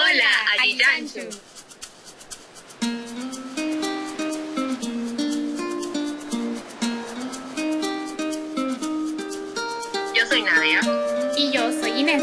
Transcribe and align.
Hola, 0.00 0.30
Ajiyanchu. 0.60 1.28
Yo 10.14 10.26
soy 10.28 10.42
Nadia. 10.42 10.80
Y 11.36 11.50
yo 11.50 11.72
soy 11.72 11.90
Inés. 11.98 12.22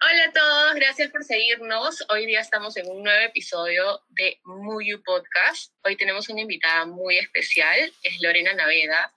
Hola 0.00 0.24
a 0.24 0.32
todos, 0.32 0.74
gracias 0.76 1.10
por 1.10 1.24
seguirnos. 1.24 2.04
Hoy 2.10 2.26
día 2.26 2.38
estamos 2.38 2.76
en 2.76 2.88
un 2.88 3.02
nuevo 3.02 3.24
episodio 3.24 4.02
de 4.10 4.38
Muyu 4.44 5.02
Podcast. 5.02 5.72
Hoy 5.82 5.96
tenemos 5.96 6.28
una 6.28 6.42
invitada 6.42 6.86
muy 6.86 7.18
especial, 7.18 7.92
es 8.04 8.22
Lorena 8.22 8.54
Naveda, 8.54 9.12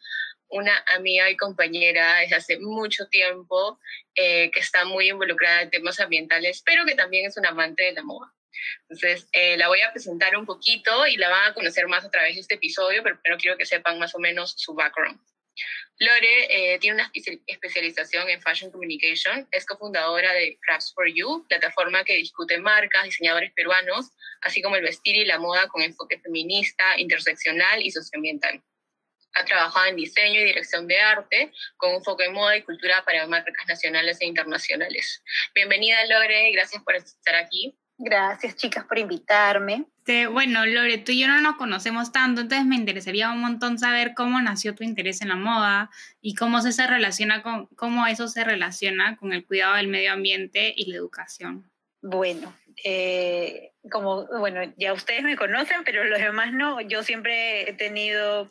una 0.49 0.83
amiga 0.95 1.29
y 1.29 1.37
compañera 1.37 2.19
desde 2.19 2.35
hace 2.35 2.59
mucho 2.59 3.07
tiempo 3.07 3.79
eh, 4.15 4.49
que 4.51 4.59
está 4.59 4.85
muy 4.85 5.09
involucrada 5.09 5.61
en 5.61 5.69
temas 5.69 5.99
ambientales, 5.99 6.61
pero 6.65 6.85
que 6.85 6.95
también 6.95 7.27
es 7.27 7.37
una 7.37 7.49
amante 7.49 7.83
de 7.83 7.93
la 7.93 8.03
moda. 8.03 8.33
Entonces, 8.89 9.27
eh, 9.31 9.57
la 9.57 9.67
voy 9.67 9.81
a 9.81 9.91
presentar 9.91 10.35
un 10.35 10.45
poquito 10.45 11.07
y 11.07 11.17
la 11.17 11.29
van 11.29 11.51
a 11.51 11.53
conocer 11.53 11.87
más 11.87 12.03
a 12.03 12.09
través 12.09 12.35
de 12.35 12.41
este 12.41 12.55
episodio, 12.55 13.03
pero 13.03 13.19
primero 13.21 13.39
quiero 13.39 13.57
que 13.57 13.65
sepan 13.65 13.99
más 13.99 14.15
o 14.15 14.19
menos 14.19 14.53
su 14.57 14.73
background. 14.73 15.19
Lore 15.99 16.73
eh, 16.73 16.79
tiene 16.79 16.95
una 16.95 17.11
especialización 17.45 18.29
en 18.29 18.41
Fashion 18.41 18.71
Communication, 18.71 19.47
es 19.51 19.65
cofundadora 19.65 20.31
de 20.33 20.57
Crafts 20.61 20.93
for 20.93 21.07
You, 21.07 21.45
plataforma 21.49 22.05
que 22.05 22.15
discute 22.15 22.57
marcas, 22.57 23.03
diseñadores 23.03 23.51
peruanos, 23.51 24.11
así 24.41 24.61
como 24.61 24.77
el 24.77 24.83
vestir 24.83 25.17
y 25.17 25.25
la 25.25 25.39
moda 25.39 25.67
con 25.67 25.81
enfoque 25.81 26.17
feminista, 26.19 26.97
interseccional 26.97 27.81
y 27.81 27.91
socioambiental. 27.91 28.63
Ha 29.33 29.45
trabajado 29.45 29.85
en 29.87 29.95
diseño 29.95 30.39
y 30.39 30.45
dirección 30.45 30.87
de 30.87 30.99
arte 30.99 31.51
con 31.77 31.95
un 31.95 32.03
foco 32.03 32.23
en 32.23 32.33
moda 32.33 32.57
y 32.57 32.63
cultura 32.63 33.03
para 33.05 33.27
marcas 33.27 33.67
nacionales 33.67 34.19
e 34.21 34.25
internacionales. 34.25 35.23
Bienvenida, 35.53 35.97
Lore, 36.07 36.51
gracias 36.51 36.83
por 36.83 36.95
estar 36.95 37.35
aquí. 37.35 37.77
Gracias, 38.01 38.55
chicas, 38.55 38.85
por 38.85 38.97
invitarme. 38.97 39.85
bueno, 40.31 40.65
Lore, 40.65 40.99
tú 40.99 41.11
y 41.11 41.19
yo 41.19 41.27
no 41.27 41.41
nos 41.41 41.57
conocemos 41.57 42.13
tanto, 42.13 42.41
entonces 42.41 42.65
me 42.65 42.77
interesaría 42.77 43.29
un 43.29 43.41
montón 43.41 43.77
saber 43.77 44.13
cómo 44.15 44.41
nació 44.41 44.73
tu 44.73 44.85
interés 44.85 45.21
en 45.21 45.27
la 45.27 45.35
moda 45.35 45.89
y 46.21 46.33
cómo 46.33 46.61
se 46.61 46.87
relaciona 46.87 47.43
con 47.43 47.67
cómo 47.75 48.07
eso 48.07 48.29
se 48.29 48.45
relaciona 48.45 49.17
con 49.17 49.33
el 49.33 49.45
cuidado 49.45 49.75
del 49.75 49.89
medio 49.89 50.13
ambiente 50.13 50.73
y 50.75 50.89
la 50.89 50.95
educación. 50.95 51.69
Bueno, 52.01 52.55
eh, 52.85 53.73
como 53.91 54.25
bueno, 54.27 54.61
ya 54.77 54.93
ustedes 54.93 55.23
me 55.23 55.35
conocen, 55.35 55.83
pero 55.83 56.05
los 56.05 56.19
demás 56.19 56.53
no. 56.53 56.79
Yo 56.79 57.03
siempre 57.03 57.69
he 57.69 57.73
tenido 57.73 58.49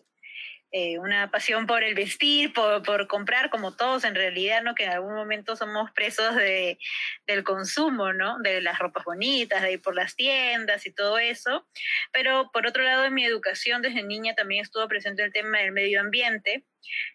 eh, 0.70 0.98
una 0.98 1.30
pasión 1.30 1.66
por 1.66 1.82
el 1.82 1.94
vestir, 1.94 2.52
por, 2.52 2.82
por, 2.82 3.06
comprar, 3.06 3.48
como 3.48 3.74
todos 3.74 4.04
en 4.04 4.14
realidad, 4.14 4.62
¿no? 4.62 4.74
Que 4.74 4.84
en 4.84 4.90
algún 4.90 5.14
momento 5.14 5.56
somos 5.56 5.90
presos 5.92 6.34
de, 6.34 6.78
del 7.26 7.42
consumo, 7.42 8.12
¿no? 8.12 8.38
De 8.40 8.60
las 8.60 8.78
ropas 8.78 9.04
bonitas, 9.04 9.62
de 9.62 9.72
ir 9.72 9.82
por 9.82 9.94
las 9.94 10.14
tiendas 10.14 10.84
y 10.84 10.92
todo 10.92 11.18
eso. 11.18 11.66
Pero 12.12 12.50
por 12.52 12.66
otro 12.66 12.82
lado, 12.82 13.06
en 13.06 13.14
mi 13.14 13.24
educación 13.24 13.80
desde 13.80 14.02
niña 14.02 14.34
también 14.34 14.62
estuvo 14.62 14.86
presente 14.88 15.24
el 15.24 15.32
tema 15.32 15.58
del 15.58 15.72
medio 15.72 16.00
ambiente. 16.00 16.66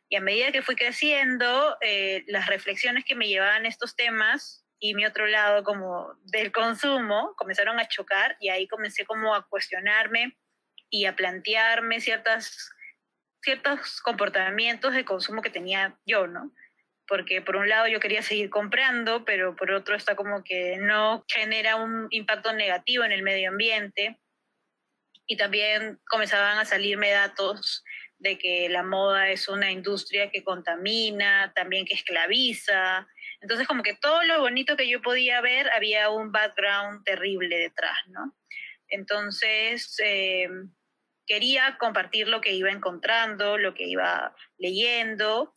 Y 0.09 0.15
a 0.15 0.21
medida 0.21 0.51
que 0.51 0.63
fui 0.63 0.75
creciendo, 0.75 1.77
eh, 1.81 2.23
las 2.27 2.47
reflexiones 2.47 3.05
que 3.05 3.15
me 3.15 3.27
llevaban 3.27 3.67
estos 3.67 3.95
temas 3.95 4.65
y 4.79 4.95
mi 4.95 5.05
otro 5.05 5.27
lado 5.27 5.63
como 5.63 6.13
del 6.23 6.51
consumo 6.51 7.35
comenzaron 7.37 7.79
a 7.79 7.87
chocar 7.87 8.35
y 8.39 8.49
ahí 8.49 8.67
comencé 8.67 9.05
como 9.05 9.33
a 9.35 9.47
cuestionarme 9.47 10.37
y 10.89 11.05
a 11.05 11.15
plantearme 11.15 12.01
ciertas 12.01 12.71
ciertos 13.43 14.01
comportamientos 14.01 14.93
de 14.93 15.05
consumo 15.05 15.41
que 15.41 15.49
tenía 15.49 15.97
yo, 16.05 16.27
¿no? 16.27 16.51
Porque 17.07 17.41
por 17.41 17.57
un 17.57 17.67
lado 17.67 17.87
yo 17.87 17.99
quería 17.99 18.21
seguir 18.21 18.49
comprando, 18.49 19.25
pero 19.25 19.55
por 19.55 19.71
otro 19.71 19.95
está 19.95 20.15
como 20.15 20.43
que 20.43 20.77
no 20.77 21.25
genera 21.27 21.75
un 21.75 22.07
impacto 22.11 22.53
negativo 22.53 23.03
en 23.03 23.11
el 23.11 23.21
medio 23.21 23.49
ambiente. 23.49 24.19
Y 25.27 25.37
también 25.37 25.99
comenzaban 26.07 26.57
a 26.57 26.65
salirme 26.65 27.11
datos 27.11 27.83
de 28.17 28.37
que 28.37 28.69
la 28.69 28.83
moda 28.83 29.29
es 29.29 29.49
una 29.49 29.71
industria 29.71 30.31
que 30.31 30.43
contamina, 30.43 31.51
también 31.53 31.85
que 31.85 31.93
esclaviza. 31.93 33.05
Entonces 33.41 33.67
como 33.67 33.83
que 33.83 33.95
todo 33.95 34.23
lo 34.23 34.39
bonito 34.39 34.77
que 34.77 34.87
yo 34.87 35.01
podía 35.01 35.41
ver 35.41 35.69
había 35.71 36.09
un 36.09 36.31
background 36.31 37.03
terrible 37.03 37.57
detrás, 37.57 37.97
¿no? 38.07 38.33
Entonces, 38.87 39.95
eh, 40.03 40.47
quería 41.25 41.77
compartir 41.79 42.27
lo 42.27 42.41
que 42.41 42.53
iba 42.53 42.69
encontrando, 42.69 43.57
lo 43.57 43.73
que 43.73 43.85
iba 43.85 44.35
leyendo. 44.57 45.53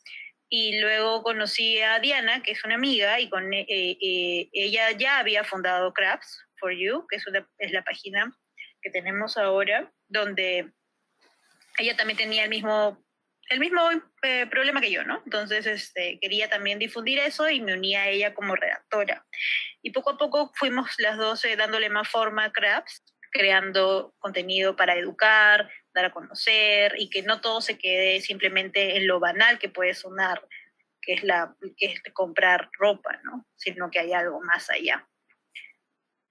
Y 0.49 0.79
luego 0.79 1.23
conocí 1.23 1.81
a 1.81 1.99
Diana, 1.99 2.43
que 2.43 2.53
es 2.53 2.65
una 2.65 2.77
amiga, 2.77 3.19
y 3.19 3.29
con 3.29 3.53
eh, 3.53 3.67
eh, 3.69 4.49
ella 4.53 4.93
ya 4.93 5.19
había 5.19 5.43
fundado 5.43 5.93
Crafts 5.93 6.45
for 6.61 6.73
You, 6.73 7.07
que 7.09 7.17
es, 7.17 7.25
es 7.59 7.73
la 7.73 7.83
página 7.83 8.33
que 8.81 8.91
tenemos 8.91 9.37
ahora, 9.37 9.93
donde 10.07 10.73
ella 11.79 11.97
también 11.97 12.17
tenía 12.17 12.45
el 12.45 12.51
mismo, 12.51 13.05
el 13.51 13.59
mismo 13.59 13.81
eh, 14.23 14.47
problema 14.47 14.81
que 14.81 14.93
yo, 14.93 15.03
¿no? 15.03 15.21
Entonces 15.25 15.67
este, 15.67 16.21
quería 16.21 16.49
también 16.49 16.79
difundir 16.79 17.19
eso 17.19 17.51
y 17.51 17.61
me 17.61 17.75
uní 17.75 17.97
a 17.97 18.09
ella 18.09 18.33
como 18.33 18.55
redactora. 18.55 19.27
Y 19.83 19.91
poco 19.91 20.11
a 20.11 20.19
poco 20.19 20.53
fuimos 20.55 20.91
las 20.99 21.17
dos 21.17 21.45
dándole 21.59 21.91
más 21.91 22.09
forma 22.09 22.45
a 22.45 22.53
Crafts 22.53 23.03
creando 23.37 24.15
contenido 24.19 24.77
para 24.77 24.97
educar, 24.97 25.71
dar 25.93 26.07
a 26.07 26.13
conocer 26.13 26.95
y 26.99 27.11
que 27.11 27.23
no 27.23 27.41
todo 27.41 27.61
se 27.61 27.79
quede 27.79 28.21
simplemente 28.21 28.97
en 28.97 29.07
lo 29.07 29.21
banal 29.21 29.59
que 29.59 29.69
puede 29.69 29.95
sonar, 29.95 30.43
que 31.01 31.15
es, 31.15 31.23
la, 31.23 31.55
que 31.77 31.87
es 31.87 32.03
comprar 32.13 32.71
ropa, 32.79 33.21
¿no? 33.25 33.47
Sino 33.57 33.91
que 33.91 34.01
hay 34.01 34.13
algo 34.13 34.41
más 34.41 34.71
allá. 34.71 35.09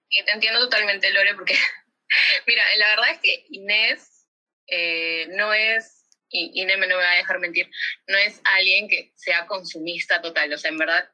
Te 0.08 0.32
entiendo 0.32 0.60
totalmente, 0.60 1.12
Lore, 1.12 1.34
porque, 1.34 1.54
mira, 2.46 2.62
la 2.78 2.88
verdad 2.90 3.10
es 3.12 3.18
que 3.18 3.44
Inés 3.50 4.28
eh, 4.66 5.26
no 5.30 5.52
es 5.52 5.95
y, 6.28 6.60
y 6.60 6.64
no 6.64 6.76
me 6.78 6.92
va 6.92 7.12
a 7.12 7.16
dejar 7.16 7.38
mentir, 7.38 7.70
no 8.06 8.18
es 8.18 8.40
alguien 8.44 8.88
que 8.88 9.12
sea 9.14 9.46
consumista 9.46 10.20
total, 10.20 10.52
o 10.52 10.58
sea, 10.58 10.70
en 10.70 10.78
verdad, 10.78 11.08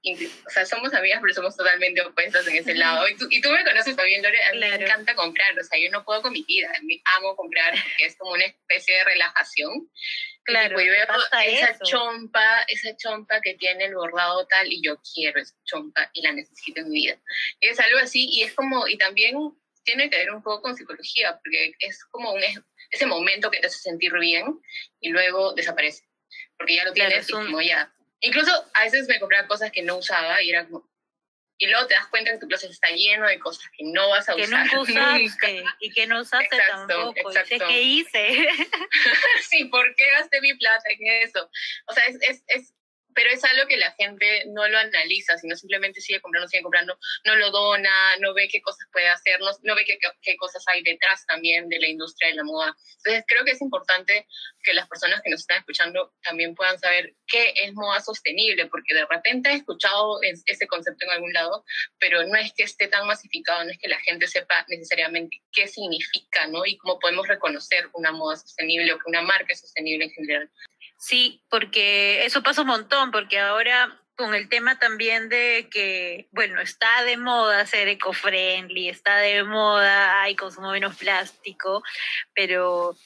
o 0.46 0.50
sea, 0.50 0.64
somos 0.64 0.94
amigas, 0.94 1.20
pero 1.20 1.34
somos 1.34 1.56
totalmente 1.56 2.00
opuestas 2.00 2.46
en 2.46 2.56
ese 2.56 2.74
lado. 2.74 3.06
Y 3.08 3.16
tú, 3.16 3.26
y 3.30 3.40
tú 3.40 3.50
me 3.50 3.64
conoces 3.64 3.94
también, 3.94 4.22
Lore, 4.22 4.42
a 4.44 4.52
mí 4.52 4.58
me 4.58 4.74
encanta 4.74 5.14
comprar, 5.14 5.58
o 5.58 5.64
sea, 5.64 5.78
yo 5.78 5.90
no 5.90 6.04
puedo 6.04 6.22
con 6.22 6.32
mi 6.32 6.42
vida, 6.42 6.72
amo 7.16 7.36
comprar, 7.36 7.72
porque 7.82 8.06
es 8.06 8.16
como 8.16 8.32
una 8.32 8.44
especie 8.44 8.96
de 8.96 9.04
relajación. 9.04 9.90
Claro, 10.44 10.80
y, 10.80 10.88
veo 10.88 11.06
esa 11.46 11.78
chompa, 11.84 12.62
esa 12.66 12.96
chompa 12.96 13.40
que 13.40 13.54
tiene 13.54 13.84
el 13.84 13.94
bordado 13.94 14.44
tal, 14.46 14.72
y 14.72 14.82
yo 14.82 14.96
quiero 15.14 15.40
esa 15.40 15.54
chompa 15.64 16.10
y 16.14 16.22
la 16.22 16.32
necesito 16.32 16.80
en 16.80 16.90
mi 16.90 17.02
vida. 17.02 17.20
Y 17.60 17.68
es 17.68 17.78
algo 17.78 17.98
así, 18.00 18.28
y 18.28 18.42
es 18.42 18.52
como, 18.54 18.88
y 18.88 18.98
también 18.98 19.36
tiene 19.84 20.10
que 20.10 20.18
ver 20.18 20.30
un 20.32 20.42
poco 20.42 20.62
con 20.62 20.76
psicología, 20.76 21.38
porque 21.42 21.74
es 21.78 22.04
como 22.06 22.32
un, 22.32 22.42
ese 22.92 23.06
momento 23.06 23.50
que 23.50 23.58
te 23.58 23.66
hace 23.66 23.78
sentir 23.78 24.12
bien 24.12 24.60
y 25.00 25.08
luego 25.08 25.54
desaparece, 25.54 26.04
porque 26.56 26.76
ya 26.76 26.84
lo 26.84 26.92
tienes 26.92 27.28
y 27.28 27.32
como 27.32 27.60
ya. 27.60 27.92
Incluso 28.20 28.52
a 28.74 28.84
veces 28.84 29.08
me 29.08 29.18
compraba 29.18 29.48
cosas 29.48 29.72
que 29.72 29.82
no 29.82 29.96
usaba 29.96 30.40
y 30.42 30.50
era 30.50 30.66
como... 30.66 30.88
Y 31.58 31.66
luego 31.68 31.86
te 31.86 31.94
das 31.94 32.06
cuenta 32.08 32.32
que 32.32 32.38
tu 32.38 32.48
closet 32.48 32.70
está 32.70 32.88
lleno 32.88 33.26
de 33.26 33.38
cosas 33.38 33.64
que 33.76 33.84
no 33.84 34.08
vas 34.08 34.28
a 34.28 34.34
usar. 34.34 34.68
Que 34.68 34.76
no 34.76 34.82
usaste 34.82 35.64
y 35.80 35.92
que 35.92 36.06
no 36.06 36.20
usaste 36.20 36.56
tampoco. 36.68 37.30
Exacto. 37.30 37.66
¿Qué 37.68 37.82
hice? 37.82 38.48
sí, 39.48 39.64
¿por 39.66 39.94
qué 39.94 40.10
gasté 40.10 40.40
mi 40.40 40.54
plata 40.54 40.84
en 40.90 41.06
eso? 41.24 41.48
O 41.86 41.92
sea, 41.92 42.04
es, 42.04 42.16
es, 42.28 42.44
es 42.48 42.74
pero 43.14 43.30
es 43.30 43.44
algo 43.44 43.66
que 43.66 43.76
la 43.76 43.92
gente 43.92 44.44
no 44.46 44.66
lo 44.68 44.78
analiza, 44.78 45.36
sino 45.38 45.56
simplemente 45.56 46.00
sigue 46.00 46.20
comprando, 46.20 46.48
sigue 46.48 46.62
comprando, 46.62 46.98
no 47.24 47.36
lo 47.36 47.50
dona, 47.50 48.16
no 48.20 48.34
ve 48.34 48.48
qué 48.48 48.60
cosas 48.60 48.86
puede 48.92 49.08
hacer, 49.08 49.38
no, 49.40 49.74
ve 49.74 49.84
qué, 49.84 49.98
qué, 50.22 50.36
cosas 50.36 50.64
hay 50.68 50.82
detrás 50.82 51.24
también 51.26 51.68
de 51.68 51.78
la 51.78 51.88
industria 51.88 52.30
de 52.30 52.36
la 52.36 52.44
moda. 52.44 52.76
Entonces 52.98 53.24
creo 53.26 53.44
que 53.44 53.52
es 53.52 53.60
importante 53.60 54.26
que 54.62 54.74
las 54.74 54.88
personas 54.88 55.20
que 55.22 55.30
nos 55.30 55.40
están 55.40 55.58
escuchando 55.58 56.12
también 56.22 56.54
puedan 56.54 56.78
saber 56.78 57.14
qué 57.26 57.52
es 57.56 57.72
moda 57.74 58.00
sostenible, 58.00 58.66
porque 58.66 58.94
de 58.94 59.06
repente 59.06 59.50
he 59.50 59.54
escuchado 59.54 60.20
ese 60.22 60.66
concepto 60.66 61.04
en 61.04 61.12
algún 61.12 61.32
lado, 61.32 61.64
pero 61.98 62.26
no 62.26 62.36
es 62.36 62.52
que 62.54 62.64
esté 62.64 62.88
tan 62.88 63.06
masificado, 63.06 63.64
no 63.64 63.70
es 63.70 63.78
que 63.78 63.88
la 63.88 64.00
gente 64.00 64.26
sepa 64.26 64.64
necesariamente 64.68 65.42
qué 65.52 65.66
significa, 65.66 66.46
¿no? 66.46 66.64
Y 66.66 66.76
cómo 66.78 66.98
podemos 66.98 67.26
reconocer 67.28 67.88
una 67.94 68.12
moda 68.12 68.36
sostenible 68.36 68.92
o 68.92 68.98
que 68.98 69.08
una 69.08 69.22
marca 69.22 69.52
es 69.52 69.60
sostenible 69.60 70.04
en 70.06 70.10
general. 70.10 70.50
Sí, 71.02 71.44
porque 71.50 72.24
eso 72.24 72.44
pasa 72.44 72.60
un 72.60 72.68
montón, 72.68 73.10
porque 73.10 73.40
ahora 73.40 74.00
con 74.14 74.36
el 74.36 74.48
tema 74.48 74.78
también 74.78 75.28
de 75.28 75.68
que, 75.68 76.28
bueno, 76.30 76.60
está 76.60 77.02
de 77.02 77.16
moda 77.16 77.66
ser 77.66 77.88
eco-friendly, 77.88 78.88
está 78.88 79.16
de 79.16 79.42
moda, 79.42 80.22
hay 80.22 80.36
consumo 80.36 80.70
menos 80.70 80.96
plástico, 80.96 81.82
pero 82.34 82.96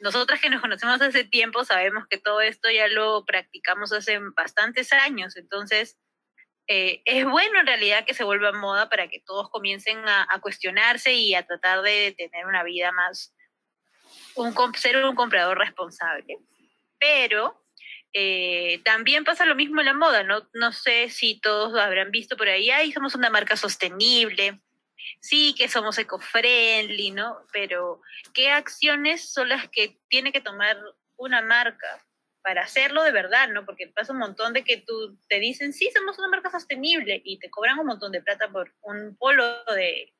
nosotras 0.00 0.40
que 0.40 0.48
nos 0.48 0.62
conocemos 0.62 1.02
hace 1.02 1.24
tiempo 1.24 1.62
sabemos 1.66 2.06
que 2.08 2.16
todo 2.16 2.40
esto 2.40 2.70
ya 2.70 2.88
lo 2.88 3.26
practicamos 3.26 3.92
hace 3.92 4.18
bastantes 4.34 4.90
años, 4.94 5.36
entonces 5.36 5.98
eh, 6.68 7.02
es 7.04 7.26
bueno 7.26 7.60
en 7.60 7.66
realidad 7.66 8.06
que 8.06 8.14
se 8.14 8.24
vuelva 8.24 8.52
moda 8.52 8.88
para 8.88 9.08
que 9.08 9.20
todos 9.20 9.50
comiencen 9.50 9.98
a, 10.08 10.26
a 10.30 10.40
cuestionarse 10.40 11.12
y 11.12 11.34
a 11.34 11.46
tratar 11.46 11.82
de 11.82 12.14
tener 12.16 12.46
una 12.46 12.62
vida 12.62 12.92
más, 12.92 13.34
un, 14.36 14.54
ser 14.74 15.04
un 15.04 15.14
comprador 15.14 15.58
responsable 15.58 16.38
pero 17.02 17.60
eh, 18.12 18.80
también 18.84 19.24
pasa 19.24 19.44
lo 19.44 19.56
mismo 19.56 19.80
en 19.80 19.86
la 19.86 19.94
moda, 19.94 20.22
¿no? 20.22 20.48
No 20.52 20.70
sé 20.70 21.08
si 21.08 21.40
todos 21.40 21.72
lo 21.72 21.80
habrán 21.80 22.12
visto 22.12 22.36
por 22.36 22.48
ahí, 22.48 22.70
ay, 22.70 22.92
somos 22.92 23.16
una 23.16 23.28
marca 23.28 23.56
sostenible, 23.56 24.62
sí 25.20 25.52
que 25.58 25.68
somos 25.68 25.98
eco-friendly, 25.98 27.10
¿no? 27.10 27.44
Pero 27.52 28.00
¿qué 28.32 28.50
acciones 28.50 29.32
son 29.32 29.48
las 29.48 29.68
que 29.68 29.98
tiene 30.08 30.30
que 30.30 30.40
tomar 30.40 30.78
una 31.16 31.42
marca 31.42 32.06
para 32.40 32.62
hacerlo 32.62 33.02
de 33.02 33.10
verdad, 33.10 33.48
¿no? 33.48 33.66
Porque 33.66 33.88
pasa 33.88 34.12
un 34.12 34.20
montón 34.20 34.52
de 34.52 34.62
que 34.62 34.76
tú 34.76 35.18
te 35.28 35.40
dicen, 35.40 35.72
sí, 35.72 35.90
somos 35.92 36.20
una 36.20 36.28
marca 36.28 36.50
sostenible 36.50 37.20
y 37.24 37.40
te 37.40 37.50
cobran 37.50 37.80
un 37.80 37.86
montón 37.86 38.12
de 38.12 38.22
plata 38.22 38.48
por 38.48 38.72
un 38.82 39.16
polo 39.16 39.64
de 39.74 40.14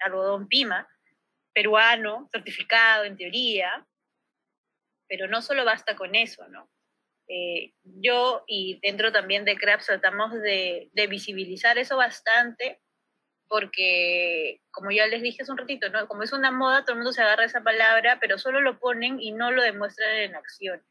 algodón 0.00 0.46
pima, 0.46 0.86
peruano, 1.54 2.28
certificado 2.30 3.04
en 3.04 3.16
teoría, 3.16 3.86
pero 5.08 5.26
no 5.28 5.42
solo 5.42 5.64
basta 5.64 5.96
con 5.96 6.14
eso, 6.14 6.46
¿no? 6.48 6.70
Eh, 7.28 7.74
yo 7.82 8.44
y 8.46 8.80
dentro 8.82 9.12
también 9.12 9.44
de 9.44 9.56
CRAP 9.56 9.82
tratamos 9.84 10.32
de, 10.32 10.88
de, 10.92 11.06
visibilizar 11.08 11.76
eso 11.76 11.96
bastante 11.96 12.80
porque, 13.48 14.62
como 14.70 14.90
ya 14.90 15.06
les 15.06 15.22
dije 15.22 15.42
hace 15.42 15.52
un 15.52 15.58
ratito, 15.58 15.88
¿no? 15.90 16.06
como 16.08 16.22
es 16.22 16.32
una 16.32 16.50
moda, 16.50 16.82
todo 16.82 16.92
el 16.92 16.98
mundo 16.98 17.12
se 17.12 17.22
agarra 17.22 17.44
esa 17.44 17.62
palabra, 17.62 18.18
pero 18.20 18.38
solo 18.38 18.60
lo 18.60 18.78
ponen 18.78 19.20
y 19.20 19.32
no 19.32 19.50
lo 19.50 19.62
demuestran 19.62 20.16
en 20.16 20.36
acción, 20.36 20.82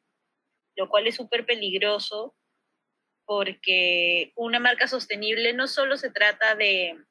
lo 0.75 0.90
cual 0.90 1.08
es 1.08 1.16
súper 1.16 1.46
peligroso 1.46 2.36
porque 3.25 4.31
una 4.36 4.60
marca 4.60 4.88
sostenible 4.88 5.54
no 5.54 5.68
solo 5.68 5.98
se 5.98 6.12
trata 6.12 6.56
de, 6.56 7.04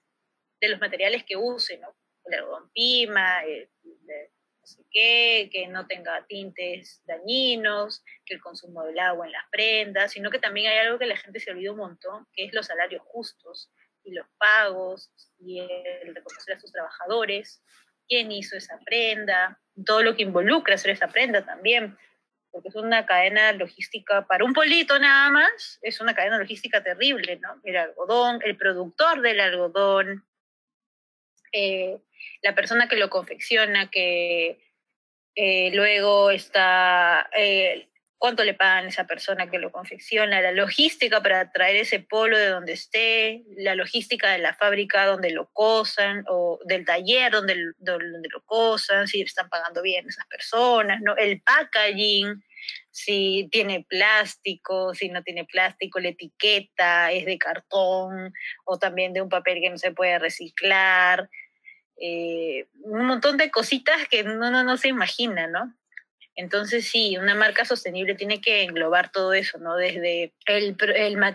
de 0.61 0.69
los 0.69 0.81
materiales 0.81 1.25
que 1.25 1.37
use, 1.37 1.79
¿no? 1.79 1.97
el 2.27 2.35
algodón 2.35 2.71
pima, 2.73 3.45
el, 3.45 3.71
sé 4.67 4.83
qué, 4.91 5.49
que 5.53 5.69
no 5.69 5.87
tenga 5.87 6.27
tintes 6.27 7.03
dañinos, 7.07 8.05
que 8.25 8.35
el 8.35 8.41
consumo 8.41 8.85
del 8.85 8.99
agua 8.99 9.27
en 9.27 9.33
las 9.33 9.45
prendas, 9.51 10.13
sino 10.13 10.31
que 10.31 10.39
también 10.39 10.71
hay 10.71 10.79
algo 10.79 10.99
que 10.99 11.07
la 11.07 11.17
gente 11.17 11.41
se 11.41 11.51
olvida 11.51 11.73
un 11.73 11.79
montón, 11.79 12.27
que 12.33 12.45
es 12.45 12.55
los 12.55 12.67
salarios 12.67 13.03
justos 13.05 13.71
y 14.05 14.13
los 14.13 14.27
pagos 14.39 15.11
y 15.39 15.61
el 15.61 16.15
reconocer 16.15 16.57
a 16.57 16.61
sus 16.61 16.73
trabajadores, 16.73 17.63
quién 18.09 18.31
hizo 18.33 18.57
esa 18.57 18.79
prenda, 18.85 19.61
todo 19.85 20.03
lo 20.03 20.17
que 20.17 20.23
involucra 20.23 20.75
hacer 20.75 20.93
esa 20.93 21.09
prenda 21.09 21.45
también, 21.45 21.97
porque 22.51 22.69
es 22.69 22.77
una 22.77 23.05
cadena 23.05 23.53
logística 23.53 24.27
para 24.27 24.45
un 24.45 24.55
polito 24.55 24.99
nada 24.99 25.31
más, 25.31 25.79
es 25.83 26.01
una 26.01 26.15
cadena 26.15 26.39
logística 26.39 26.83
terrible, 26.83 27.37
¿no? 27.37 27.61
El 27.65 27.77
algodón, 27.77 28.41
el 28.45 28.57
productor 28.57 29.21
del 29.21 29.41
algodón, 29.41 30.25
eh, 31.53 31.99
la 32.43 32.55
persona 32.55 32.89
que 32.89 32.97
lo 32.97 33.11
confecciona, 33.11 33.91
que 33.91 34.59
eh, 35.35 35.71
luego 35.75 36.31
está 36.31 37.29
eh, 37.37 37.89
cuánto 38.19 38.45
le 38.45 38.55
pagan 38.55 38.87
a 38.87 38.89
esa 38.89 39.07
persona 39.07 39.51
que 39.51 39.59
lo 39.59 39.71
confecciona, 39.71 40.41
la 40.41 40.53
logística 40.53 41.23
para 41.23 41.53
traer 41.53 41.77
ese 41.77 42.01
polo 42.01 42.39
de 42.39 42.49
donde 42.49 42.73
esté, 42.73 43.43
la 43.57 43.75
logística 43.75 44.33
de 44.33 44.39
la 44.39 44.55
fábrica 44.55 45.07
donde 45.07 45.31
lo 45.31 45.51
cosan 45.53 46.25
o 46.29 46.59
del 46.65 46.85
taller 46.85 47.33
donde, 47.33 47.73
donde 47.79 48.29
lo 48.33 48.43
cosan, 48.45 49.07
si 49.07 49.21
están 49.21 49.49
pagando 49.49 49.83
bien 49.83 50.09
esas 50.09 50.27
personas, 50.27 51.01
¿no? 51.03 51.17
El 51.17 51.43
packaging, 51.43 52.43
si 52.91 53.49
tiene 53.53 53.85
plástico, 53.89 54.95
si 54.95 55.09
no 55.09 55.23
tiene 55.23 55.45
plástico, 55.45 56.01
la 56.01 56.09
etiqueta 56.09 57.13
es 57.13 57.27
de 57.27 57.39
cartón 57.39 58.33
o 58.65 58.79
también 58.79 59.13
de 59.13 59.21
un 59.21 59.29
papel 59.29 59.61
que 59.61 59.71
no 59.71 59.79
se 59.79 59.93
puede 59.93 60.19
reciclar. 60.19 61.29
Eh, 61.99 62.67
un 62.83 63.07
montón 63.07 63.37
de 63.37 63.51
cositas 63.51 64.07
que 64.09 64.23
uno 64.23 64.51
no, 64.51 64.65
no 64.65 64.77
se 64.77 64.89
imagina, 64.89 65.47
¿no? 65.47 65.75
Entonces 66.37 66.87
sí, 66.87 67.17
una 67.17 67.35
marca 67.35 67.65
sostenible 67.65 68.15
tiene 68.15 68.43
que 68.43 68.63
englobar 68.63 69.11
todo 69.11 69.33
eso, 69.33 69.57
¿no? 69.59 69.75
Desde 69.75 70.35
el, 70.47 70.77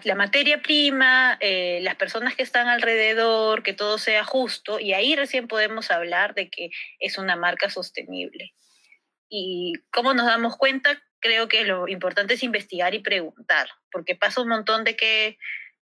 la 0.03 0.15
materia 0.15 0.61
prima, 0.61 1.39
eh, 1.41 1.79
las 1.81 1.95
personas 1.95 2.35
que 2.35 2.43
están 2.43 2.67
alrededor, 2.67 3.63
que 3.63 3.73
todo 3.73 3.97
sea 3.97 4.23
justo, 4.23 4.79
y 4.79 4.93
ahí 4.93 5.15
recién 5.15 5.47
podemos 5.47 5.89
hablar 5.89 6.35
de 6.35 6.51
que 6.51 6.69
es 6.99 7.17
una 7.17 7.35
marca 7.35 7.71
sostenible. 7.71 8.53
Y 9.27 9.73
cómo 9.91 10.13
nos 10.13 10.27
damos 10.27 10.55
cuenta, 10.55 11.01
creo 11.19 11.47
que 11.47 11.63
lo 11.63 11.87
importante 11.87 12.35
es 12.35 12.43
investigar 12.43 12.93
y 12.93 12.99
preguntar, 12.99 13.69
porque 13.91 14.15
pasa 14.15 14.41
un 14.41 14.49
montón 14.49 14.83
de 14.83 14.95
que 14.95 15.39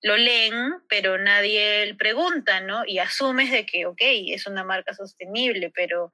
lo 0.02 0.16
leen, 0.16 0.74
pero 0.88 1.16
nadie 1.16 1.94
pregunta, 1.96 2.60
¿no? 2.60 2.84
Y 2.84 2.98
asumes 2.98 3.50
de 3.50 3.64
que, 3.64 3.86
ok, 3.86 4.00
es 4.00 4.46
una 4.46 4.64
marca 4.64 4.94
sostenible, 4.94 5.70
pero 5.74 6.12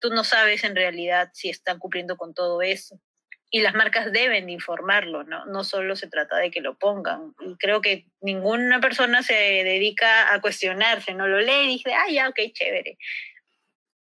tú 0.00 0.10
no 0.10 0.22
sabes 0.22 0.64
en 0.64 0.76
realidad 0.76 1.30
si 1.34 1.50
están 1.50 1.78
cumpliendo 1.78 2.16
con 2.16 2.32
todo 2.32 2.62
eso. 2.62 3.00
Y 3.50 3.60
las 3.60 3.74
marcas 3.74 4.12
deben 4.12 4.50
informarlo, 4.50 5.22
¿no? 5.24 5.46
No 5.46 5.64
solo 5.64 5.94
se 5.96 6.08
trata 6.08 6.36
de 6.38 6.50
que 6.50 6.60
lo 6.60 6.76
pongan. 6.76 7.34
Y 7.40 7.56
creo 7.56 7.80
que 7.80 8.06
ninguna 8.20 8.80
persona 8.80 9.22
se 9.22 9.34
dedica 9.34 10.32
a 10.32 10.40
cuestionarse, 10.40 11.14
¿no? 11.14 11.28
Lo 11.28 11.40
lee 11.40 11.64
y 11.64 11.68
dice, 11.68 11.94
ah, 11.94 12.10
ya, 12.10 12.28
ok, 12.28 12.38
chévere. 12.52 12.98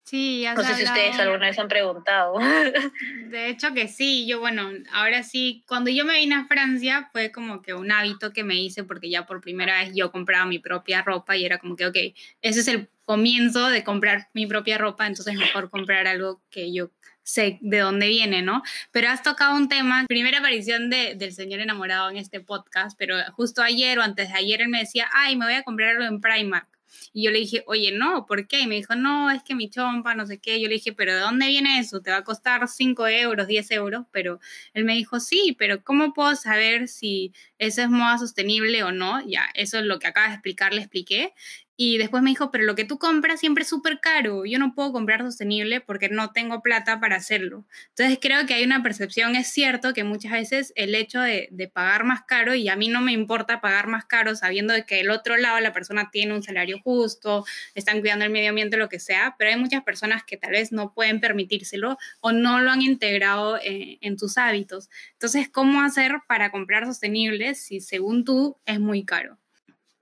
Sí, 0.04 0.42
ya 0.42 0.54
No 0.54 0.64
sé 0.64 0.76
si 0.76 0.84
ustedes 0.84 1.18
alguna 1.18 1.48
vez 1.48 1.58
han 1.58 1.70
preguntado. 1.70 2.36
De 3.30 3.50
hecho 3.50 3.74
que 3.74 3.88
sí, 3.88 4.28
yo 4.28 4.40
bueno, 4.40 4.70
ahora 4.92 5.24
sí, 5.24 5.64
cuando 5.66 5.90
yo 5.90 6.04
me 6.04 6.20
vine 6.20 6.36
a 6.36 6.46
Francia 6.46 7.10
fue 7.14 7.32
como 7.32 7.62
que 7.62 7.74
un 7.74 7.92
hábito 7.92 8.34
que 8.34 8.44
me 8.44 8.56
hice 8.56 8.84
porque 8.84 9.10
ya 9.10 9.26
por 9.26 9.40
primera 9.40 9.80
vez 9.80 9.94
yo 9.96 10.12
compraba 10.12 10.46
mi 10.46 10.60
propia 10.60 11.02
ropa 11.04 11.38
y 11.38 11.46
era 11.46 11.58
como 11.58 11.78
que, 11.78 11.88
ok, 11.88 11.98
ese 12.42 12.60
es 12.60 12.68
el 12.68 12.90
comienzo 13.06 13.70
de 13.70 13.84
comprar 13.84 14.28
mi 14.34 14.46
propia 14.46 14.78
ropa, 14.78 15.08
entonces 15.08 15.36
mejor 15.36 15.70
comprar 15.70 16.06
algo 16.08 16.42
que 16.50 16.74
yo 16.74 16.92
sé 17.24 17.58
de 17.62 17.80
dónde 17.80 18.08
viene, 18.08 18.42
¿no? 18.42 18.62
Pero 18.92 19.10
has 19.10 19.24
tocado 19.24 19.56
un 19.56 19.70
tema, 19.70 20.06
primera 20.08 20.40
aparición 20.40 20.90
de, 20.90 21.16
del 21.16 21.34
señor 21.34 21.62
enamorado 21.62 22.10
en 22.10 22.18
este 22.18 22.42
podcast, 22.42 22.98
pero 22.98 23.16
justo 23.34 23.62
ayer 23.62 23.98
o 24.00 24.02
antes 24.02 24.30
de 24.30 24.36
ayer 24.36 24.62
él 24.62 24.68
me 24.68 24.80
decía, 24.80 25.10
ay, 25.14 25.38
me 25.38 25.46
voy 25.46 25.56
a 25.56 25.64
comprar 25.64 25.92
algo 25.92 26.04
en 26.04 26.20
Primark. 26.22 26.68
Y 27.14 27.24
yo 27.26 27.32
le 27.32 27.40
dije, 27.40 27.64
oye, 27.68 27.92
no, 27.92 28.26
¿por 28.26 28.48
qué? 28.48 28.62
Y 28.62 28.68
me 28.68 28.76
dijo, 28.76 28.96
no, 28.96 29.32
es 29.32 29.44
que 29.44 29.56
mi 29.56 29.70
chompa, 29.70 30.16
no 30.16 30.26
sé 30.26 30.40
qué. 30.40 30.60
Yo 30.62 30.68
le 30.68 30.76
dije, 30.76 30.94
pero 30.94 31.14
¿de 31.14 31.20
dónde 31.22 31.48
viene 31.48 31.80
eso? 31.80 32.02
¿Te 32.02 32.12
va 32.12 32.18
a 32.18 32.24
costar 32.24 32.68
5 32.68 33.08
euros, 33.08 33.48
10 33.48 33.70
euros? 33.72 34.06
Pero 34.12 34.40
él 34.74 34.86
me 34.86 34.94
dijo, 34.96 35.20
sí, 35.20 35.56
pero 35.58 35.84
¿cómo 35.84 36.14
puedo 36.14 36.36
saber 36.36 36.88
si 36.88 37.34
eso 37.58 37.82
es 37.82 37.90
moda 37.90 38.18
sostenible 38.18 38.84
o 38.84 38.92
no? 38.92 39.22
Ya, 39.28 39.46
eso 39.54 39.78
es 39.80 39.86
lo 39.86 40.00
que 40.00 40.08
acaba 40.08 40.28
de 40.28 40.34
explicar, 40.34 40.74
le 40.74 40.82
expliqué. 40.82 41.34
Y 41.76 41.98
después 41.98 42.22
me 42.22 42.30
dijo, 42.30 42.52
pero 42.52 42.66
lo 42.66 42.76
que 42.76 42.86
tú 42.86 43.00
compras 43.00 43.40
siempre 43.40 43.64
es 43.64 43.70
súper 43.70 44.00
caro. 44.00 44.46
Yo 44.46 44.60
no 44.60 44.76
puedo 44.76 44.92
comprar 44.92 45.22
sostenible 45.22 45.82
porque 45.82 46.08
no 46.08 46.32
tengo 46.32 46.62
plata 46.62 47.00
para 47.00 47.16
hacerlo. 47.16 47.66
Entonces 47.90 48.20
creo 48.22 48.46
que 48.46 48.54
hay 48.54 48.64
una 48.64 48.84
percepción, 48.84 49.36
es 49.36 49.48
cierto 49.48 49.94
que 49.94 50.04
muchas 50.04 50.34
veces 50.34 50.72
el 50.76 50.94
hecho 50.94 51.20
de, 51.20 51.50
pagar 51.74 52.04
más 52.04 52.24
caro, 52.24 52.54
y 52.54 52.70
a 52.70 52.76
mí 52.76 52.90
no 52.90 53.02
me 53.02 53.12
importa 53.14 53.60
pagar 53.62 53.88
más 53.88 54.06
caro 54.06 54.36
sabiendo 54.36 54.74
que 54.86 55.00
el 55.00 55.10
otro 55.10 55.38
lado 55.38 55.60
la 55.62 55.74
persona 55.74 56.10
tiene 56.12 56.34
un 56.36 56.44
salario 56.44 56.80
justo, 56.80 57.46
están 57.74 58.02
cuidando 58.02 58.26
el 58.26 58.32
medio 58.32 58.50
ambiente, 58.50 58.78
lo 58.78 58.90
que 58.90 59.00
sea, 59.00 59.36
pero 59.40 59.50
hay 59.50 59.58
muchas 59.58 59.84
personas 59.84 60.24
que 60.24 60.38
tal 60.38 60.52
vez 60.52 60.72
no 60.72 60.94
pueden 60.94 61.20
permitírselo 61.20 61.98
o 62.22 62.32
no 62.32 62.60
lo 62.62 62.70
han 62.70 62.82
integrado 62.82 63.60
en, 63.62 63.98
en 64.02 64.20
sus 64.20 64.38
hábitos. 64.38 64.90
Entonces, 65.14 65.50
¿cómo 65.50 65.82
hacer 65.82 66.18
para 66.28 66.52
comprar 66.52 66.86
sostenible 66.86 67.56
si 67.56 67.80
según 67.80 68.26
tú 68.26 68.58
es 68.66 68.80
muy 68.80 69.06
caro? 69.06 69.40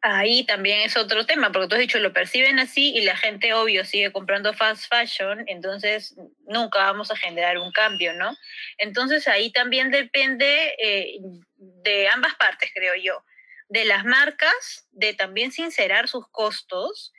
Ahí 0.04 0.44
también 0.46 0.82
es 0.82 0.98
otro 0.98 1.28
tema, 1.28 1.52
porque 1.52 1.68
tú 1.68 1.76
has 1.76 1.82
dicho, 1.82 2.00
lo 2.00 2.12
perciben 2.12 2.58
así 2.58 2.92
y 2.96 3.02
la 3.02 3.16
gente, 3.16 3.54
obvio, 3.54 3.86
sigue 3.86 4.12
comprando 4.12 4.52
fast 4.52 4.90
fashion, 4.90 5.44
entonces 5.46 6.16
nunca 6.48 6.80
vamos 6.80 7.12
a 7.12 7.16
generar 7.16 7.60
un 7.60 7.72
cambio, 7.72 8.12
¿no? 8.14 8.36
Entonces 8.80 9.28
ahí 9.28 9.52
también 9.52 9.92
depende 9.92 10.74
eh, 10.80 11.20
de 11.56 12.08
ambas 12.08 12.34
partes, 12.34 12.72
creo 12.74 12.96
yo, 12.96 13.24
de 13.70 13.86
las 13.86 14.04
marcas, 14.04 14.88
de 14.92 15.14
también 15.14 15.52
sincerar 15.52 16.08
sus 16.08 16.28
costos 16.30 17.14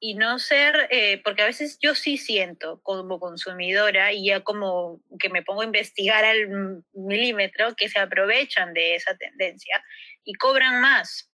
y 0.00 0.14
no 0.14 0.38
ser, 0.38 0.88
eh, 0.90 1.20
porque 1.22 1.42
a 1.42 1.46
veces 1.46 1.78
yo 1.82 1.94
sí 1.94 2.16
siento 2.16 2.80
como 2.82 3.20
consumidora 3.20 4.10
y 4.12 4.28
ya 4.28 4.40
como 4.40 5.02
que 5.20 5.28
me 5.28 5.42
pongo 5.42 5.60
a 5.60 5.66
investigar 5.66 6.24
al 6.24 6.82
milímetro 6.94 7.76
que 7.76 7.90
se 7.90 7.98
aprovechan 7.98 8.72
de 8.72 8.94
esa 8.94 9.14
tendencia 9.18 9.84
y 10.24 10.32
cobran 10.32 10.80
más 10.80 11.31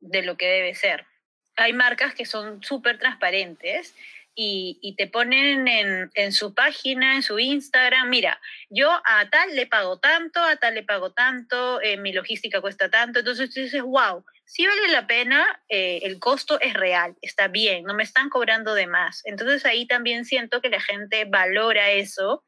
de 0.00 0.22
lo 0.22 0.36
que 0.36 0.46
debe 0.46 0.74
ser. 0.74 1.06
Hay 1.56 1.72
marcas 1.72 2.14
que 2.14 2.24
son 2.24 2.62
súper 2.62 2.98
transparentes 2.98 3.94
y, 4.34 4.94
te 4.96 5.06
ponen 5.06 5.68
en, 5.68 6.10
en, 6.14 6.32
su 6.32 6.54
página, 6.54 7.16
en 7.16 7.22
su 7.22 7.38
Instagram, 7.38 8.08
mira, 8.08 8.40
yo 8.70 8.90
a 8.90 9.28
tal 9.28 9.54
le 9.54 9.66
pago 9.66 9.98
tanto, 9.98 10.40
a 10.40 10.56
tal 10.56 10.74
le 10.74 10.82
pago 10.82 11.12
tanto, 11.12 11.80
eh, 11.82 11.98
mi 11.98 12.12
logística 12.12 12.60
cuesta 12.60 12.88
tanto, 12.88 13.18
entonces 13.18 13.52
tú 13.52 13.60
dices, 13.60 13.82
wow, 13.82 14.24
sí 14.46 14.66
vale 14.66 14.88
la 14.88 15.06
pena, 15.06 15.62
eh, 15.68 16.00
el 16.04 16.18
costo 16.18 16.58
es 16.60 16.74
real, 16.74 17.16
está 17.20 17.48
bien, 17.48 17.84
no 17.84 17.94
me 17.94 18.02
están 18.02 18.30
cobrando 18.30 18.74
de 18.74 18.86
más. 18.86 19.22
Entonces 19.24 19.64
ahí 19.66 19.86
también 19.86 20.24
siento 20.24 20.60
que 20.60 20.70
la 20.70 20.80
gente 20.80 21.24
valora 21.24 21.90
eso 21.90 22.44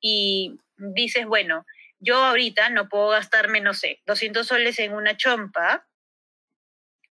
y 0.00 0.58
dices, 0.76 1.26
bueno, 1.26 1.66
yo 1.98 2.16
ahorita 2.24 2.70
no 2.70 2.88
puedo 2.88 3.08
gastarme, 3.08 3.60
no 3.60 3.74
sé, 3.74 4.00
200 4.06 4.46
soles 4.46 4.78
en 4.78 4.92
una 4.92 5.16
chompa, 5.16 5.87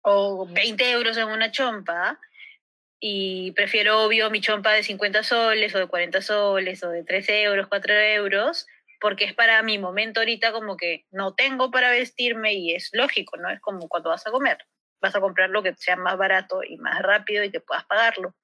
o 0.05 0.45
20 0.45 0.91
euros 0.91 1.17
en 1.17 1.27
una 1.27 1.51
chompa 1.51 2.19
y 3.00 3.51
prefiero, 3.53 4.03
obvio, 4.03 4.29
mi 4.29 4.39
chompa 4.39 4.71
de 4.71 4.83
50 4.83 5.24
soles 5.24 5.74
o 5.75 5.79
de 5.79 5.88
40 5.88 6.21
soles 6.21 6.83
o 6.83 6.89
de 6.89 7.03
3 7.03 7.27
euros, 7.29 7.67
4 7.67 7.93
euros, 7.93 8.67
porque 9.01 9.25
es 9.25 9.33
para 9.33 9.62
mi 9.63 9.79
momento 9.79 10.19
ahorita 10.19 10.51
como 10.51 10.77
que 10.77 11.05
no 11.12 11.33
tengo 11.33 11.71
para 11.71 11.89
vestirme 11.89 12.53
y 12.53 12.74
es 12.74 12.89
lógico, 12.93 13.38
¿no? 13.38 13.50
Es 13.50 13.59
como 13.59 13.89
cuando 13.89 14.09
vas 14.09 14.25
a 14.27 14.31
comer, 14.31 14.59
vas 15.01 15.15
a 15.15 15.21
comprar 15.21 15.50
lo 15.50 15.63
que 15.63 15.74
sea 15.75 15.95
más 15.95 16.17
barato 16.17 16.63
y 16.63 16.77
más 16.77 17.01
rápido 17.01 17.43
y 17.43 17.51
que 17.51 17.59
puedas 17.59 17.85
pagarlo. 17.85 18.35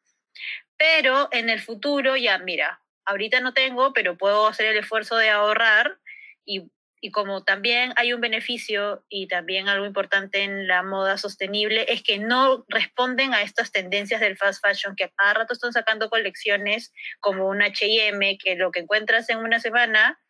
Pero 0.77 1.29
en 1.31 1.49
el 1.49 1.61
futuro 1.61 2.17
ya, 2.17 2.39
mira, 2.39 2.81
ahorita 3.05 3.39
no 3.39 3.53
tengo, 3.53 3.93
pero 3.93 4.17
puedo 4.17 4.47
hacer 4.47 4.65
el 4.67 4.77
esfuerzo 4.77 5.15
de 5.15 5.29
ahorrar 5.29 5.99
y 6.43 6.71
y 7.01 7.09
como 7.09 7.43
también 7.43 7.93
hay 7.95 8.13
un 8.13 8.21
beneficio 8.21 9.03
y 9.09 9.27
también 9.27 9.67
algo 9.67 9.87
importante 9.87 10.43
en 10.43 10.67
la 10.67 10.83
moda 10.83 11.17
sostenible 11.17 11.91
es 11.91 12.03
que 12.03 12.19
no 12.19 12.63
responden 12.69 13.33
a 13.33 13.41
estas 13.41 13.71
tendencias 13.71 14.21
del 14.21 14.37
fast 14.37 14.63
fashion 14.63 14.95
que 14.95 15.05
a 15.05 15.09
cada 15.09 15.33
rato 15.33 15.53
están 15.53 15.73
sacando 15.73 16.11
colecciones 16.11 16.93
como 17.19 17.47
un 17.47 17.63
H&M 17.63 18.37
que 18.37 18.55
lo 18.55 18.71
que 18.71 18.81
encuentras 18.81 19.29
en 19.29 19.39
una 19.39 19.59
semana 19.59 20.21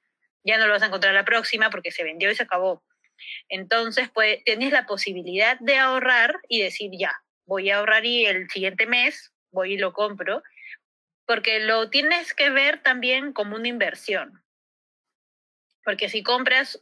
ya 0.44 0.58
no 0.58 0.66
lo 0.66 0.74
vas 0.74 0.82
a 0.82 0.88
encontrar 0.88 1.14
la 1.14 1.26
próxima 1.26 1.70
porque 1.70 1.92
se 1.92 2.06
vendió 2.06 2.32
y 2.32 2.36
se 2.36 2.44
acabó. 2.44 2.84
Entonces, 3.50 4.10
pues 4.10 4.44
tienes 4.46 4.72
la 4.72 4.88
posibilidad 4.88 5.60
de 5.60 5.78
ahorrar 5.78 6.40
y 6.48 6.64
decir, 6.64 6.90
ya, 6.98 7.14
voy 7.46 7.70
a 7.70 7.78
ahorrar 7.78 8.06
y 8.06 8.26
el 8.26 8.50
siguiente 8.50 8.88
mes 8.88 9.32
voy 9.52 9.74
y 9.74 9.78
lo 9.78 9.92
compro, 9.92 10.42
porque 11.28 11.60
lo 11.60 11.90
tienes 11.90 12.34
que 12.34 12.50
ver 12.50 12.82
también 12.82 13.34
como 13.34 13.58
una 13.58 13.68
inversión. 13.68 14.41
Porque 15.84 16.10
si 16.10 16.24
compras 16.24 16.82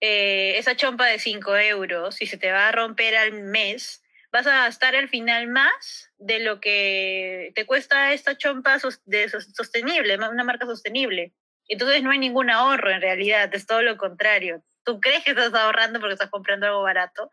eh, 0.00 0.54
esa 0.58 0.76
chompa 0.76 1.06
de 1.06 1.18
5 1.18 1.56
euros 1.56 2.22
y 2.22 2.26
se 2.26 2.38
te 2.38 2.52
va 2.52 2.68
a 2.68 2.72
romper 2.72 3.16
al 3.16 3.32
mes, 3.32 4.02
vas 4.30 4.46
a 4.46 4.64
gastar 4.64 4.94
al 4.94 5.08
final 5.08 5.48
más 5.48 6.10
de 6.18 6.40
lo 6.40 6.60
que 6.60 7.52
te 7.54 7.66
cuesta 7.66 8.12
esta 8.12 8.36
chompa 8.36 8.78
de 9.06 9.28
sostenible, 9.28 10.16
una 10.16 10.44
marca 10.44 10.66
sostenible. 10.66 11.32
Entonces 11.68 12.02
no 12.02 12.10
hay 12.10 12.18
ningún 12.18 12.50
ahorro 12.50 12.90
en 12.90 13.00
realidad, 13.00 13.54
es 13.54 13.66
todo 13.66 13.82
lo 13.82 13.96
contrario. 13.96 14.62
Tú 14.84 15.00
crees 15.00 15.22
que 15.22 15.30
estás 15.32 15.52
ahorrando 15.52 16.00
porque 16.00 16.14
estás 16.14 16.30
comprando 16.30 16.66
algo 16.66 16.82
barato, 16.82 17.30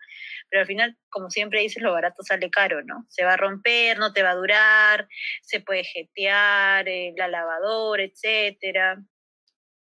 pero 0.49 0.61
al 0.61 0.67
final, 0.67 0.97
como 1.09 1.29
siempre 1.29 1.61
dices, 1.61 1.81
lo 1.81 1.93
barato 1.93 2.21
sale 2.21 2.49
caro, 2.49 2.83
¿no? 2.83 3.05
Se 3.07 3.23
va 3.23 3.33
a 3.33 3.37
romper, 3.37 3.97
no 3.97 4.11
te 4.11 4.23
va 4.23 4.31
a 4.31 4.35
durar, 4.35 5.07
se 5.41 5.61
puede 5.61 5.85
jetear, 5.85 6.87
eh, 6.89 7.13
la 7.15 7.29
lavadora, 7.29 8.03
etcétera. 8.03 8.97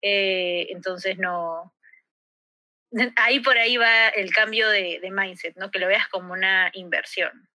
Eh, 0.02 0.68
entonces 0.70 1.18
no, 1.18 1.74
ahí 3.16 3.40
por 3.40 3.58
ahí 3.58 3.78
va 3.78 4.10
el 4.10 4.32
cambio 4.32 4.70
de, 4.70 5.00
mindset, 5.12 5.56
¿no? 5.58 5.72
Que 5.72 5.80
lo 5.80 5.88
veas 5.88 6.08
como 6.08 6.34
una 6.34 6.72
inversión. 6.74 7.50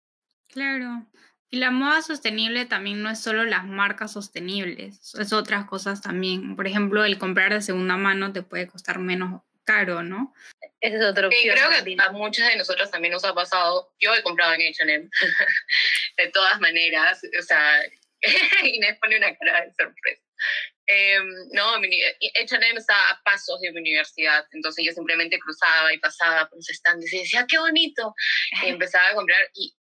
Claro. 0.49 1.07
Y 1.49 1.59
la 1.59 1.71
moda 1.71 2.03
sostenible 2.03 2.67
también 2.67 3.03
no 3.03 3.11
es 3.11 3.21
solo 3.21 3.45
las 3.45 3.65
marcas 3.65 4.13
sostenibles, 4.13 5.15
es 5.15 5.33
otras 5.33 5.67
cosas 5.67 6.03
también. 6.03 6.57
Por 6.57 6.67
ejemplo, 6.67 7.05
el 7.05 7.19
comprar 7.19 7.53
de 7.53 7.63
segunda 7.63 7.97
mano 7.97 8.33
te 8.33 8.43
puede 8.43 8.67
costar 8.67 8.99
menos 8.99 9.43
caro, 9.65 10.03
¿no? 10.03 10.35
Esa 10.81 10.97
es 10.97 11.05
otra 11.05 11.29
opción. 11.29 11.45
Y 11.45 11.51
creo 11.51 11.85
que 11.85 12.03
a 12.03 12.11
muchas 12.11 12.49
de 12.49 12.57
nosotros 12.57 12.91
también 12.91 13.13
nos 13.13 13.25
ha 13.25 13.35
pasado. 13.35 13.93
Yo 14.01 14.15
he 14.15 14.23
comprado 14.23 14.55
en 14.55 14.63
H&M, 14.63 15.09
de 16.17 16.27
todas 16.29 16.61
maneras. 16.61 17.21
O 17.39 17.43
sea, 17.43 17.81
Inés 18.65 18.99
pone 19.01 19.17
una 19.17 19.37
cara 19.37 19.67
de 19.67 19.73
sorpresa. 19.75 20.23
Eh, 20.87 21.19
no, 21.53 21.75
H&M 21.75 22.79
está 22.79 23.11
a 23.11 23.23
pasos 23.23 23.61
de 23.61 23.73
mi 23.73 23.81
universidad, 23.81 24.47
entonces 24.53 24.85
yo 24.85 24.93
simplemente 24.93 25.39
cruzaba 25.39 25.93
y 25.93 25.99
pasaba 25.99 26.49
por 26.49 26.59
los 26.59 26.67
stands 26.67 27.13
y 27.13 27.19
decía, 27.19 27.45
qué 27.49 27.59
bonito, 27.59 28.15
y 28.63 28.69
empezaba 28.69 29.09
a 29.09 29.15
comprar 29.15 29.41
y 29.55 29.75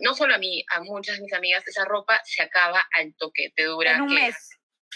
no 0.00 0.14
solo 0.14 0.34
a 0.34 0.38
mí, 0.38 0.64
a 0.70 0.80
muchas 0.80 1.16
de 1.16 1.22
mis 1.22 1.32
amigas, 1.32 1.66
esa 1.66 1.84
ropa 1.84 2.20
se 2.24 2.42
acaba 2.42 2.86
al 2.92 3.14
toque, 3.16 3.52
te 3.54 3.64
dura 3.64 4.02
un 4.02 4.12
mes. 4.12 4.50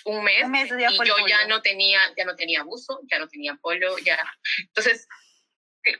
Un 0.04 0.25
mes, 0.25 0.71
y 0.71 1.06
yo 1.06 1.14
ya 1.28 1.47
no 1.47 1.62
tenía, 1.62 2.00
ya 2.16 2.25
no 2.25 2.35
tenía 2.35 2.64
buzo, 2.64 3.00
ya 3.11 3.18
no 3.18 3.28
tenía 3.28 3.54
polo, 3.56 3.99
ya. 3.99 4.18
Entonces, 4.59 5.06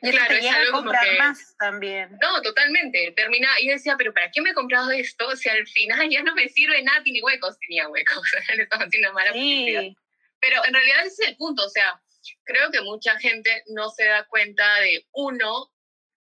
claro, 0.01 0.35
es 0.35 0.47
algo 0.47 0.79
como 0.79 0.93
que... 0.93 1.19
más 1.19 1.57
también. 1.59 2.17
No, 2.21 2.43
totalmente. 2.43 3.13
Termina, 3.17 3.49
y 3.61 3.69
decía, 3.69 3.97
pero 3.97 4.13
¿para 4.13 4.31
qué 4.31 4.41
me 4.41 4.51
he 4.51 4.55
comprado 4.55 4.91
esto 4.91 5.35
si 5.37 5.49
al 5.49 5.67
final 5.67 6.09
ya 6.09 6.23
no 6.23 6.35
me 6.35 6.49
sirve 6.49 6.83
nada, 6.83 7.03
tiene 7.03 7.23
huecos? 7.23 7.59
Tenía 7.59 7.89
huecos, 7.89 8.23
le 8.57 8.63
estaba 8.63 8.85
haciendo 8.85 9.13
mala 9.13 9.33
sí. 9.33 9.97
Pero 10.41 10.65
en 10.65 10.75
realidad 10.75 11.07
ese 11.07 11.23
es 11.23 11.29
el 11.31 11.37
punto, 11.37 11.65
o 11.65 11.69
sea, 11.69 12.01
creo 12.45 12.71
que 12.71 12.81
mucha 12.81 13.19
gente 13.19 13.63
no 13.69 13.91
se 13.91 14.05
da 14.05 14.25
cuenta 14.25 14.81
de, 14.81 15.07
uno, 15.13 15.72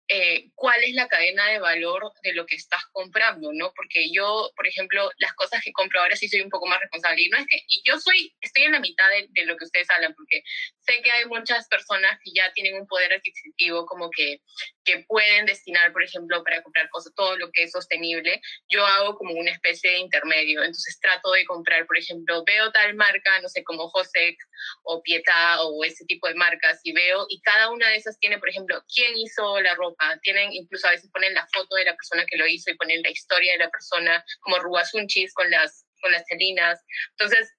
eh, 0.10 0.50
cuál 0.56 0.84
es 0.84 0.94
la 0.94 1.08
cadena 1.08 1.48
de 1.48 1.60
valor 1.60 2.12
de 2.24 2.34
lo 2.34 2.46
que 2.46 2.56
estás 2.56 2.82
comprando, 2.92 3.52
¿no? 3.54 3.74
Porque 3.76 4.12
yo, 4.12 4.52
por 4.56 4.68
ejemplo, 4.68 5.12
las 5.18 5.34
cosas 5.34 5.62
que 5.64 5.74
compro 5.74 6.00
ahora 6.00 6.16
sí 6.16 6.30
soy 6.30 6.42
un 6.42 6.50
poco 6.50 6.66
más 6.68 6.80
responsable. 6.80 7.24
Y 7.24 7.30
no 7.30 7.38
es 7.38 7.46
que, 7.48 7.58
y 7.68 7.82
yo 7.86 8.00
soy, 8.00 8.34
estoy 8.40 8.64
en 8.64 8.72
la 8.72 8.80
mitad 8.80 9.10
de, 9.10 9.28
de, 9.30 9.46
lo 9.46 9.58
que 9.58 9.66
ustedes 9.66 9.90
hablan, 9.90 10.14
porque 10.16 10.44
sé 10.80 11.02
que 11.02 11.12
hay 11.12 11.26
muchas 11.26 11.68
personas 11.68 12.18
que 12.24 12.32
ya 12.34 12.52
tienen 12.54 12.80
un 12.80 12.88
poder 12.88 13.14
adquisitivo 13.14 13.86
como 13.86 14.10
que, 14.10 14.42
que 14.88 15.04
pueden 15.06 15.46
destinar, 15.46 15.92
por 15.92 16.02
ejemplo, 16.02 16.42
para 16.46 16.64
comprar 16.64 16.90
cosas, 16.90 17.14
todo 17.14 17.36
lo 17.38 17.52
que 17.52 17.64
es 17.64 17.72
sostenible. 17.74 18.42
Yo 18.70 18.86
hago 18.86 19.18
como 19.18 19.34
una 19.34 19.52
especie 19.52 19.92
de 19.92 19.98
intermedio, 19.98 20.62
entonces 20.64 20.98
trato 21.02 21.34
de 21.34 21.46
comprar, 21.46 21.86
por 21.86 21.98
ejemplo, 21.98 22.42
veo 22.46 22.72
tal 22.72 22.96
marca, 22.96 23.42
no 23.42 23.50
sé, 23.50 23.66
como 23.66 23.90
Josec 23.90 24.38
o 24.84 25.02
Pietà 25.04 25.62
o 25.62 25.84
ese 25.84 26.06
tipo 26.06 26.30
de 26.30 26.36
marcas, 26.36 26.80
y 26.84 26.94
veo, 26.94 27.26
y 27.28 27.42
cada 27.42 27.70
una 27.70 27.90
de 27.90 27.98
esas 27.98 28.18
tiene, 28.20 28.40
por 28.40 28.48
ejemplo, 28.48 28.82
quién 28.96 29.18
hizo 29.18 29.60
la 29.60 29.76
ropa 29.76 30.18
tienen, 30.22 30.54
incluso 30.54 30.88
a 30.88 30.92
veces 30.92 31.12
ponen 31.12 31.34
la 31.34 31.46
foto 31.54 31.76
de 31.76 31.84
la 31.84 31.96
persona 31.96 32.26
que 32.26 32.38
lo 32.38 32.48
hizo 32.48 32.72
y 32.72 32.78
ponen 32.78 33.02
la 33.02 33.10
historia 33.10 33.52
de 33.54 33.60
la 33.60 33.70
persona, 33.70 34.24
como 34.40 34.60
Ruasunchis 34.60 35.34
con 35.34 35.52
las, 35.52 35.86
con 36.02 36.14
las 36.14 36.24
telinas. 36.28 36.80
Entonces, 37.12 37.57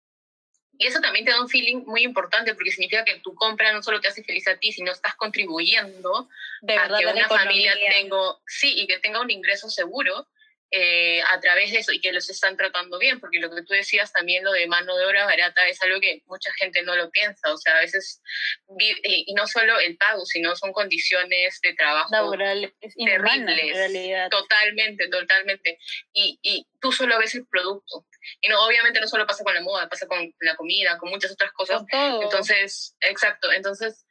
y 0.79 0.87
eso 0.87 1.01
también 1.01 1.25
te 1.25 1.33
da 1.33 1.41
un 1.41 1.49
feeling 1.49 1.83
muy 1.87 2.03
importante 2.05 2.55
porque 2.55 2.71
significa 2.71 3.05
que 3.05 3.19
tu 3.19 3.35
compra 3.35 3.73
no 3.73 3.83
solo 3.83 4.01
te 4.01 4.09
hace 4.09 4.23
feliz 4.23 4.47
a 4.47 4.57
ti, 4.57 4.73
sino 4.73 4.93
estás 4.93 5.17
contribuyendo 5.17 6.29
a 6.69 6.99
que 6.99 7.07
una 7.07 7.29
familia 7.29 7.75
tenga, 7.75 8.17
sí, 8.47 8.75
y 8.77 8.87
que 8.87 8.99
tenga 8.99 9.21
un 9.21 9.31
ingreso 9.31 9.69
seguro 9.69 10.29
eh, 10.71 11.23
a 11.23 11.41
través 11.41 11.73
de 11.73 11.79
eso 11.79 11.93
y 11.93 12.01
que 12.01 12.13
los 12.13 12.29
están 12.29 12.57
tratando 12.57 12.99
bien, 12.99 13.19
porque 13.21 13.41
lo 13.41 13.51
que 13.51 13.63
tú 13.63 13.73
decías 13.73 14.13
también, 14.13 14.45
lo 14.45 14.53
de 14.53 14.67
mano 14.67 14.95
de 14.97 15.07
obra 15.07 15.25
barata, 15.25 15.67
es 15.67 15.83
algo 15.83 15.99
que 15.99 16.23
mucha 16.27 16.53
gente 16.53 16.83
no 16.83 16.95
lo 16.95 17.11
piensa, 17.11 17.51
o 17.53 17.57
sea, 17.57 17.79
a 17.79 17.81
veces, 17.81 18.21
y 18.79 19.33
no 19.33 19.47
solo 19.47 19.81
el 19.81 19.97
pago, 19.97 20.27
sino 20.27 20.55
son 20.57 20.73
condiciones 20.73 21.59
de 21.63 21.73
trabajo 21.73 22.09
Laborales, 22.13 22.73
terribles, 22.81 24.31
totalmente, 24.31 25.09
totalmente, 25.09 25.79
y, 26.13 26.39
y 26.43 26.67
tú 26.83 26.93
solo 26.93 27.19
ves 27.19 27.35
el 27.35 27.47
producto, 27.47 28.05
y 28.41 28.49
no, 28.49 28.65
obviamente 28.65 29.01
no 29.01 29.09
solo 29.09 29.27
pasa 29.27 29.45
con 29.45 29.55
la 29.55 29.61
moda, 29.61 29.89
pasa 29.89 30.07
con 30.07 30.33
la 30.41 30.57
comida, 30.57 30.99
con 30.99 31.11
muchas 31.11 31.33
otras 31.33 31.53
cosas, 31.53 31.83
entonces, 31.93 32.97
exacto, 33.01 33.53
entonces 33.53 34.07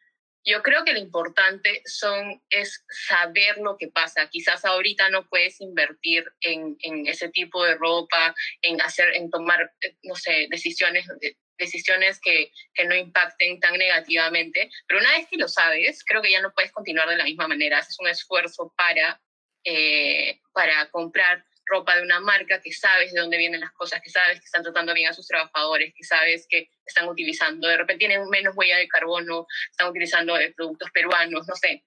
yo 0.48 0.64
creo 0.64 0.86
que 0.86 0.94
lo 0.94 1.00
importante 1.00 1.82
son, 1.86 2.42
es 2.50 2.86
saber 3.10 3.58
lo 3.58 3.78
que 3.78 3.90
pasa. 3.90 4.30
Quizás 4.30 4.64
ahorita 4.64 5.10
no 5.10 5.28
puedes 5.28 5.60
invertir 5.60 6.24
en, 6.40 6.78
en 6.80 7.06
ese 7.06 7.28
tipo 7.28 7.66
de 7.66 7.76
ropa, 7.76 8.34
en, 8.62 8.80
hacer, 8.82 9.14
en 9.16 9.30
tomar, 9.30 9.74
no 10.04 10.16
sé, 10.16 10.48
decisiones, 10.50 11.06
decisiones 11.58 12.22
que, 12.22 12.54
que, 12.74 12.86
no 12.86 12.96
impacten 12.96 13.60
tan 13.60 13.78
negativamente, 13.78 14.70
pero 14.88 15.02
una 15.02 15.12
vez 15.18 15.28
que 15.28 15.36
lo 15.36 15.50
sabes, 15.50 16.06
creo 16.06 16.22
que 16.22 16.32
ya 16.32 16.42
no 16.42 16.54
puedes 16.54 16.72
continuar 16.72 17.10
de 17.10 17.18
la 17.18 17.26
misma 17.26 17.50
manera. 17.50 17.80
Haces 17.80 18.00
un 18.00 18.08
esfuerzo 18.08 18.74
para, 18.78 19.22
eh, 19.66 20.40
para 20.54 20.90
comprar 20.92 21.44
ropa 21.68 21.96
de 21.96 22.04
una 22.04 22.20
marca, 22.20 22.62
que 22.62 22.72
sabes 22.72 23.14
de 23.14 23.20
dónde 23.20 23.38
vienen 23.38 23.62
las 23.62 23.72
cosas, 23.74 24.02
que 24.02 24.10
sabes 24.10 24.40
que 24.40 24.46
están 24.46 24.64
tratando 24.64 24.94
bien 24.94 25.10
a 25.10 25.14
sus 25.14 25.28
trabajadores, 25.28 25.94
que 25.96 26.04
sabes 26.04 26.48
que 26.50 26.70
están 26.86 27.08
utilizando, 27.08 27.68
de 27.68 27.78
repente 27.78 28.08
tienen 28.08 28.28
menos 28.30 28.56
huella 28.56 28.78
de 28.78 28.88
carbono, 28.88 29.46
están 29.72 29.90
utilizando 29.90 30.38
eh, 30.38 30.54
productos 30.56 30.90
peruanos, 30.92 31.48
no 31.48 31.56
sé. 31.56 31.84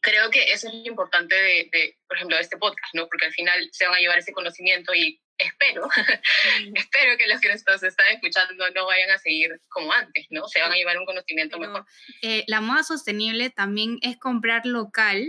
creo 0.00 0.30
que 0.30 0.52
eso 0.52 0.68
es 0.68 0.74
lo 0.74 0.86
importante 0.86 1.34
de, 1.34 1.96
por 2.06 2.16
ejemplo, 2.16 2.36
de 2.36 2.42
este 2.42 2.56
podcast, 2.56 2.94
¿no? 2.94 3.08
Porque 3.08 3.26
al 3.26 3.32
final 3.32 3.68
se 3.72 3.86
van 3.86 3.96
a 3.96 4.00
llevar 4.00 4.18
ese 4.18 4.32
conocimiento 4.32 4.94
y 4.94 5.20
espero, 5.38 5.88
espero 6.74 7.16
que 7.18 7.26
los 7.26 7.40
que 7.40 7.48
nos 7.48 7.82
están 7.82 8.06
escuchando 8.12 8.70
no 8.70 8.86
vayan 8.86 9.10
a 9.10 9.18
seguir 9.18 9.60
como 9.68 9.92
antes, 9.92 10.26
¿no? 10.30 10.46
Se 10.48 10.60
van 10.60 10.72
a 10.72 10.76
llevar 10.76 10.98
un 10.98 11.06
conocimiento 11.06 11.58
mejor. 11.58 11.84
Eh, 12.22 12.44
la 12.46 12.60
moda 12.60 12.82
sostenible 12.82 13.50
también 13.50 13.98
es 14.02 14.16
comprar 14.18 14.64
local 14.64 15.26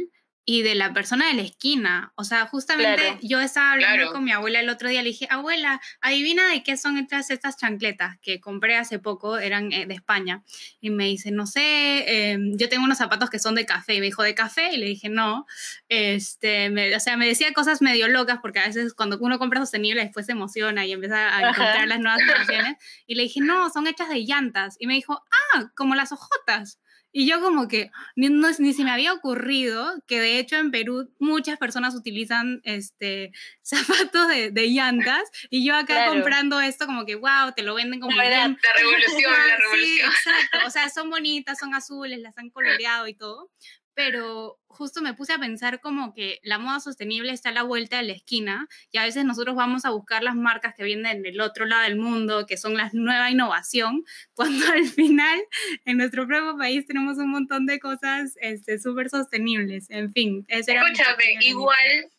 y 0.50 0.62
de 0.62 0.76
la 0.76 0.94
persona 0.94 1.28
de 1.28 1.34
la 1.34 1.42
esquina. 1.42 2.14
O 2.16 2.24
sea, 2.24 2.48
justamente 2.48 3.20
yo 3.22 3.42
estaba 3.42 3.74
hablando 3.74 4.14
con 4.14 4.24
mi 4.24 4.32
abuela 4.32 4.62
el 4.62 4.70
otro 4.70 4.88
día, 4.88 5.02
le 5.04 5.10
dije, 5.10 5.28
abuela, 5.30 5.82
adivina 6.00 6.48
de 6.48 6.64
qué 6.64 6.78
son 6.78 6.98
estas, 6.98 7.30
estas 7.32 7.58
chancletas 7.58 8.18
que 8.22 8.40
compré 8.40 8.78
hace 8.78 8.98
poco, 8.98 9.40
eran 9.40 9.74
eh, 9.74 9.86
de 9.86 9.94
España. 9.94 10.46
Y 10.80 10.90
me 10.90 11.04
dice, 11.04 11.32
no 11.32 11.48
sé, 11.48 12.32
em, 12.32 12.58
yo 12.58 12.70
tengo 12.70 12.86
unos 12.86 12.98
zapatos 12.98 13.30
que 13.30 13.40
son 13.40 13.56
de 13.56 13.66
café. 13.66 13.96
Y 13.96 14.00
me 14.00 14.06
dijo, 14.06 14.24
¿de 14.24 14.36
café? 14.36 14.72
Y 14.74 14.78
le 14.78 14.86
dije, 14.86 15.10
no. 15.10 15.46
Este, 15.90 16.96
o 16.96 17.00
sea, 17.02 17.18
me 17.18 17.28
decía 17.28 17.52
cosas 17.52 17.82
medio 17.82 18.08
locas 18.08 18.40
porque 18.42 18.60
a 18.60 18.68
veces 18.68 18.94
cuando 18.94 19.18
uno 19.20 19.40
compra 19.40 19.60
sostenible 19.60 20.02
después 20.02 20.28
se 20.28 20.32
emociona 20.32 20.86
y 20.86 20.94
empieza 20.94 21.36
a 21.36 21.42
encontrar 21.42 21.90
las 21.90 22.00
nuevas 22.00 22.22
creaciones. 22.24 22.78
Y 23.06 23.16
le 23.16 23.24
dije, 23.24 23.42
no, 23.42 23.70
son 23.70 23.86
hechas 23.86 24.08
de 24.08 24.24
llantas. 24.24 24.78
Y 24.80 24.88
me 24.88 24.94
dijo, 24.94 25.26
ah, 25.54 25.72
como 25.76 25.94
las 25.94 26.14
hojotas. 26.14 26.80
Y 27.20 27.26
yo 27.26 27.42
como 27.42 27.68
que 27.68 27.90
ni, 28.16 28.30
no, 28.30 28.48
ni 28.60 28.74
se 28.74 28.84
me 28.84 28.92
había 28.92 29.12
ocurrido 29.12 29.92
que 30.06 30.20
de 30.20 30.38
hecho 30.38 30.56
en 30.58 30.70
Perú 30.70 31.12
muchas 31.18 31.58
personas 31.58 31.96
utilizan 31.96 32.62
este, 32.64 33.32
zapatos 33.64 34.28
de, 34.28 34.52
de 34.52 34.68
llantas 34.68 35.24
y 35.50 35.66
yo 35.66 35.76
acá 35.76 36.10
comprando 36.10 36.62
esto 36.62 36.86
como 36.86 37.08
que, 37.08 37.16
wow, 37.16 37.54
te 37.56 37.64
lo 37.64 37.74
venden 37.74 38.02
como... 38.02 38.16
La, 38.16 38.30
la 38.30 38.56
revolución, 38.76 39.34
la 39.48 39.58
revolución. 39.58 39.82
Sí, 39.82 40.00
exacto. 40.00 40.68
O 40.68 40.70
sea, 40.70 40.90
son 40.90 41.10
bonitas, 41.10 41.58
son 41.58 41.74
azules, 41.74 42.20
las 42.20 42.38
han 42.38 42.52
coloreado 42.52 43.08
y 43.08 43.16
todo, 43.16 43.50
pero 43.98 44.60
justo 44.68 45.02
me 45.02 45.16
puse 45.16 45.34
a 45.34 45.40
pensar 45.40 45.82
como 45.82 46.14
que 46.14 46.40
la 46.44 46.60
moda 46.60 46.80
sostenible 46.80 47.34
está 47.34 47.50
a 47.50 47.52
la 47.52 47.64
vuelta 47.64 47.98
de 47.98 48.04
la 48.04 48.14
esquina 48.14 48.68
y 48.92 49.00
a 49.00 49.04
veces 49.04 49.26
nosotros 49.26 49.56
vamos 49.56 49.86
a 49.86 49.90
buscar 49.90 50.22
las 50.22 50.36
marcas 50.36 50.76
que 50.76 50.84
vienen 50.84 51.24
del 51.24 51.42
otro 51.42 51.66
lado 51.66 51.82
del 51.82 51.96
mundo, 51.96 52.46
que 52.46 52.58
son 52.58 52.78
la 52.78 52.92
nueva 52.94 53.32
innovación, 53.32 54.06
cuando 54.36 54.68
al 54.72 54.86
final 54.86 55.40
en 55.86 55.98
nuestro 55.98 56.28
propio 56.28 56.56
país 56.60 56.86
tenemos 56.86 57.18
un 57.18 57.32
montón 57.32 57.66
de 57.66 57.80
cosas 57.80 58.38
este, 58.40 58.78
súper 58.78 59.10
sostenibles. 59.10 59.90
En 59.90 60.14
fin, 60.14 60.46
ese 60.48 60.76
Escúchame, 60.76 61.38
igual, 61.42 62.12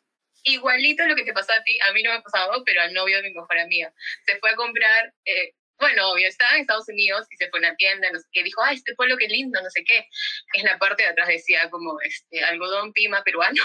igualito 0.43 1.07
lo 1.07 1.15
que 1.15 1.23
te 1.23 1.33
pasó 1.33 1.53
a 1.53 1.63
ti, 1.63 1.79
a 1.89 1.93
mí 1.93 2.03
no 2.03 2.11
me 2.11 2.17
ha 2.17 2.23
pasado, 2.23 2.61
pero 2.67 2.83
al 2.83 2.93
novio 2.93 3.19
de 3.19 3.29
mi 3.29 3.35
mejor 3.35 3.57
amiga. 3.57 3.95
Se 4.27 4.37
fue 4.41 4.51
a 4.51 4.57
comprar 4.57 5.15
eh, 5.25 5.55
bueno, 5.79 6.11
obvio, 6.11 6.29
estaba 6.29 6.55
en 6.55 6.63
Estados 6.63 6.89
Unidos 6.89 7.27
y 7.31 7.37
se 7.37 7.49
fue 7.51 7.61
a 7.61 7.69
una 7.69 7.77
tienda, 7.77 8.09
no 8.13 8.19
sé 8.19 8.27
qué, 8.33 8.43
dijo, 8.43 8.63
ay, 8.63 8.77
este 8.77 8.95
pueblo 8.95 9.17
qué 9.19 9.29
lindo, 9.29 9.61
no 9.63 9.71
sé 9.71 9.85
qué. 9.85 10.07
En 10.55 10.65
la 10.65 10.79
parte 10.79 11.03
de 11.03 11.11
atrás 11.11 11.29
decía 11.29 11.71
como, 11.71 12.01
este, 12.03 12.43
algodón 12.45 12.93
pima 12.93 13.23
peruano. 13.23 13.63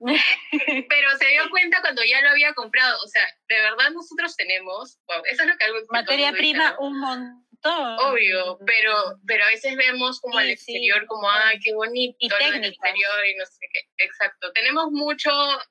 Pero 0.88 1.16
se 1.18 1.28
dio 1.28 1.50
cuenta 1.50 1.80
cuando 1.80 2.02
ya 2.04 2.20
lo 2.20 2.30
había 2.30 2.54
comprado, 2.54 2.98
o 3.02 3.08
sea, 3.08 3.26
de 3.48 3.60
verdad 3.60 3.90
nosotros 3.90 4.36
tenemos, 4.36 4.98
wow, 5.08 5.22
eso 5.30 5.42
es 5.42 5.48
lo 5.48 5.56
que 5.56 5.64
algo... 5.64 5.78
Materia 5.90 6.32
prima 6.32 6.76
un 6.78 7.00
montón 7.00 7.47
Obvio, 7.64 8.58
pero, 8.64 9.18
pero 9.26 9.44
a 9.44 9.48
veces 9.48 9.76
vemos 9.76 10.20
como 10.20 10.38
al 10.38 10.48
exterior 10.48 11.04
como, 11.06 11.28
ay, 11.28 11.58
qué 11.58 11.74
bonito 11.74 12.16
y 12.18 12.26
el 12.26 12.64
exterior 12.64 13.26
y 13.26 13.34
no 13.36 13.44
sé 13.46 13.66
qué. 13.72 13.80
Exacto. 14.04 14.52
Tenemos 14.52 14.90
mucho 14.90 15.30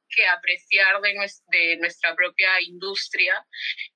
que 0.10 0.26
apreciar 0.28 1.00
de, 1.02 1.16
de 1.48 1.78
nuestra 1.78 2.14
propia 2.16 2.50
industria 2.62 3.46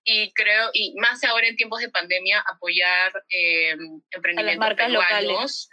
y 0.03 0.31
creo, 0.33 0.69
y 0.73 0.93
más 0.95 1.23
ahora 1.23 1.47
en 1.47 1.55
tiempos 1.55 1.81
de 1.81 1.89
pandemia, 1.89 2.43
apoyar 2.47 3.11
eh, 3.29 3.75
emprendimientos 4.11 4.73
peruanos. 4.75 5.69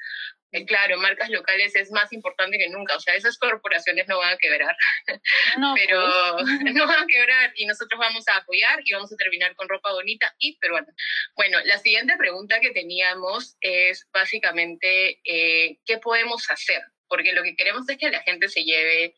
Eh, 0.52 0.64
claro, 0.64 0.96
marcas 0.98 1.28
locales 1.28 1.74
es 1.76 1.90
más 1.90 2.12
importante 2.12 2.58
que 2.58 2.68
nunca. 2.70 2.96
O 2.96 3.00
sea, 3.00 3.14
esas 3.14 3.36
corporaciones 3.38 4.08
no 4.08 4.18
van 4.18 4.32
a 4.32 4.38
quebrar, 4.38 4.74
no, 5.58 5.74
pero 5.74 6.02
pues. 6.38 6.46
no 6.74 6.86
van 6.86 7.02
a 7.02 7.06
quebrar 7.06 7.52
y 7.56 7.66
nosotros 7.66 7.98
vamos 8.00 8.26
a 8.28 8.36
apoyar 8.36 8.80
y 8.84 8.92
vamos 8.92 9.12
a 9.12 9.16
terminar 9.16 9.54
con 9.56 9.68
ropa 9.68 9.92
bonita 9.92 10.34
y 10.38 10.56
peruana. 10.58 10.92
Bueno, 11.34 11.58
la 11.64 11.78
siguiente 11.78 12.16
pregunta 12.16 12.60
que 12.60 12.70
teníamos 12.70 13.56
es 13.60 14.08
básicamente 14.12 15.20
eh, 15.24 15.78
qué 15.84 15.98
podemos 15.98 16.50
hacer, 16.50 16.82
porque 17.08 17.32
lo 17.32 17.42
que 17.42 17.56
queremos 17.56 17.88
es 17.88 17.98
que 17.98 18.10
la 18.10 18.22
gente 18.22 18.48
se 18.48 18.64
lleve 18.64 19.14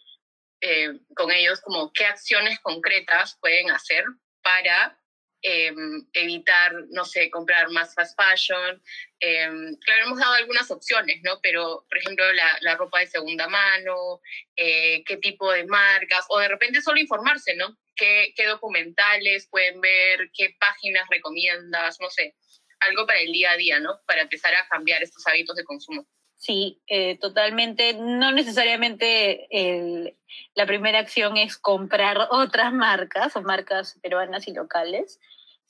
eh, 0.61 0.99
con 1.15 1.31
ellos 1.31 1.61
como 1.61 1.93
qué 1.93 2.07
acciones 2.07 2.59
concretas 2.61 3.39
pueden 3.41 3.71
hacer 3.71 4.05
para 4.43 5.00
Em, 5.43 6.07
evitar, 6.13 6.75
no 6.91 7.07
sé, 7.07 7.31
comprar 7.31 7.71
más 7.71 7.95
fast 7.95 8.15
fashion. 8.15 8.83
Em, 9.21 9.75
claro, 9.77 10.05
hemos 10.05 10.19
dado 10.19 10.35
algunas 10.35 10.71
opciones, 10.71 11.21
¿no? 11.23 11.41
Pero, 11.43 11.87
por 11.89 11.97
ejemplo, 11.99 12.25
la, 12.33 12.75
ropa 12.77 13.01
de 13.01 13.07
segunda 13.07 13.49
mano, 13.49 14.21
eh, 14.55 15.03
qué 15.05 15.17
tipo 15.17 15.51
de 15.51 15.65
marcas, 15.65 16.27
o 16.29 16.39
de 16.39 16.49
repente 16.49 16.83
solo 16.83 17.01
informarse, 17.01 17.55
¿no? 17.57 17.79
¿Qué, 17.97 18.35
¿Qué 18.37 18.47
documentales 18.47 19.49
pueden 19.51 19.81
ver? 19.81 20.31
¿Qué 20.35 20.57
páginas 20.61 21.09
recomiendas? 21.09 21.99
No 22.01 22.11
sé, 22.11 22.35
algo 22.81 23.07
para 23.07 23.21
el 23.21 23.33
día 23.33 23.53
a 23.53 23.57
día, 23.57 23.81
¿no? 23.81 24.01
Para 24.07 24.23
empezar 24.23 24.55
a 24.55 24.69
cambiar 24.69 25.03
estos 25.03 25.27
hábitos 25.27 25.57
de 25.57 25.65
consumo. 25.65 26.07
Sí, 26.41 26.83
eh, 26.87 27.19
totalmente. 27.19 27.93
No 27.93 28.33
necesariamente 28.33 29.47
el, 29.51 30.17
la 30.55 30.65
primera 30.65 30.99
acción 30.99 31.37
es 31.37 31.59
comprar 31.59 32.17
otras 32.31 32.73
marcas 32.73 33.37
o 33.37 33.43
marcas 33.43 33.99
peruanas 34.03 34.49
y 34.49 34.55
locales, 34.55 35.21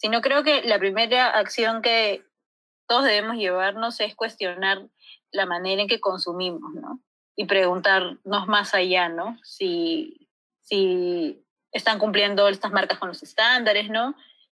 sino 0.00 0.22
creo 0.22 0.42
que 0.42 0.62
la 0.62 0.78
primera 0.78 1.28
acción 1.28 1.82
que 1.82 2.24
todos 2.88 3.04
debemos 3.04 3.36
llevarnos 3.36 4.00
es 4.00 4.16
cuestionar 4.16 4.88
la 5.30 5.44
manera 5.44 5.82
en 5.82 5.88
que 5.88 6.00
consumimos, 6.00 6.72
¿no? 6.74 7.00
Y 7.36 7.44
preguntarnos 7.44 8.46
más 8.46 8.74
allá, 8.74 9.10
¿no? 9.10 9.38
Si, 9.44 10.26
si 10.62 11.44
están 11.70 11.98
cumpliendo 11.98 12.48
estas 12.48 12.72
marcas 12.72 12.98
con 12.98 13.08
los 13.08 13.22
estándares, 13.22 13.90
¿no? 13.90 14.14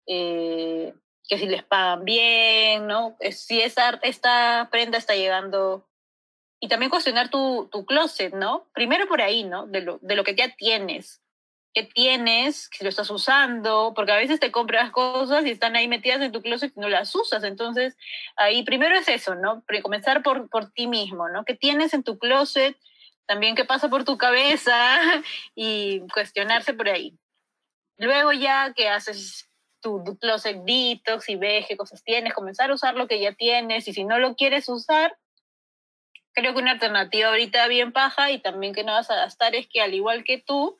Eh, 0.07 0.93
que 1.27 1.37
si 1.37 1.45
les 1.45 1.63
pagan 1.63 2.05
bien, 2.05 2.87
¿no? 2.87 3.17
Si 3.31 3.61
esa, 3.61 3.99
esta 4.01 4.69
prenda 4.71 4.97
está 4.97 5.13
llegando 5.13 5.89
y 6.61 6.69
también 6.69 6.89
cuestionar 6.89 7.29
tu, 7.29 7.67
tu 7.69 7.85
closet, 7.85 8.33
¿no? 8.33 8.69
Primero 8.73 9.09
por 9.09 9.21
ahí, 9.21 9.43
¿no? 9.43 9.67
De 9.67 9.81
lo, 9.81 9.99
de 10.01 10.15
lo 10.15 10.23
que 10.23 10.35
ya 10.35 10.55
tienes. 10.55 11.21
¿Qué 11.73 11.83
tienes? 11.83 12.69
Si 12.71 12.83
lo 12.83 12.89
estás 12.89 13.09
usando, 13.09 13.93
porque 13.95 14.11
a 14.11 14.17
veces 14.17 14.39
te 14.39 14.51
compras 14.51 14.91
cosas 14.91 15.43
y 15.45 15.49
están 15.49 15.75
ahí 15.75 15.87
metidas 15.87 16.21
en 16.21 16.31
tu 16.31 16.41
closet 16.41 16.71
y 16.75 16.79
no 16.79 16.87
las 16.87 17.13
usas. 17.15 17.43
Entonces, 17.43 17.97
ahí 18.35 18.63
primero 18.63 18.95
es 18.95 19.07
eso, 19.07 19.33
¿no? 19.33 19.63
Comenzar 19.81 20.21
por, 20.21 20.49
por 20.49 20.71
ti 20.71 20.85
mismo, 20.85 21.29
¿no? 21.29 21.45
¿Qué 21.45 21.55
tienes 21.55 21.95
en 21.95 22.03
tu 22.03 22.19
closet? 22.19 22.77
También 23.25 23.55
qué 23.55 23.65
pasa 23.65 23.89
por 23.89 24.03
tu 24.03 24.17
cabeza 24.17 24.99
y 25.55 26.01
cuestionarse 26.13 26.73
por 26.73 26.89
ahí. 26.89 27.17
Luego 27.97 28.33
ya 28.33 28.73
que 28.73 28.89
haces 28.89 29.49
tu, 29.81 30.03
tu 30.03 30.17
closet 30.17 30.63
detox 30.63 31.27
y 31.29 31.35
ves 31.37 31.65
qué 31.67 31.75
cosas 31.75 32.03
tienes, 32.03 32.33
comenzar 32.33 32.69
a 32.69 32.75
usar 32.75 32.95
lo 32.95 33.07
que 33.07 33.19
ya 33.19 33.33
tienes 33.33 33.87
y 33.87 33.93
si 33.93 34.03
no 34.03 34.19
lo 34.19 34.35
quieres 34.35 34.69
usar, 34.69 35.17
creo 36.33 36.53
que 36.53 36.61
una 36.61 36.71
alternativa 36.71 37.29
ahorita 37.29 37.67
bien 37.67 37.91
paja 37.91 38.31
y 38.31 38.39
también 38.39 38.73
que 38.73 38.83
no 38.83 38.93
vas 38.93 39.09
a 39.09 39.15
gastar 39.15 39.55
es 39.55 39.67
que 39.67 39.81
al 39.81 39.93
igual 39.93 40.23
que 40.23 40.39
tú, 40.39 40.77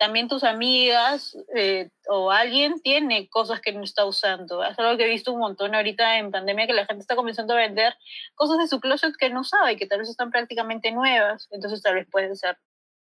también 0.00 0.28
tus 0.28 0.44
amigas 0.44 1.36
eh, 1.54 1.90
o 2.08 2.30
alguien 2.30 2.80
tiene 2.80 3.28
cosas 3.28 3.60
que 3.60 3.70
no 3.70 3.84
está 3.84 4.06
usando. 4.06 4.64
Es 4.64 4.78
algo 4.78 4.96
que 4.96 5.04
he 5.04 5.10
visto 5.10 5.30
un 5.30 5.40
montón 5.40 5.74
ahorita 5.74 6.16
en 6.16 6.30
pandemia 6.30 6.66
que 6.66 6.72
la 6.72 6.86
gente 6.86 7.02
está 7.02 7.16
comenzando 7.16 7.52
a 7.52 7.58
vender 7.58 7.94
cosas 8.34 8.56
de 8.56 8.66
su 8.66 8.80
closet 8.80 9.14
que 9.18 9.28
no 9.28 9.42
usaba 9.42 9.70
y 9.70 9.76
que 9.76 9.86
tal 9.86 9.98
vez 9.98 10.08
están 10.08 10.30
prácticamente 10.30 10.90
nuevas. 10.90 11.48
Entonces 11.50 11.82
tal 11.82 11.96
vez 11.96 12.08
pueden 12.10 12.34
ser 12.34 12.56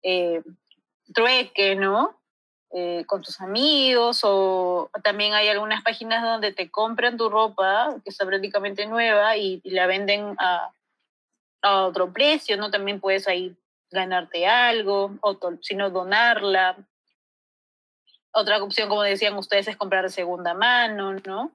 eh, 0.02 0.40
trueque, 1.12 1.76
¿no? 1.76 2.18
Eh, 2.70 3.04
con 3.06 3.20
tus 3.20 3.38
amigos 3.42 4.20
o 4.24 4.90
también 5.04 5.34
hay 5.34 5.48
algunas 5.48 5.82
páginas 5.82 6.22
donde 6.22 6.54
te 6.54 6.70
compran 6.70 7.18
tu 7.18 7.28
ropa 7.28 7.96
que 8.02 8.08
está 8.08 8.24
prácticamente 8.24 8.86
nueva 8.86 9.36
y 9.36 9.60
la 9.64 9.86
venden 9.86 10.36
a, 10.38 10.70
a 11.60 11.84
otro 11.84 12.14
precio, 12.14 12.56
¿no? 12.56 12.70
También 12.70 12.98
puedes 12.98 13.28
ahí 13.28 13.54
ganarte 13.90 14.46
algo, 14.46 15.18
o 15.20 15.38
sino 15.62 15.90
donarla. 15.90 16.76
Otra 18.32 18.62
opción, 18.62 18.88
como 18.88 19.02
decían 19.02 19.36
ustedes, 19.36 19.68
es 19.68 19.76
comprar 19.76 20.04
de 20.04 20.10
segunda 20.10 20.54
mano, 20.54 21.14
¿no? 21.26 21.52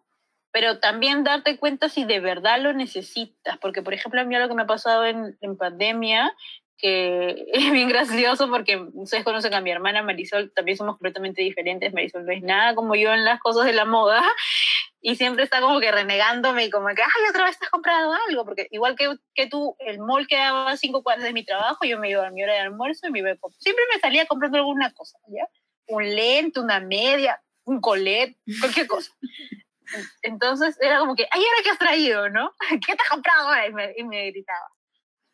Pero 0.52 0.80
también 0.80 1.24
darte 1.24 1.58
cuenta 1.58 1.90
si 1.90 2.06
de 2.06 2.20
verdad 2.20 2.60
lo 2.60 2.74
necesitas, 2.74 3.58
porque 3.58 3.82
por 3.82 3.94
ejemplo 3.94 4.22
a 4.22 4.24
mí 4.24 4.38
lo 4.38 4.48
que 4.48 4.54
me 4.54 4.64
ha 4.64 4.68
pasado 4.68 5.06
en, 5.06 5.38
en 5.42 5.58
pandemia, 5.58 6.36
que 6.78 7.46
es 7.54 7.72
bien 7.72 7.90
gracioso 7.90 8.50
porque 8.50 8.78
ustedes 8.94 9.24
conocen 9.24 9.54
a 9.54 9.62
mi 9.62 9.72
hermana 9.72 10.04
Marisol, 10.04 10.52
también 10.54 10.78
somos 10.78 10.96
completamente 10.96 11.42
diferentes, 11.42 11.94
Marisol 11.94 12.26
no 12.26 12.32
es 12.32 12.44
nada 12.44 12.76
como 12.76 12.96
yo 12.96 13.14
en 13.14 13.26
las 13.26 13.40
cosas 13.40 13.66
de 13.66 13.74
la 13.74 13.86
moda, 13.86 14.22
y 15.02 15.16
siempre 15.16 15.44
está 15.44 15.60
como 15.60 15.80
que 15.80 15.92
renegándome 15.92 16.66
y 16.66 16.70
como 16.70 16.88
que, 16.88 17.02
ay, 17.02 17.30
otra 17.30 17.46
vez 17.46 17.58
has 17.62 17.70
comprado 17.70 18.14
algo, 18.28 18.46
porque 18.46 18.68
igual 18.72 18.96
que, 18.96 19.14
que 19.36 19.48
tú, 19.48 19.76
el 19.80 20.00
mall 20.00 20.28
quedaba 20.28 20.78
cinco 20.78 21.04
cuadras 21.04 21.26
de 21.26 21.34
mi 21.34 21.44
trabajo, 21.44 21.86
yo 21.86 22.00
me 22.00 22.10
iba 22.10 22.26
a 22.26 22.32
mi 22.32 22.44
hora 22.44 22.54
de 22.54 22.60
almuerzo 22.60 23.08
y 23.08 23.12
me 23.12 23.20
iba 23.20 23.36
siempre 23.60 23.84
me 23.94 24.00
salía 24.00 24.26
comprando 24.26 24.58
alguna 24.58 24.92
cosa, 24.94 25.18
¿ya? 25.28 25.48
Un 25.88 26.16
lente, 26.16 26.62
una 26.62 26.80
media, 26.80 27.42
un 27.66 27.82
colet, 27.82 28.38
cualquier 28.62 28.88
cosa. 28.88 29.12
Entonces 30.22 30.78
era 30.80 31.00
como 31.00 31.16
que, 31.16 31.28
ay, 31.30 31.42
¿ahora 31.42 31.64
qué 31.64 31.70
has 31.70 31.78
traído, 31.78 32.30
no? 32.30 32.54
¿Qué 32.86 32.96
te 32.96 33.04
has 33.04 33.10
comprado? 33.10 33.50
Y 33.68 33.74
me, 33.74 33.94
y 33.98 34.04
me 34.04 34.32
gritaba. 34.32 34.70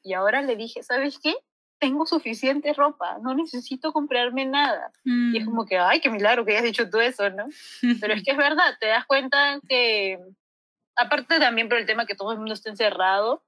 Y 0.01 0.13
ahora 0.13 0.41
le 0.41 0.55
dije, 0.55 0.83
¿sabes 0.83 1.19
qué? 1.19 1.35
tengo 1.79 2.05
suficiente 2.05 2.73
ropa, 2.73 3.17
no 3.21 3.33
necesito 3.33 3.93
comprarme 3.93 4.45
nada. 4.45 4.91
Y 5.03 5.37
es 5.37 5.43
mm. 5.43 5.45
como 5.45 5.65
que, 5.65 5.77
ay, 5.77 6.01
qué 6.01 6.09
milagro 6.09 6.45
que 6.45 6.51
hayas 6.51 6.65
dicho 6.65 6.89
tú 6.89 6.99
eso, 6.99 7.29
¿no? 7.29 7.45
Pero 8.01 8.13
es 8.13 8.23
que 8.25 8.31
es 8.31 8.37
verdad, 8.37 8.75
te 8.79 8.87
das 8.87 9.05
cuenta 9.05 9.59
que, 9.67 10.19
aparte 10.95 11.39
también 11.39 11.69
por 11.69 11.77
el 11.77 11.85
tema 11.85 12.05
que 12.05 12.15
todo 12.15 12.33
el 12.33 12.37
mundo 12.37 12.53
está 12.53 12.69
encerrado, 12.69 13.43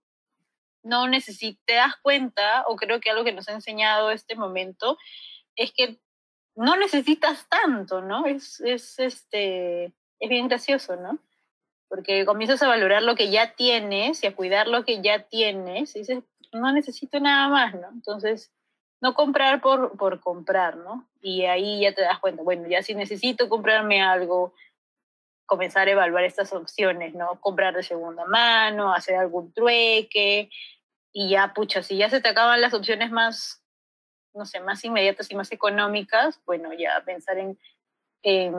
no 0.84 1.08
necesitas, 1.08 1.62
te 1.66 1.74
das 1.74 1.96
cuenta, 2.02 2.64
o 2.68 2.76
creo 2.76 3.00
que 3.02 3.12
algo 3.12 3.24
que 3.24 3.34
nos 3.34 3.50
ha 3.50 3.54
enseñado 3.54 4.10
este 4.10 4.36
momento, 4.36 4.98
es 5.56 5.72
que 5.74 6.00
no 6.56 6.76
necesitas 6.78 7.48
tanto, 7.50 8.02
¿no? 8.02 8.26
Es, 8.26 8.62
es, 8.62 8.98
este, 8.98 9.94
es 10.20 10.30
bien 10.30 10.48
gracioso, 10.48 10.96
¿no? 10.96 11.20
Porque 11.90 12.26
comienzas 12.26 12.64
a 12.64 12.68
valorar 12.70 13.04
lo 13.04 13.16
que 13.16 13.30
ya 13.30 13.54
tienes 13.56 14.24
y 14.24 14.28
a 14.28 14.36
cuidar 14.36 14.70
lo 14.70 14.86
que 14.86 15.02
ya 15.02 15.28
tienes 15.28 15.96
y 15.96 16.00
dices, 16.00 16.24
no 16.52 16.72
necesito 16.72 17.20
nada 17.20 17.48
más, 17.48 17.74
¿no? 17.76 17.90
Entonces, 17.90 18.52
no 19.02 19.14
comprar 19.14 19.62
por, 19.62 19.98
por 19.98 20.20
comprar, 20.20 20.78
¿no? 20.78 21.08
Y 21.22 21.46
ahí 21.46 21.82
ya 21.82 21.94
te 21.94 22.02
das 22.02 22.20
cuenta, 22.20 22.44
bueno, 22.44 22.68
ya 22.68 22.84
si 22.84 22.94
necesito 22.94 23.50
comprarme 23.50 24.02
algo, 24.02 24.54
comenzar 25.46 25.88
a 25.88 25.92
evaluar 25.92 26.24
estas 26.24 26.54
opciones, 26.54 27.14
¿no? 27.14 27.40
Comprar 27.40 27.76
de 27.76 27.84
segunda 27.84 28.26
mano, 28.26 28.94
hacer 28.94 29.16
algún 29.16 29.52
trueque, 29.54 30.50
y 31.14 31.30
ya, 31.30 31.54
pucha, 31.54 31.84
si 31.84 31.98
ya 31.98 32.10
se 32.10 32.22
te 32.22 32.30
acaban 32.30 32.62
las 32.62 32.74
opciones 32.74 33.12
más, 33.12 33.64
no 34.34 34.46
sé, 34.46 34.60
más 34.62 34.84
inmediatas 34.84 35.30
y 35.30 35.36
más 35.36 35.52
económicas, 35.52 36.40
bueno, 36.46 36.72
ya 36.74 37.02
pensar 37.06 37.38
en, 37.38 37.58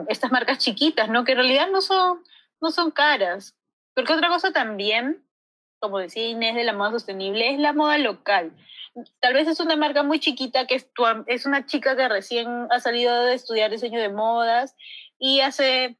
estas 0.09 0.31
marcas 0.31 0.57
chiquitas, 0.57 1.09
¿no? 1.09 1.23
Que 1.23 1.31
en 1.31 1.37
realidad 1.37 1.69
no 1.71 1.81
son, 1.81 2.21
no 2.61 2.69
son 2.69 2.91
caras. 2.91 3.55
Porque 3.95 4.13
otra 4.13 4.27
cosa 4.27 4.51
también, 4.51 5.25
como 5.83 5.99
decía 5.99 6.29
Inés 6.29 6.55
de 6.55 6.63
la 6.63 6.71
moda 6.71 6.91
sostenible, 6.91 7.53
es 7.53 7.59
la 7.59 7.73
moda 7.73 7.97
local. 7.97 8.53
Tal 9.19 9.33
vez 9.33 9.49
es 9.49 9.59
una 9.59 9.75
marca 9.75 10.01
muy 10.01 10.17
chiquita 10.17 10.65
que 10.65 10.75
es, 10.75 10.87
es 11.27 11.45
una 11.45 11.65
chica 11.65 11.97
que 11.97 12.07
recién 12.07 12.67
ha 12.71 12.79
salido 12.79 13.23
de 13.23 13.33
estudiar 13.33 13.69
diseño 13.69 13.99
de 13.99 14.07
modas 14.07 14.77
y 15.19 15.41
hace 15.41 15.97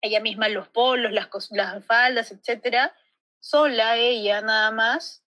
ella 0.00 0.20
misma 0.20 0.48
los 0.48 0.68
polos, 0.68 1.12
las, 1.12 1.28
las 1.50 1.84
faldas, 1.84 2.32
etcétera, 2.32 2.94
sola 3.38 3.98
ella 3.98 4.40
nada 4.40 4.70
más, 4.70 5.22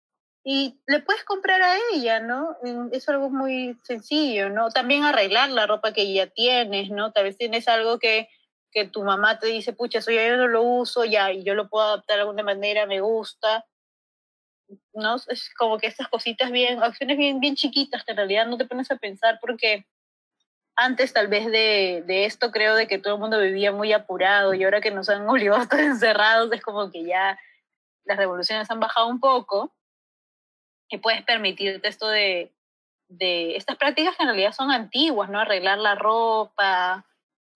y 0.43 0.79
le 0.85 0.99
puedes 0.99 1.23
comprar 1.23 1.63
a 1.63 1.75
ella, 1.91 2.19
¿no? 2.19 2.55
Es 2.91 3.09
algo 3.09 3.31
muy 3.31 3.79
sencillo, 3.81 4.51
¿no? 4.51 4.69
También 4.69 5.05
arreglar 5.05 5.49
la 5.49 5.65
ropa 5.65 5.91
que 5.91 6.13
ya 6.13 6.27
tienes, 6.27 6.91
¿no? 6.91 7.11
Tal 7.11 7.23
vez 7.23 7.35
tienes 7.35 7.67
algo 7.67 7.97
que, 7.97 8.29
que 8.75 8.85
tu 8.85 9.03
mamá 9.03 9.39
te 9.39 9.47
dice, 9.47 9.71
pucha, 9.71 9.99
eso 9.99 10.11
ya 10.11 10.27
yo 10.27 10.35
no 10.35 10.49
lo 10.49 10.61
uso, 10.61 11.05
ya, 11.05 11.31
y 11.31 11.45
yo 11.45 11.53
lo 11.55 11.69
puedo 11.69 11.85
adaptar 11.85 12.17
de 12.17 12.21
alguna 12.23 12.43
manera, 12.43 12.85
me 12.85 12.99
gusta. 12.99 13.65
¿No? 14.93 15.15
Es 15.15 15.49
como 15.57 15.77
que 15.77 15.87
estas 15.87 16.09
cositas 16.09 16.51
bien, 16.51 16.83
acciones 16.83 17.17
bien, 17.17 17.39
bien 17.39 17.55
chiquitas 17.55 18.03
que 18.03 18.11
en 18.11 18.17
realidad 18.17 18.47
no 18.47 18.57
te 18.57 18.65
pones 18.65 18.91
a 18.91 18.97
pensar 18.97 19.39
porque 19.39 19.85
antes 20.75 21.13
tal 21.13 21.27
vez 21.27 21.45
de, 21.45 22.03
de, 22.05 22.25
esto 22.25 22.51
creo 22.51 22.75
de 22.75 22.87
que 22.87 22.97
todo 22.97 23.13
el 23.13 23.19
mundo 23.19 23.39
vivía 23.39 23.71
muy 23.71 23.93
apurado 23.93 24.53
y 24.53 24.65
ahora 24.65 24.81
que 24.81 24.91
nos 24.91 25.07
han 25.07 25.29
obligado 25.29 25.59
a 25.59 25.63
estar 25.63 25.79
encerrados 25.79 26.51
es 26.51 26.61
como 26.61 26.91
que 26.91 27.05
ya 27.05 27.39
las 28.03 28.17
revoluciones 28.17 28.69
han 28.69 28.81
bajado 28.81 29.07
un 29.07 29.21
poco 29.21 29.73
y 30.89 30.97
puedes 30.97 31.23
permitirte 31.23 31.87
esto 31.87 32.09
de, 32.09 32.53
de 33.07 33.55
estas 33.55 33.77
prácticas 33.77 34.17
que 34.17 34.23
en 34.23 34.29
realidad 34.29 34.51
son 34.51 34.71
antiguas, 34.71 35.29
¿no? 35.29 35.39
Arreglar 35.39 35.77
la 35.77 35.95
ropa, 35.95 37.05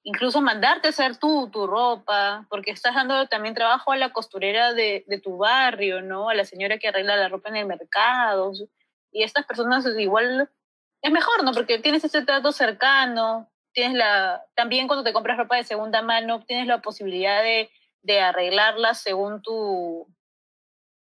incluso 0.10 0.42
mandarte 0.42 0.88
hacer 0.88 1.18
tu 1.18 1.68
ropa, 1.68 2.48
porque 2.50 2.72
estás 2.72 2.96
dando 2.96 3.28
también 3.28 3.54
trabajo 3.54 3.92
a 3.92 3.98
la 3.98 4.12
costurera 4.12 4.74
de, 4.74 5.04
de 5.06 5.20
tu 5.20 5.38
barrio, 5.38 6.02
¿no? 6.02 6.30
A 6.30 6.34
la 6.34 6.46
señora 6.46 6.80
que 6.80 6.88
arregla 6.88 7.16
la 7.16 7.30
ropa 7.30 7.50
en 7.50 7.58
el 7.58 7.68
mercado. 7.68 8.52
Y 9.12 9.22
estas 9.22 9.46
personas 9.46 9.86
igual 9.98 10.50
es 11.04 11.12
mejor, 11.12 11.44
¿no? 11.44 11.52
Porque 11.54 11.78
tienes 11.78 12.04
ese 12.04 12.26
trato 12.26 12.52
cercano, 12.52 13.52
tienes 13.72 13.96
la, 13.96 14.44
también 14.56 14.88
cuando 14.88 15.04
te 15.04 15.14
compras 15.14 15.38
ropa 15.38 15.58
de 15.58 15.64
segunda 15.64 16.02
mano, 16.02 16.44
tienes 16.44 16.66
la 16.66 16.82
posibilidad 16.82 17.44
de, 17.44 17.70
de 18.02 18.20
arreglarla 18.20 18.96
según 18.96 19.44
tu, 19.44 20.08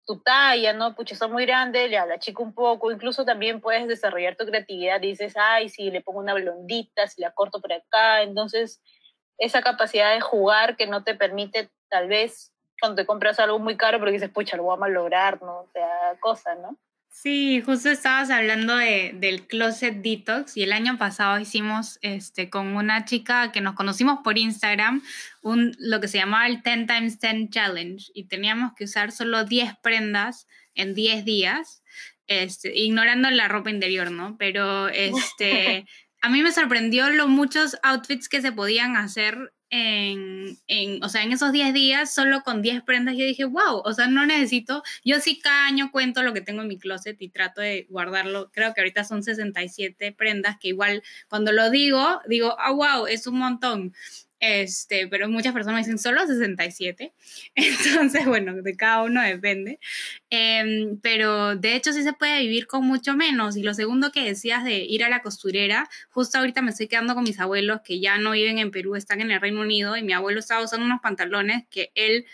tu 0.07 0.21
talla, 0.21 0.73
¿no? 0.73 0.95
Pucha, 0.95 1.15
está 1.15 1.27
muy 1.29 1.45
grande, 1.45 1.89
le 1.89 1.97
la 1.97 2.19
chico 2.19 2.43
un 2.43 2.55
poco, 2.55 2.93
incluso 2.93 3.25
también 3.25 3.61
puedes 3.61 3.89
desarrollar 3.89 4.37
tu 4.37 4.47
creatividad, 4.47 5.01
dices, 5.01 5.35
ay, 5.37 5.69
si 5.69 5.91
le 5.91 6.01
pongo 6.01 6.21
una 6.21 6.35
blondita, 6.35 7.09
si 7.09 7.21
la 7.21 7.33
corto 7.33 7.61
por 7.61 7.73
acá, 7.73 8.23
entonces 8.23 8.81
esa 9.39 9.63
capacidad 9.63 10.15
de 10.15 10.21
jugar 10.21 10.77
que 10.77 10.87
no 10.87 11.05
te 11.05 11.15
permite 11.15 11.71
tal 11.91 12.09
vez 12.09 12.53
cuando 12.81 12.97
te 12.97 13.07
compras 13.07 13.39
algo 13.41 13.59
muy 13.59 13.77
caro 13.77 13.99
porque 13.99 14.13
dices, 14.13 14.31
pucha, 14.31 14.57
lo 14.57 14.65
voy 14.65 14.77
a 14.77 14.81
malograr, 14.81 15.43
¿no? 15.43 15.61
O 15.61 15.69
sea, 15.73 16.17
cosa, 16.21 16.55
¿no? 16.55 16.77
Sí, 17.19 17.63
justo 17.65 17.89
estabas 17.89 18.29
hablando 18.29 18.77
de, 18.77 19.13
del 19.15 19.47
Closet 19.47 20.03
Detox 20.03 20.55
y 20.55 20.65
el 20.65 20.73
año 20.75 20.99
pasado 20.99 21.41
hicimos 21.41 21.99
este, 22.03 22.51
con 22.51 22.77
una 22.77 23.07
chica 23.07 23.53
que 23.53 23.63
nos 23.63 23.75
conocimos 23.75 24.19
por 24.23 24.37
Instagram 24.37 25.03
un, 25.41 25.75
lo 25.79 25.99
que 25.99 26.09
se 26.09 26.19
llamaba 26.19 26.47
el 26.47 26.63
10 26.63 26.87
times 26.87 27.19
10 27.19 27.49
Challenge 27.49 28.05
y 28.13 28.25
teníamos 28.25 28.75
que 28.75 28.85
usar 28.85 29.13
solo 29.13 29.45
10 29.45 29.77
prendas 29.83 30.47
en 30.75 30.95
10 30.95 31.25
días, 31.25 31.83
este, 32.27 32.79
ignorando 32.79 33.31
la 33.31 33.49
ropa 33.49 33.71
interior, 33.71 34.11
¿no? 34.11 34.37
Pero 34.37 34.89
este, 34.93 35.87
a 36.21 36.29
mí 36.29 36.43
me 36.43 36.53
sorprendió 36.53 37.09
lo 37.09 37.29
muchos 37.29 37.79
outfits 37.83 38.29
que 38.29 38.43
se 38.43 38.53
podían 38.53 38.95
hacer 38.95 39.55
en, 39.71 40.59
en, 40.69 41.03
o 41.03 41.09
sea, 41.09 41.23
en 41.25 41.33
esos 41.33 41.53
10 41.53 41.75
días, 41.75 42.15
solo 42.15 42.43
con 42.43 42.63
10 42.63 42.83
prendas, 42.83 43.17
yo 43.17 43.25
dije, 43.25 43.45
wow, 43.45 43.83
o 43.85 43.93
sea, 43.93 44.07
no 44.07 44.25
necesito, 44.27 44.83
yo 45.05 45.21
sí 45.21 45.39
cada 45.41 45.67
año 45.67 45.91
cuento 45.91 46.23
lo 46.23 46.33
que 46.33 46.41
tengo 46.41 46.63
en 46.63 46.69
mi 46.69 46.79
closet 46.79 47.17
y 47.21 47.29
trato 47.31 47.61
de 47.61 47.87
guardarlo, 47.91 48.51
creo 48.53 48.75
que 48.75 48.81
ahorita 48.81 49.05
son 49.05 49.23
67 49.23 50.13
prendas, 50.13 50.57
que 50.61 50.69
igual 50.69 51.03
cuando 51.29 51.53
lo 51.53 51.71
digo, 51.71 52.21
digo, 52.29 52.55
ah, 52.59 52.71
wow, 52.71 53.07
es 53.07 53.27
un 53.27 53.39
montón. 53.39 53.93
Este, 54.39 55.09
pero 55.09 55.29
muchas 55.29 55.55
personas 55.55 55.87
dicen 55.87 55.99
solo 55.99 56.27
67. 56.27 57.13
Entonces, 57.55 58.27
bueno, 58.27 58.55
de 58.55 58.77
cada 58.77 59.03
uno 59.03 59.23
depende. 59.23 59.79
Em, 60.31 60.99
pero 61.01 61.57
de 61.57 61.75
hecho 61.75 61.93
sí 61.93 62.03
se 62.03 62.13
puede 62.13 62.41
vivir 62.41 62.67
con 62.67 62.85
mucho 62.87 63.15
menos. 63.15 63.57
Y 63.57 63.63
lo 63.63 63.75
segundo 63.75 64.13
que 64.13 64.25
decías 64.25 64.65
de 64.65 64.79
ir 64.79 65.05
a 65.05 65.09
la 65.09 65.23
costurera, 65.23 65.89
justo 66.11 66.39
ahorita 66.39 66.63
me 66.63 66.71
estoy 66.71 66.89
quedando 66.89 67.15
con 67.15 67.25
mis 67.25 67.41
abuelos 67.41 67.81
que 67.83 68.01
ya 68.01 68.19
no 68.19 68.33
viven 68.33 68.59
en 68.59 68.71
Perú, 68.71 68.95
están 68.97 69.21
en 69.21 69.31
el 69.31 69.41
Reino 69.41 69.61
Unido 69.61 69.97
y 69.97 70.03
mi 70.03 70.13
abuelo 70.13 70.41
estaba 70.41 70.63
usando 70.63 70.85
unos 70.85 71.01
pantalones 71.01 71.65
que 71.71 71.91
él 71.95 72.27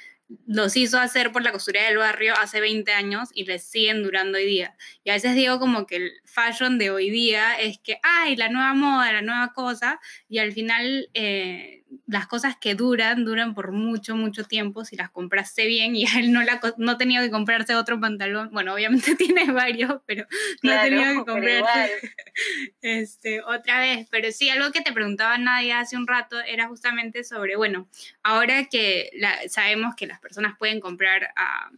los 0.46 0.76
hizo 0.76 0.98
hacer 0.98 1.32
por 1.32 1.42
la 1.42 1.52
costura 1.52 1.84
del 1.84 1.98
barrio 1.98 2.34
hace 2.40 2.60
20 2.60 2.92
años 2.92 3.28
y 3.34 3.44
les 3.44 3.64
siguen 3.64 4.02
durando 4.02 4.38
hoy 4.38 4.46
día. 4.46 4.76
Y 5.04 5.10
a 5.10 5.14
veces 5.14 5.34
digo 5.34 5.58
como 5.58 5.86
que 5.86 5.96
el 5.96 6.12
fashion 6.24 6.78
de 6.78 6.90
hoy 6.90 7.10
día 7.10 7.58
es 7.60 7.78
que, 7.78 7.98
ay, 8.02 8.36
la 8.36 8.48
nueva 8.48 8.74
moda, 8.74 9.12
la 9.12 9.22
nueva 9.22 9.52
cosa, 9.52 10.00
y 10.28 10.38
al 10.38 10.52
final 10.52 11.10
eh, 11.14 11.81
las 12.06 12.26
cosas 12.26 12.56
que 12.56 12.74
duran, 12.74 13.24
duran 13.24 13.54
por 13.54 13.72
mucho, 13.72 14.16
mucho 14.16 14.44
tiempo 14.44 14.84
si 14.84 14.96
las 14.96 15.10
compraste 15.10 15.66
bien 15.66 15.94
y 15.96 16.04
él 16.18 16.32
no, 16.32 16.42
la, 16.42 16.60
no 16.76 16.96
tenido 16.96 17.22
que 17.22 17.30
comprarse 17.30 17.74
otro 17.74 18.00
pantalón. 18.00 18.50
Bueno, 18.52 18.74
obviamente 18.74 19.14
tiene 19.16 19.50
varios, 19.52 20.00
pero 20.06 20.26
no 20.62 20.80
tenido 20.80 21.24
que 21.24 21.30
comprarse 21.30 21.92
este, 22.82 23.42
otra 23.42 23.80
vez. 23.80 24.08
Pero 24.10 24.30
sí, 24.32 24.48
algo 24.48 24.72
que 24.72 24.80
te 24.80 24.92
preguntaba 24.92 25.38
Nadia 25.38 25.80
hace 25.80 25.96
un 25.96 26.06
rato 26.06 26.40
era 26.40 26.68
justamente 26.68 27.24
sobre, 27.24 27.56
bueno, 27.56 27.88
ahora 28.22 28.66
que 28.66 29.10
sabemos 29.48 29.94
que 29.96 30.06
las 30.06 30.20
personas 30.20 30.56
pueden 30.58 30.80
comprar 30.80 31.32
a 31.36 31.70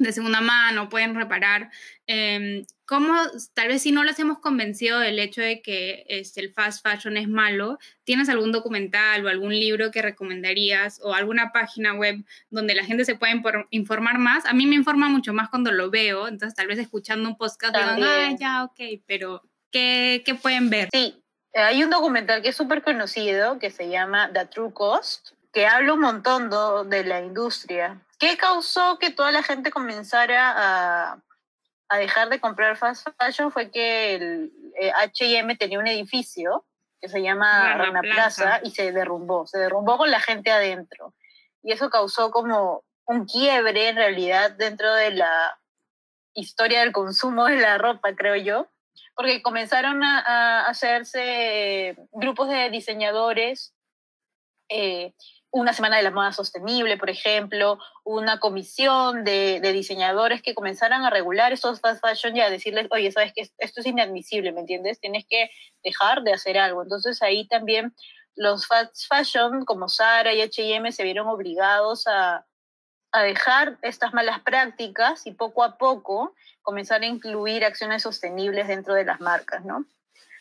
de 0.00 0.12
segunda 0.12 0.40
mano, 0.40 0.88
pueden 0.88 1.14
reparar. 1.14 1.70
Eh, 2.06 2.64
¿Cómo, 2.86 3.14
tal 3.54 3.68
vez 3.68 3.82
si 3.82 3.92
no 3.92 4.02
los 4.02 4.18
hemos 4.18 4.38
convencido 4.40 4.98
del 4.98 5.18
hecho 5.18 5.42
de 5.42 5.62
que 5.62 6.04
este, 6.08 6.40
el 6.40 6.52
fast 6.52 6.84
fashion 6.84 7.16
es 7.16 7.28
malo, 7.28 7.78
¿tienes 8.02 8.28
algún 8.28 8.50
documental 8.50 9.24
o 9.24 9.28
algún 9.28 9.50
libro 9.50 9.90
que 9.90 10.02
recomendarías 10.02 11.00
o 11.04 11.14
alguna 11.14 11.52
página 11.52 11.94
web 11.94 12.24
donde 12.48 12.74
la 12.74 12.84
gente 12.84 13.04
se 13.04 13.14
pueda 13.14 13.34
informar 13.70 14.18
más? 14.18 14.44
A 14.46 14.54
mí 14.54 14.66
me 14.66 14.74
informa 14.74 15.08
mucho 15.08 15.32
más 15.32 15.50
cuando 15.50 15.70
lo 15.70 15.90
veo, 15.90 16.26
entonces 16.26 16.56
tal 16.56 16.66
vez 16.66 16.78
escuchando 16.78 17.28
un 17.28 17.36
podcast 17.36 17.76
digan, 17.76 18.02
ah, 18.02 18.36
ya, 18.38 18.64
ok, 18.64 19.02
pero 19.06 19.42
¿qué, 19.70 20.22
¿qué 20.24 20.34
pueden 20.34 20.70
ver? 20.70 20.88
Sí, 20.92 21.22
hay 21.54 21.84
un 21.84 21.90
documental 21.90 22.42
que 22.42 22.48
es 22.48 22.56
súper 22.56 22.82
conocido 22.82 23.58
que 23.58 23.70
se 23.70 23.88
llama 23.88 24.30
The 24.32 24.46
True 24.46 24.72
Cost, 24.72 25.32
que 25.52 25.66
habla 25.66 25.94
un 25.94 26.00
montón 26.00 26.50
de 26.88 27.04
la 27.04 27.20
industria 27.20 28.00
¿Qué 28.20 28.36
causó 28.36 28.98
que 28.98 29.10
toda 29.10 29.32
la 29.32 29.42
gente 29.42 29.70
comenzara 29.70 30.52
a, 30.54 31.22
a 31.88 31.96
dejar 31.96 32.28
de 32.28 32.38
comprar 32.38 32.76
fast 32.76 33.08
fashion? 33.18 33.50
Fue 33.50 33.70
que 33.70 34.14
el 34.14 34.52
HM 35.14 35.56
tenía 35.56 35.78
un 35.78 35.86
edificio 35.86 36.66
que 37.00 37.08
se 37.08 37.22
llama 37.22 37.78
Rana 37.78 38.02
Plaza. 38.02 38.60
y 38.62 38.72
se 38.72 38.92
derrumbó, 38.92 39.46
se 39.46 39.58
derrumbó 39.58 39.96
con 39.96 40.10
la 40.10 40.20
gente 40.20 40.50
adentro. 40.50 41.14
Y 41.62 41.72
eso 41.72 41.88
causó 41.88 42.30
como 42.30 42.84
un 43.06 43.24
quiebre 43.24 43.88
en 43.88 43.96
realidad 43.96 44.50
dentro 44.50 44.92
de 44.92 45.12
la 45.12 45.58
historia 46.34 46.80
del 46.80 46.92
consumo 46.92 47.46
de 47.46 47.56
la 47.56 47.78
ropa, 47.78 48.14
creo 48.14 48.36
yo, 48.36 48.68
porque 49.14 49.40
comenzaron 49.40 50.04
a, 50.04 50.18
a 50.18 50.66
hacerse 50.66 51.96
grupos 52.12 52.50
de 52.50 52.68
diseñadores 52.68 53.72
eh, 54.68 55.14
una 55.52 55.72
semana 55.72 55.96
de 55.96 56.02
la 56.02 56.10
moda 56.10 56.32
sostenible, 56.32 56.96
por 56.96 57.10
ejemplo, 57.10 57.78
una 58.04 58.38
comisión 58.38 59.24
de, 59.24 59.60
diseñadores 59.72 60.42
que 60.42 60.54
comenzaran 60.54 61.02
a 61.02 61.10
regular 61.10 61.52
estos 61.52 61.80
fast 61.80 62.00
fashion 62.00 62.36
y 62.36 62.40
a 62.40 62.50
decirles, 62.50 62.86
oye, 62.90 63.10
sabes 63.10 63.32
que 63.32 63.50
esto 63.58 63.80
es 63.80 63.86
inadmisible, 63.86 64.52
¿me 64.52 64.60
entiendes? 64.60 65.00
Tienes 65.00 65.24
que 65.28 65.50
dejar 65.82 66.22
de 66.22 66.32
hacer 66.32 66.58
algo. 66.58 66.82
Entonces 66.82 67.20
ahí 67.22 67.48
también 67.48 67.94
los 68.36 68.66
fast 68.66 69.06
fashion 69.08 69.64
como 69.64 69.88
Zara 69.88 70.32
y 70.32 70.40
H&M 70.40 70.92
se 70.92 71.02
vieron 71.02 71.26
obligados 71.26 72.06
a, 72.06 72.46
a 73.10 73.22
dejar 73.22 73.76
estas 73.82 74.14
malas 74.14 74.40
prácticas 74.40 75.26
y 75.26 75.32
poco 75.32 75.64
a 75.64 75.78
poco 75.78 76.34
comenzar 76.62 77.02
a 77.02 77.06
incluir 77.06 77.64
acciones 77.64 78.02
sostenibles 78.02 78.68
dentro 78.68 78.94
de 78.94 79.04
las 79.04 79.20
marcas, 79.20 79.64
¿no? 79.64 79.84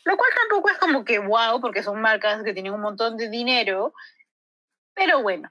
Lo 0.06 0.18
cual 0.18 0.30
tampoco 0.36 0.70
es 0.70 0.78
como 0.78 1.04
que 1.04 1.20
wow, 1.20 1.60
porque 1.60 1.84
son 1.84 2.00
marcas 2.00 2.44
que 2.44 2.54
tienen 2.54 2.74
un 2.74 2.82
montón 2.82 3.18
de 3.18 3.30
dinero 3.30 3.94
pero 5.00 5.22
bueno, 5.22 5.50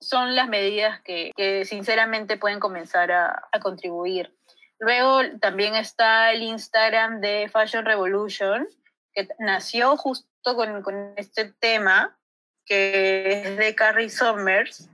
son 0.00 0.34
las 0.34 0.48
medidas 0.48 1.00
que, 1.02 1.30
sinceramente 1.64 2.36
pueden 2.36 2.58
comenzar 2.58 3.12
a, 3.12 3.48
contribuir. 3.62 4.36
Luego 4.80 5.20
también 5.40 5.76
está 5.76 6.32
el 6.32 6.42
Instagram 6.42 7.20
de 7.20 7.48
Fashion 7.52 7.84
Revolution, 7.84 8.66
que 9.12 9.28
nació 9.38 9.96
justo 9.96 10.56
con, 10.56 10.82
con 10.82 11.14
este 11.16 11.52
tema, 11.60 12.18
que 12.66 13.42
es 13.42 13.56
de 13.58 13.76
Carrie 13.76 14.10
Summers. 14.10 14.88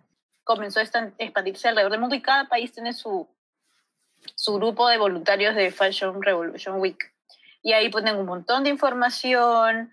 Comenzó 0.44 0.80
a 0.80 0.82
expandirse 1.16 1.68
alrededor 1.68 1.92
del 1.92 2.00
mundo 2.00 2.16
y 2.16 2.22
cada 2.22 2.50
país 2.50 2.72
tiene 2.72 2.92
su, 2.92 3.26
su 4.34 4.56
grupo 4.56 4.88
de 4.88 4.98
voluntarios 4.98 5.54
de 5.54 5.70
Fashion 5.70 6.22
Revolution 6.22 6.78
Week. 6.80 6.98
Y 7.62 7.72
ahí 7.72 7.88
ponen 7.88 8.16
un 8.16 8.26
montón 8.26 8.62
de 8.62 8.68
información, 8.68 9.90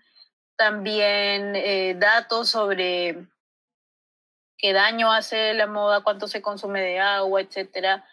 también 0.56 1.56
eh, 1.56 1.96
datos 1.98 2.50
sobre 2.50 3.26
qué 4.64 4.72
daño 4.72 5.12
hace 5.12 5.52
la 5.52 5.66
moda, 5.66 6.00
cuánto 6.00 6.26
se 6.26 6.40
consume 6.40 6.80
de 6.80 6.98
agua, 6.98 7.42
etcétera. 7.42 8.08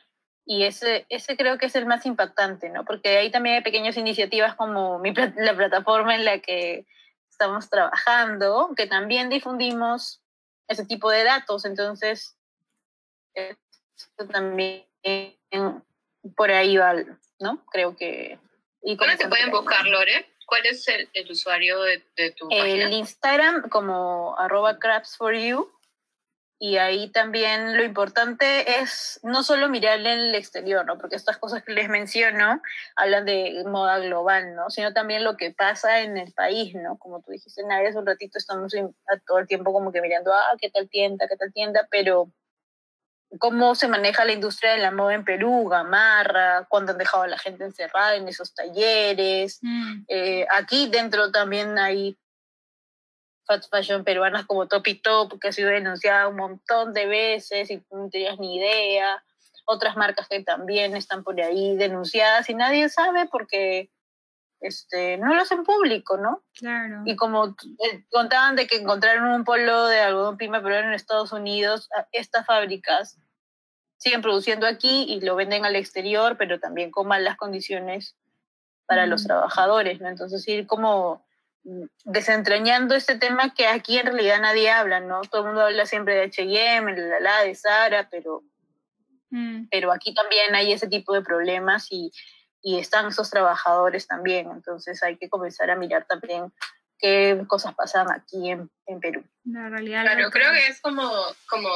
Y 0.46 0.66
ese, 0.66 1.06
ese 1.08 1.38
creo 1.38 1.58
que 1.58 1.68
es 1.68 1.76
el 1.78 1.86
más 1.86 2.06
impactante, 2.06 2.68
¿no? 2.68 2.84
Porque 2.84 3.18
ahí 3.18 3.32
también 3.32 3.56
hay 3.56 3.62
pequeñas 3.62 3.96
iniciativas 3.96 4.56
como 4.56 5.00
mi, 5.00 5.14
la 5.14 5.56
plataforma 5.56 6.14
en 6.14 6.26
la 6.26 6.40
que 6.40 6.86
estamos 7.30 7.70
trabajando, 7.70 8.72
que 8.76 8.86
también 8.86 9.30
difundimos 9.30 10.22
ese 10.68 10.86
tipo 10.86 11.10
de 11.10 11.24
datos. 11.24 11.64
Entonces, 11.64 12.38
esto 13.34 14.28
también 14.30 14.86
por 16.36 16.52
ahí 16.52 16.76
va, 16.76 16.96
¿no? 17.40 17.66
Creo 17.68 17.96
que... 17.96 18.40
Y 18.84 18.98
¿Cómo 18.98 19.16
te 19.16 19.30
pueden 19.30 19.52
buscar, 19.52 19.86
Lore? 19.86 20.30
¿Cuál 20.48 20.66
es 20.66 20.86
el, 20.90 21.10
el 21.14 21.32
usuario 21.32 21.82
de, 21.82 22.06
de 22.18 22.32
tu 22.32 22.50
página? 22.50 22.88
El 22.88 22.92
Instagram 22.92 23.70
como 23.70 24.38
arroba 24.38 24.80
crabs 24.80 25.16
for 25.16 25.34
you 25.34 25.72
y 26.64 26.78
ahí 26.78 27.10
también 27.10 27.76
lo 27.76 27.84
importante 27.84 28.80
es 28.80 29.20
no 29.24 29.42
solo 29.42 29.68
mirar 29.68 30.00
en 30.00 30.06
el 30.06 30.36
exterior, 30.36 30.86
¿no? 30.86 31.00
Porque 31.00 31.16
estas 31.16 31.40
cosas 31.40 31.64
que 31.64 31.74
les 31.74 31.90
menciono 31.90 32.62
hablan 32.96 33.26
de 33.26 33.64
moda 33.66 33.98
global, 33.98 34.54
¿no? 34.56 34.70
Sino 34.70 34.94
también 34.94 35.24
lo 35.24 35.38
que 35.38 35.50
pasa 35.50 36.02
en 36.02 36.20
el 36.20 36.32
país, 36.34 36.76
¿no? 36.76 37.00
Como 37.00 37.20
tú 37.24 37.32
dijiste, 37.32 37.64
Nadia, 37.64 37.90
hace 37.90 37.98
un 37.98 38.06
ratito 38.06 38.38
estamos 38.38 38.72
todo 39.26 39.40
el 39.40 39.48
tiempo 39.48 39.74
como 39.74 39.92
que 39.92 40.02
mirando, 40.02 40.32
ah, 40.32 40.56
qué 40.62 40.70
tal 40.70 40.88
tienda, 40.88 41.28
qué 41.28 41.36
tal 41.36 41.52
tienda, 41.52 41.88
pero 41.90 42.32
cómo 43.40 43.74
se 43.74 43.88
maneja 43.88 44.24
la 44.24 44.34
industria 44.34 44.74
de 44.74 44.84
la 44.84 44.92
moda 44.92 45.16
en 45.16 45.26
Perú, 45.26 45.68
Gamarra, 45.68 46.68
cuándo 46.70 46.92
han 46.92 47.00
dejado 47.00 47.24
a 47.24 47.28
la 47.28 47.40
gente 47.40 47.64
encerrada 47.64 48.18
en 48.18 48.28
esos 48.28 48.54
talleres. 48.54 49.58
Mm. 49.64 50.04
Eh, 50.08 50.46
aquí 50.52 50.90
dentro 50.92 51.32
también 51.32 51.80
hay 51.80 52.20
fast 53.46 53.70
fashion 53.70 54.04
peruanas 54.04 54.46
como 54.46 54.68
Top 54.68 54.88
y 54.88 54.96
Top, 54.96 55.40
que 55.40 55.50
ha 55.50 55.52
sido 55.52 55.70
denunciada 55.70 56.28
un 56.28 56.38
montón 56.38 56.94
de 56.94 57.06
veces 57.06 57.70
y 57.72 57.84
no 57.92 58.10
tenías 58.10 58.40
ni 58.40 58.58
idea. 58.58 59.24
Otras 59.66 59.96
marcas 59.96 60.28
que 60.28 60.44
también 60.44 60.96
están 60.96 61.24
por 61.24 61.40
ahí 61.40 61.76
denunciadas 61.76 62.50
y 62.50 62.56
nadie 62.56 62.90
sabe 62.90 63.28
porque 63.28 63.90
este, 64.60 65.18
no 65.18 65.34
lo 65.34 65.42
hacen 65.42 65.64
público, 65.64 66.18
¿no? 66.18 66.44
Claro. 66.56 67.02
Y 67.06 67.16
como 67.16 67.48
eh, 67.48 68.06
contaban 68.12 68.56
de 68.56 68.68
que 68.68 68.78
encontraron 68.78 69.30
un 69.30 69.44
polo 69.44 69.88
de 69.88 70.00
algodón 70.00 70.38
pima 70.38 70.62
peruano 70.62 70.90
en 70.90 70.94
Estados 70.94 71.34
Unidos, 71.34 71.90
estas 72.12 72.46
fábricas 72.46 73.18
siguen 73.98 74.22
produciendo 74.22 74.68
aquí 74.68 75.06
y 75.10 75.22
lo 75.22 75.36
venden 75.36 75.66
al 75.66 75.76
exterior, 75.76 76.36
pero 76.38 76.60
también 76.60 76.92
con 76.92 77.08
malas 77.08 77.38
condiciones 77.38 78.16
para 78.88 79.06
los 79.06 79.24
mm. 79.24 79.28
trabajadores, 79.28 80.02
¿no? 80.02 80.10
Entonces 80.10 80.48
ir 80.48 80.68
como 80.68 81.26
desentrañando 81.64 82.96
este 82.96 83.18
tema 83.18 83.54
que 83.54 83.68
aquí 83.68 83.98
en 83.98 84.08
realidad 84.08 84.42
nadie 84.42 84.72
habla, 84.72 85.00
¿no? 85.00 85.22
Todo 85.22 85.42
el 85.42 85.48
mundo 85.48 85.62
habla 85.62 85.86
siempre 85.86 86.16
de 86.16 86.24
H&M, 86.24 86.94
de 86.94 87.20
la 87.22 87.44
de 87.44 87.56
Sara, 87.56 88.10
pero, 88.10 88.44
mm. 89.30 89.68
pero 89.70 89.92
aquí 89.92 90.14
también 90.14 90.56
hay 90.56 90.74
ese 90.74 90.88
tipo 90.88 91.14
de 91.14 91.22
problemas 91.22 91.88
y, 91.92 92.12
y 92.62 92.80
están 92.80 93.08
esos 93.08 93.30
trabajadores 93.30 94.08
también, 94.08 94.50
entonces 94.52 95.02
hay 95.04 95.18
que 95.18 95.30
comenzar 95.30 95.70
a 95.70 95.76
mirar 95.76 96.06
también 96.08 96.52
qué 96.98 97.44
cosas 97.48 97.76
pasan 97.76 98.12
aquí 98.12 98.50
en, 98.50 98.70
en 98.88 99.00
Perú. 99.00 99.24
La 99.44 99.70
realidad 99.70 100.04
claro, 100.04 100.30
creo 100.30 100.52
que 100.54 100.68
es 100.68 100.82
como, 100.82 101.12
como, 101.48 101.70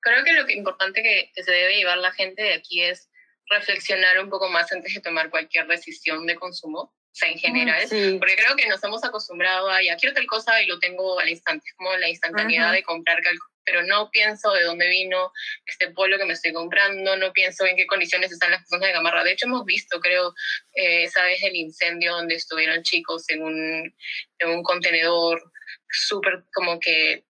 creo 0.00 0.24
que 0.24 0.32
lo 0.32 0.46
que 0.46 0.54
importante 0.54 1.02
que, 1.02 1.30
que 1.34 1.42
se 1.42 1.50
debe 1.50 1.76
llevar 1.76 1.98
la 1.98 2.12
gente 2.12 2.42
de 2.42 2.54
aquí 2.54 2.82
es 2.82 3.10
reflexionar 3.48 4.18
un 4.20 4.28
poco 4.28 4.48
más 4.48 4.72
antes 4.72 4.94
de 4.94 5.00
tomar 5.00 5.30
cualquier 5.30 5.66
decisión 5.68 6.26
de 6.26 6.36
consumo 6.36 6.92
sea, 7.16 7.30
en 7.30 7.38
general, 7.38 7.82
porque 8.18 8.36
creo 8.36 8.56
que 8.56 8.68
nos 8.68 8.82
hemos 8.84 9.02
acostumbrado 9.02 9.70
a, 9.70 9.82
ya 9.82 9.96
quiero 9.96 10.14
tal 10.14 10.26
cosa 10.26 10.60
y 10.62 10.66
lo 10.66 10.78
tengo 10.78 11.18
al 11.18 11.28
instante, 11.28 11.70
como 11.76 11.96
la 11.96 12.08
instantaneidad 12.08 12.72
de 12.72 12.82
comprar, 12.82 13.22
pero 13.64 13.82
no 13.82 14.10
pienso 14.10 14.52
de 14.52 14.64
dónde 14.64 14.88
vino 14.88 15.32
este 15.64 15.90
pueblo 15.90 16.18
que 16.18 16.26
me 16.26 16.34
estoy 16.34 16.52
comprando, 16.52 17.16
no 17.16 17.32
pienso 17.32 17.64
en 17.64 17.76
qué 17.76 17.86
condiciones 17.86 18.30
están 18.30 18.50
las 18.50 18.60
personas 18.60 18.88
de 18.88 18.92
Gamarra. 18.92 19.24
De 19.24 19.32
hecho, 19.32 19.46
hemos 19.46 19.64
visto, 19.64 19.98
creo, 20.00 20.34
eh, 20.74 21.04
esa 21.04 21.24
vez 21.24 21.42
el 21.42 21.56
incendio 21.56 22.12
donde 22.12 22.34
estuvieron 22.34 22.82
chicos 22.82 23.28
en 23.30 23.42
un, 23.42 23.94
en 24.38 24.48
un 24.50 24.62
contenedor 24.62 25.42
súper 25.90 26.44
como 26.52 26.78
que 26.78 27.24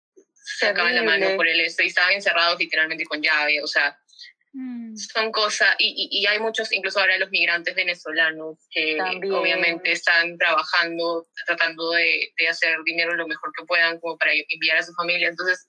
sacaban 0.45 0.95
la 0.95 1.03
mano 1.03 1.37
por 1.37 1.47
el 1.47 1.61
este 1.61 1.85
y 1.85 1.89
estaban 1.89 2.13
encerrados 2.13 2.59
literalmente 2.59 3.05
con 3.05 3.21
llave, 3.21 3.63
o 3.63 3.67
sea, 3.67 3.99
Mm. 4.53 4.97
Son 4.97 5.33
cosas, 5.33 5.75
y, 5.79 6.09
y, 6.11 6.27
hay 6.27 6.39
muchos, 6.39 6.73
incluso 6.73 7.01
ahora 7.01 7.17
los 7.17 7.31
migrantes 7.31 7.75
venezolanos, 7.75 8.59
que 8.71 9.01
obviamente 9.01 9.93
están 9.93 10.37
trabajando, 10.37 11.27
tratando 11.47 11.93
de, 11.93 12.33
de, 12.37 12.49
hacer 12.49 12.77
dinero 12.85 13.15
lo 13.15 13.27
mejor 13.27 13.51
que 13.57 13.65
puedan 13.65 13.99
como 14.01 14.19
para 14.19 14.33
enviar 14.33 14.77
a 14.77 14.83
su 14.83 14.93
familia. 14.93 15.29
Entonces, 15.29 15.67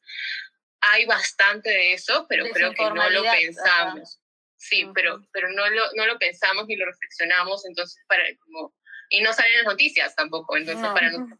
hay 0.82 1.06
bastante 1.06 1.70
de 1.70 1.94
eso, 1.94 2.26
pero 2.28 2.46
creo 2.52 2.74
que 2.74 2.84
no 2.84 3.10
lo 3.10 3.24
pensamos. 3.24 4.20
Sí, 4.58 4.86
pero, 4.94 5.26
pero 5.32 5.50
no, 5.50 5.70
lo, 5.70 5.84
no 5.96 6.06
lo 6.06 6.18
pensamos 6.20 6.66
ni 6.68 6.76
lo 6.76 6.86
reflexionamos, 6.86 7.66
entonces, 7.66 8.04
para, 8.08 8.24
como, 8.44 8.76
y 9.10 9.22
no 9.22 9.32
salen 9.32 9.58
las 9.58 9.66
noticias 9.66 10.14
tampoco, 10.16 10.58
entonces, 10.58 10.86
para 10.88 11.10
nosotros 11.10 11.40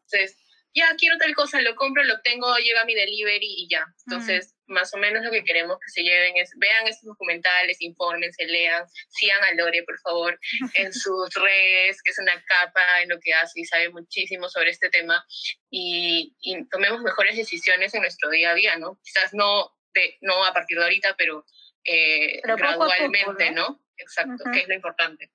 ya 0.74 0.96
quiero 0.98 1.18
tal 1.18 1.34
cosa, 1.36 1.62
lo 1.62 1.76
compro, 1.76 2.04
lo 2.04 2.16
obtengo, 2.16 2.56
llega 2.58 2.86
mi 2.86 2.96
delivery 2.96 3.46
y 3.46 3.68
ya. 3.70 3.86
Entonces, 4.08 4.53
más 4.68 4.94
o 4.94 4.98
menos 4.98 5.24
lo 5.24 5.32
que 5.32 5.44
queremos 5.44 5.78
que 5.80 5.92
se 5.92 6.04
lleven 6.04 6.38
es, 6.38 6.52
vean 6.58 6.88
estos 6.88 7.06
documentales, 7.06 7.78
se 7.78 8.46
lean, 8.46 8.86
sigan 9.10 9.44
a 9.44 9.54
Lore, 9.54 9.84
por 9.84 10.00
favor, 10.00 10.40
en 10.76 10.94
sus 10.94 11.34
redes, 11.34 12.02
que 12.04 12.12
es 12.12 12.20
una 12.20 12.34
capa 12.46 13.02
en 13.02 13.10
lo 13.10 13.20
que 13.20 13.34
hace 13.34 13.62
y 13.62 13.66
sabe 13.66 13.90
muchísimo 13.90 14.50
sobre 14.50 14.72
este 14.72 14.90
tema, 14.90 15.26
y, 15.70 16.36
tomemos 16.72 17.02
mejores 17.02 17.36
decisiones 17.36 17.94
en 17.94 18.02
nuestro 18.02 18.30
día 18.30 18.52
a 18.52 18.56
día, 18.56 18.76
¿no? 18.78 19.00
Quizás 19.04 19.34
no, 19.34 19.72
de, 19.94 20.18
no 20.22 20.44
a 20.46 20.54
partir 20.54 20.78
de 20.78 20.84
ahorita, 20.84 21.16
pero, 21.18 21.46
eh, 21.84 22.42
gradualmente, 22.44 23.52
¿no? 23.52 23.82
Exacto, 23.98 24.44
que 24.52 24.60
es 24.60 24.68
lo 24.68 24.76
importante. 24.76 25.30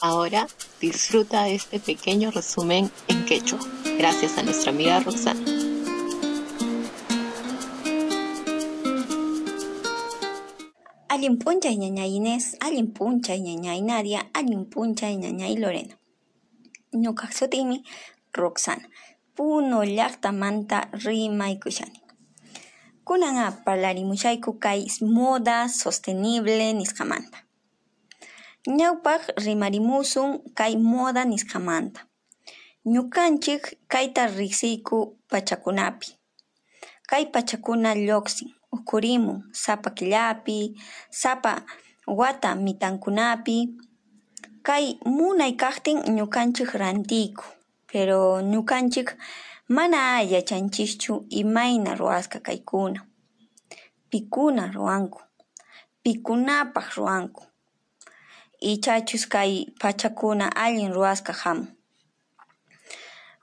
Ahora 0.00 0.46
disfruta 0.80 1.48
este 1.48 1.80
pequeño 1.80 2.30
resumen 2.30 2.90
en 3.08 3.24
quechua, 3.24 3.58
gracias 3.98 4.36
a 4.36 4.42
nuestra 4.42 4.70
amiga 4.70 5.00
Roxana. 5.00 5.55
Alin 11.16 11.38
punchay 11.38 11.76
ñañay 11.82 12.10
Inés, 12.18 12.44
alin 12.60 12.88
punchay 12.96 13.40
ñañay 13.40 13.80
Nadia, 13.90 14.20
alin 14.38 14.62
punchay 14.72 15.14
ñañay 15.22 15.54
Lorena. 15.62 15.94
Ñuqa 17.02 17.26
sutimi 17.38 17.76
Roxana. 18.40 18.86
Puno 19.34 19.78
llaqtamanta 19.96 20.78
rimaykushani. 21.04 22.00
Kunanga 23.06 23.46
parlarimushayku 23.64 24.50
kay 24.64 24.80
moda 25.16 25.56
sostenible 25.80 26.66
nisqamanta. 26.78 27.38
Ñawpaq 28.78 29.22
rimarimusun 29.44 30.30
kay 30.58 30.72
moda 30.92 31.22
nisqamanta. 31.32 32.00
Ñukanchik 32.92 33.62
kayta 33.92 34.22
riqsiyku 34.38 34.98
pachakunapi. 35.30 36.08
Kay 37.10 37.24
pachakuna 37.32 37.90
lluqsin, 38.06 38.48
ukurimun 38.76 39.38
sapa 39.52 39.90
killapi, 39.96 40.58
sapa 41.10 41.52
wata 42.06 42.50
mitankunapi. 42.54 43.58
Kay 44.66 44.84
munay 45.16 45.52
kaqtin 45.62 45.98
ñukanchik 46.16 46.70
rantiyku, 46.80 47.44
pero 47.90 48.18
ñukanchik 48.52 49.08
mana 49.76 50.00
yachanchischu 50.32 51.14
imayna 51.40 51.90
ruwasqa 52.00 52.38
kaykuna. 52.46 53.00
Pikuna 54.10 54.62
ruwanku, 54.74 55.20
pikunapaq 56.02 56.86
ruwanku 56.96 57.42
ichachus 58.60 59.26
kay 59.28 59.66
pachakuna 59.80 60.48
allin 60.56 60.92
ruwasqa 60.92 61.32
hamun. 61.32 61.68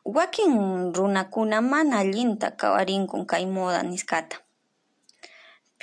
Wakin 0.05 0.91
runakuna 0.93 1.61
mana 1.61 1.99
allinta 2.03 2.51
kawarinkun 2.51 3.25
kay 3.25 3.45
moda 3.45 3.83
niskata. 3.83 4.42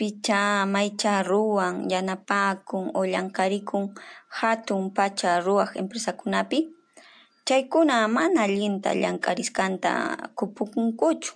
Picha 0.00 0.64
maycha 0.64 1.20
ruwan 1.22 1.84
yanapakun 1.92 2.88
o 2.96 3.04
llankarikun 3.04 3.84
hatun 4.38 4.82
pacha 4.96 5.30
ruwaq 5.44 5.70
empresakunapi, 5.80 6.58
chaykuna 7.46 7.96
mana 8.08 8.40
allinta 8.48 8.90
llankarisqanta 9.02 9.92
kupukunkuchu. 10.38 11.32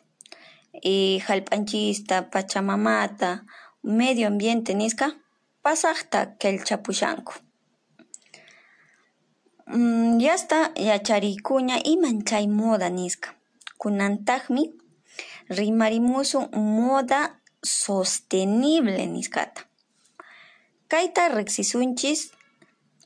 Y 0.83 1.21
hallp'anchista, 1.27 2.17
pachamamata, 2.33 3.31
medio 3.99 4.27
ambiente 4.33 4.73
nisqa 4.81 5.07
pasaqta 5.63 6.19
qillchapushanku. 6.41 7.33
Mm, 9.77 10.21
yasta 10.27 10.59
yachariykuña 10.89 11.77
iman 11.93 12.17
chay 12.29 12.47
moda 12.49 12.89
nisqa. 12.99 13.29
Kunantaqmi 13.81 14.63
rimarimusun 15.57 16.49
moda 16.79 17.21
sostenible 17.65 19.07
niskata. 19.07 19.63
Kayta 20.89 21.29
riqsisunchis 21.29 22.31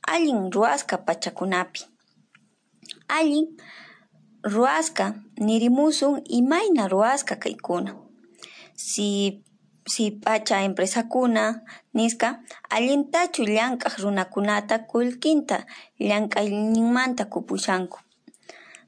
allin 0.06 0.50
ruwasqa 0.52 0.98
pachakunapi. 1.06 1.80
Allin 3.08 3.46
ruwasqa 4.42 5.14
nirimusun 5.40 6.22
imayna 6.26 6.88
ruwasqa 6.88 7.36
kaykuna. 7.36 7.94
Si 8.74 9.42
si 9.86 10.10
pacha 10.10 10.60
empresakuna 10.68 11.64
nisqa 11.94 12.28
allintachu 12.70 13.42
llank'aq 13.46 13.94
runakunata 14.02 14.78
kullkinta 14.90 15.64
llank'ayninmanta 15.98 17.24
kupushanku. 17.32 17.98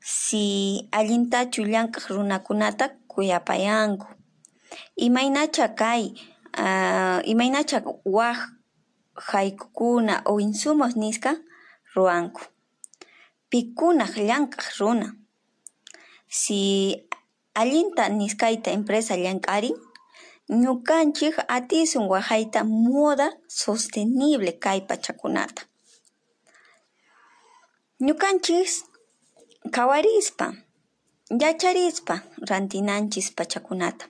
Si 0.02 0.44
allintachu 0.92 1.64
llank'aq 1.64 2.04
runakunata 2.14 2.84
kuyapayanku. 3.08 4.19
Imaynacha 5.06 5.66
kay 5.80 6.02
uh, 6.58 7.20
imaynacha 7.32 7.78
waq 8.04 8.38
haykukuna 9.30 10.14
o 10.30 10.40
insumos 10.40 10.96
nisqa 10.96 11.32
ruwanku. 11.94 12.42
Pikunaq 13.50 14.14
runa. 14.78 15.08
Si 16.28 16.60
allinta 17.54 18.04
nisqayta 18.08 18.70
empresa 18.78 19.14
llank'arin, 19.16 19.76
ñukanchik 20.62 21.36
atisun 21.56 22.04
waqayta 22.12 22.60
moda 22.64 23.28
sostenible 23.60 24.52
kay 24.64 24.80
pachakunata. 24.88 25.62
Ñukanchis 28.06 28.72
kawarispa, 29.74 30.46
yacharispa 31.40 32.14
rantinanchis 32.48 33.28
pachakunata. 33.36 34.04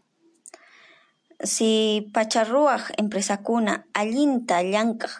Si 1.42 2.02
pacha 2.12 2.44
ruwaq 2.44 2.92
empresakuna 3.00 3.84
allinta 3.94 4.56
llank'aq 4.62 5.12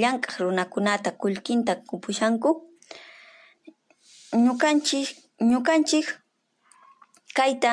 llank'aq 0.00 0.34
runakunata 0.42 1.10
kullkinta 1.20 1.72
kupushanku, 1.88 2.50
ñukanchik 4.44 5.08
ñukanchik 5.50 6.06
kayta 7.36 7.72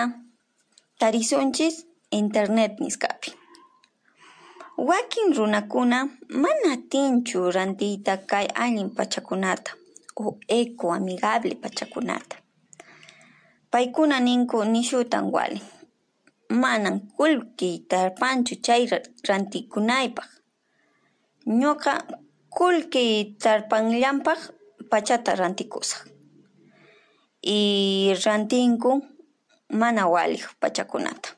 tarisunchis 1.00 1.76
internet 2.12 2.80
nisqapi. 2.80 3.30
Wakin 4.78 5.28
runakuna 5.38 5.98
mana 6.44 6.68
atinchu 6.74 7.40
rantiyta 7.56 8.14
kay 8.32 8.48
allin 8.64 8.90
pachakunata 8.98 9.72
o 10.16 10.40
eco 10.48 10.94
amigable 10.94 11.56
pachakunata. 11.64 12.36
Paykuna 13.72 14.20
ninku 14.20 14.64
nishutan 14.64 15.26
walin, 15.36 15.62
manan 16.52 16.98
kullki 17.18 17.70
tarpanchu 17.90 18.56
chay 18.66 18.82
rantikunaypaq. 19.28 20.30
Ñuqa 21.60 21.94
kullki 22.58 23.06
tarpanllanpaq 23.44 24.40
pachata 24.92 25.32
rantikusaq. 25.42 26.02
Y 27.42 28.14
rantinku 28.26 28.92
mana 29.80 30.04
waliq 30.14 30.46
pachakunata. 30.62 31.30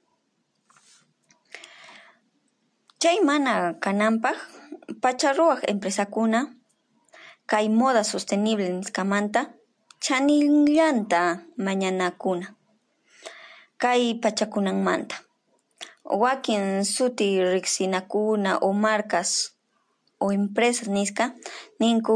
Chay 3.02 3.18
mana 3.28 3.54
kananpaq 3.84 4.38
pacha 5.02 5.30
ruwaq 5.38 5.62
empresakuna 5.72 6.40
kay 7.52 7.66
moda 7.70 8.04
sostenible 8.04 8.70
nisqamanta 8.70 9.42
chanillanta 10.04 11.22
mañanakuna 11.66 12.48
kay 13.84 14.04
pachakunanmanta. 14.24 15.16
Wakin 16.24 16.64
suti 16.94 17.28
riqsinakuna 17.54 18.52
o 18.68 18.70
marcas 18.86 19.32
o 20.24 20.32
empresas 20.40 20.88
nisqa 20.96 21.26
ninku 21.82 22.16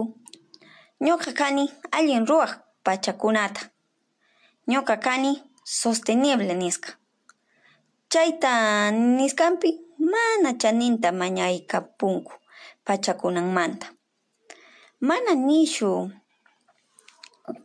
ñuqa 1.06 1.32
kani 1.40 1.64
allin 1.98 2.24
ruwaq 2.30 2.52
pachakunata. 2.86 3.62
Ñuqa 4.72 4.96
kani 5.06 5.32
sostenible 5.80 6.54
nisqa. 6.64 6.90
Chayta 8.12 8.52
nisqanpi 9.18 9.70
mana 10.12 10.50
chaninta 10.62 11.10
mañaykapunku 11.22 12.32
pachakunanmanta. 12.86 13.88
Mana 15.08 15.32
nishu 15.48 15.90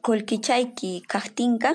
kullkichayki 0.04 0.90
kaqtinqa 1.12 1.70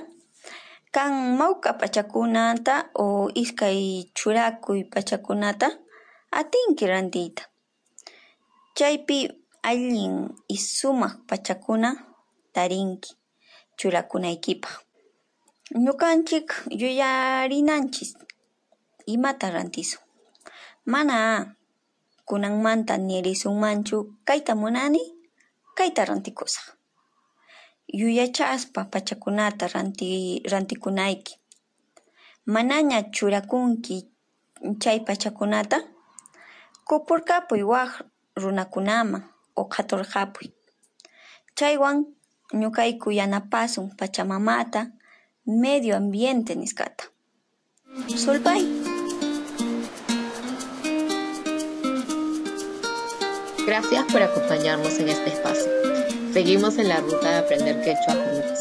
kan 0.98 1.38
mawka 1.38 1.78
pachakunata 1.78 2.90
o 2.98 3.30
iskay 3.30 4.10
churakuy 4.18 4.82
pachakunata 4.90 5.70
atinki 6.40 6.86
rantiyta. 6.90 7.44
Chaypi 8.78 9.30
allin 9.70 10.16
sumaq 10.58 11.14
pachakuna 11.30 11.90
tarinki 12.56 13.12
churakunaykipaq. 13.78 14.74
Ñukanchik 15.86 16.48
yuyarinanchis 16.82 18.12
imata 19.14 19.48
rantisun. 19.56 20.02
Mana 20.92 21.18
kunanmanta 22.28 22.94
nirisunmanchu 23.08 23.98
kayta 24.28 24.54
munani, 24.62 25.02
kayta 25.78 26.02
rantikusaq. 26.10 26.77
Yuyachaspa 27.94 28.86
pachakunata 28.86 29.68
ranti 29.68 30.42
rantikunayki. 30.46 31.36
Manaña 32.46 33.04
churakunki 33.12 34.08
chay 34.80 35.00
pachakunata, 35.00 35.80
kupurkapuy 36.88 37.64
waq 37.64 37.92
runakunaman 38.36 39.24
o 39.56 39.66
qhaturqapuy. 39.66 40.48
Chaywan 41.56 41.98
ñuqayku 42.54 43.12
yanapasun 43.12 43.96
pachamamata 43.98 44.92
medio 45.46 45.96
ambiente 45.96 46.56
nisqata. 46.56 47.06
Sulpay. 48.16 48.64
Gracias 53.66 54.06
por 54.12 54.22
acompañarnos 54.24 55.00
en 55.00 55.10
este 55.10 55.30
espacio. 55.30 55.87
Seguimos 56.38 56.78
en 56.78 56.88
la 56.88 57.00
ruta 57.00 57.32
de 57.32 57.38
aprender 57.38 57.82
quechua 57.82 58.14
juntos. 58.14 58.60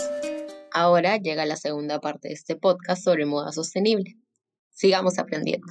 Ahora 0.72 1.18
llega 1.18 1.44
la 1.44 1.56
segunda 1.56 2.00
parte 2.00 2.28
de 2.28 2.32
este 2.32 2.56
podcast 2.56 3.04
sobre 3.04 3.26
moda 3.26 3.52
sostenible. 3.52 4.16
Sigamos 4.70 5.18
aprendiendo. 5.18 5.66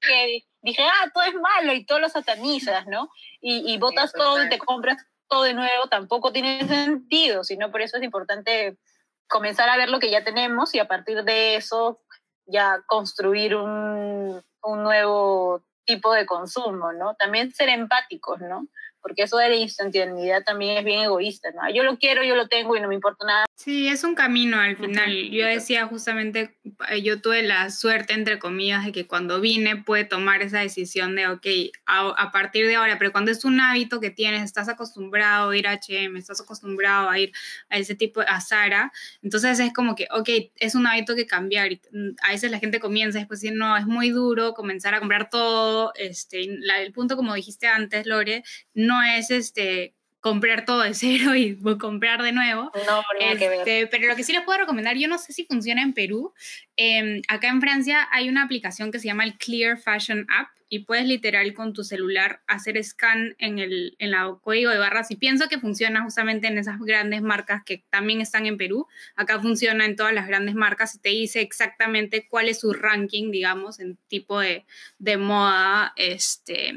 Que 0.00 0.44
dije, 0.62 0.82
ah, 0.84 1.10
todo 1.12 1.24
es 1.24 1.34
malo 1.34 1.74
y 1.74 1.84
todo 1.84 1.98
lo 1.98 2.08
satanizas, 2.08 2.86
¿no? 2.86 3.10
Y, 3.40 3.72
y 3.72 3.76
botas 3.78 4.12
todo 4.12 4.44
y 4.44 4.48
te 4.48 4.58
compras 4.58 5.04
todo 5.26 5.42
de 5.42 5.54
nuevo, 5.54 5.88
tampoco 5.88 6.30
tiene 6.30 6.68
sentido, 6.68 7.42
sino 7.42 7.72
por 7.72 7.82
eso 7.82 7.96
es 7.96 8.04
importante 8.04 8.78
comenzar 9.26 9.68
a 9.68 9.76
ver 9.76 9.88
lo 9.88 9.98
que 9.98 10.12
ya 10.12 10.22
tenemos 10.22 10.72
y 10.76 10.78
a 10.78 10.86
partir 10.86 11.24
de 11.24 11.56
eso 11.56 12.00
ya 12.46 12.84
construir 12.86 13.56
un, 13.56 14.40
un 14.62 14.82
nuevo 14.84 15.64
tipo 15.84 16.12
de 16.12 16.24
consumo, 16.24 16.92
¿no? 16.92 17.16
También 17.16 17.52
ser 17.52 17.68
empáticos, 17.68 18.40
¿no? 18.42 18.68
Porque 19.02 19.22
eso 19.22 19.36
de 19.38 19.48
la 19.48 19.56
instantaneidad 19.56 20.42
también 20.44 20.78
es 20.78 20.84
bien 20.84 21.00
egoísta, 21.00 21.50
¿no? 21.52 21.72
Yo 21.72 21.82
lo 21.82 21.98
quiero, 21.98 22.22
yo 22.22 22.34
lo 22.34 22.48
tengo 22.48 22.76
y 22.76 22.80
no 22.80 22.88
me 22.88 22.94
importa 22.94 23.24
nada. 23.26 23.44
Sí, 23.56 23.88
es 23.88 24.04
un 24.04 24.14
camino 24.14 24.58
al 24.58 24.76
final. 24.76 25.30
Yo 25.30 25.46
decía 25.46 25.86
justamente, 25.86 26.56
eh, 26.88 27.02
yo 27.02 27.20
tuve 27.20 27.42
la 27.42 27.70
suerte, 27.70 28.14
entre 28.14 28.38
comillas, 28.38 28.86
de 28.86 28.92
que 28.92 29.06
cuando 29.06 29.40
vine 29.40 29.76
pude 29.76 30.04
tomar 30.04 30.42
esa 30.42 30.60
decisión 30.60 31.14
de, 31.14 31.28
ok, 31.28 31.46
a, 31.86 32.08
a 32.08 32.32
partir 32.32 32.66
de 32.66 32.76
ahora, 32.76 32.98
pero 32.98 33.12
cuando 33.12 33.30
es 33.30 33.44
un 33.44 33.60
hábito 33.60 34.00
que 34.00 34.10
tienes, 34.10 34.42
estás 34.42 34.68
acostumbrado 34.68 35.50
a 35.50 35.56
ir 35.56 35.66
a 35.66 35.72
H&M, 35.72 36.18
estás 36.18 36.40
acostumbrado 36.40 37.10
a 37.10 37.18
ir 37.18 37.32
a 37.68 37.78
ese 37.78 37.94
tipo, 37.94 38.20
a 38.20 38.40
Zara, 38.40 38.92
entonces 39.22 39.60
es 39.60 39.72
como 39.72 39.94
que, 39.94 40.06
ok, 40.10 40.28
es 40.56 40.74
un 40.74 40.86
hábito 40.86 41.14
que 41.14 41.26
cambiar. 41.26 41.72
Y 41.72 41.80
mm, 41.92 42.16
a 42.22 42.30
veces 42.30 42.50
la 42.50 42.58
gente 42.58 42.80
comienza 42.80 43.18
después 43.18 43.40
decir, 43.40 43.56
no, 43.56 43.76
es 43.76 43.86
muy 43.86 44.10
duro 44.10 44.54
comenzar 44.54 44.94
a 44.94 45.00
comprar 45.00 45.30
todo. 45.30 45.92
Este, 45.96 46.46
la, 46.60 46.80
el 46.80 46.92
punto, 46.92 47.16
como 47.16 47.34
dijiste 47.34 47.66
antes, 47.66 48.06
Lore, 48.06 48.42
no 48.74 48.89
es 49.02 49.30
este 49.30 49.94
comprar 50.20 50.64
todo 50.64 50.82
de 50.82 50.94
cero 50.94 51.34
y 51.34 51.56
comprar 51.78 52.22
de 52.22 52.32
nuevo. 52.32 52.70
No. 52.86 53.02
Este, 53.18 53.86
pero 53.86 54.08
lo 54.08 54.16
que 54.16 54.24
sí 54.24 54.32
les 54.32 54.42
puedo 54.42 54.58
recomendar, 54.58 54.96
yo 54.96 55.08
no 55.08 55.18
sé 55.18 55.32
si 55.32 55.44
funciona 55.44 55.82
en 55.82 55.92
Perú. 55.92 56.32
eh, 56.76 57.22
acá 57.28 57.48
en 57.48 57.60
Francia 57.60 58.08
hay 58.12 58.28
una 58.28 58.42
aplicación 58.44 58.90
que 58.92 58.98
se 58.98 59.06
llama 59.06 59.24
el 59.24 59.36
Clear 59.38 59.78
Fashion 59.78 60.26
App 60.28 60.48
y 60.72 60.84
puedes 60.84 61.04
literal 61.04 61.52
con 61.52 61.72
tu 61.74 61.84
celular 61.84 62.40
hacer 62.46 62.82
scan 62.82 63.34
en 63.38 63.58
el 63.58 63.96
en 63.98 64.12
la 64.12 64.34
código 64.40 64.70
de 64.70 64.78
barras 64.78 65.10
y 65.10 65.16
pienso 65.16 65.48
que 65.48 65.58
funciona 65.58 66.02
justamente 66.02 66.46
en 66.46 66.56
esas 66.58 66.78
grandes 66.80 67.20
marcas 67.22 67.62
que 67.64 67.84
también 67.90 68.20
están 68.20 68.46
en 68.46 68.56
Perú. 68.56 68.86
Acá 69.16 69.40
funciona 69.40 69.84
en 69.84 69.96
todas 69.96 70.14
las 70.14 70.28
grandes 70.28 70.54
marcas 70.54 70.94
y 70.94 71.00
te 71.00 71.08
dice 71.10 71.40
exactamente 71.40 72.26
cuál 72.28 72.48
es 72.48 72.60
su 72.60 72.72
ranking, 72.72 73.32
digamos, 73.32 73.80
en 73.80 73.98
tipo 74.08 74.40
de, 74.40 74.64
de 74.98 75.16
moda. 75.16 75.92
Este, 75.96 76.72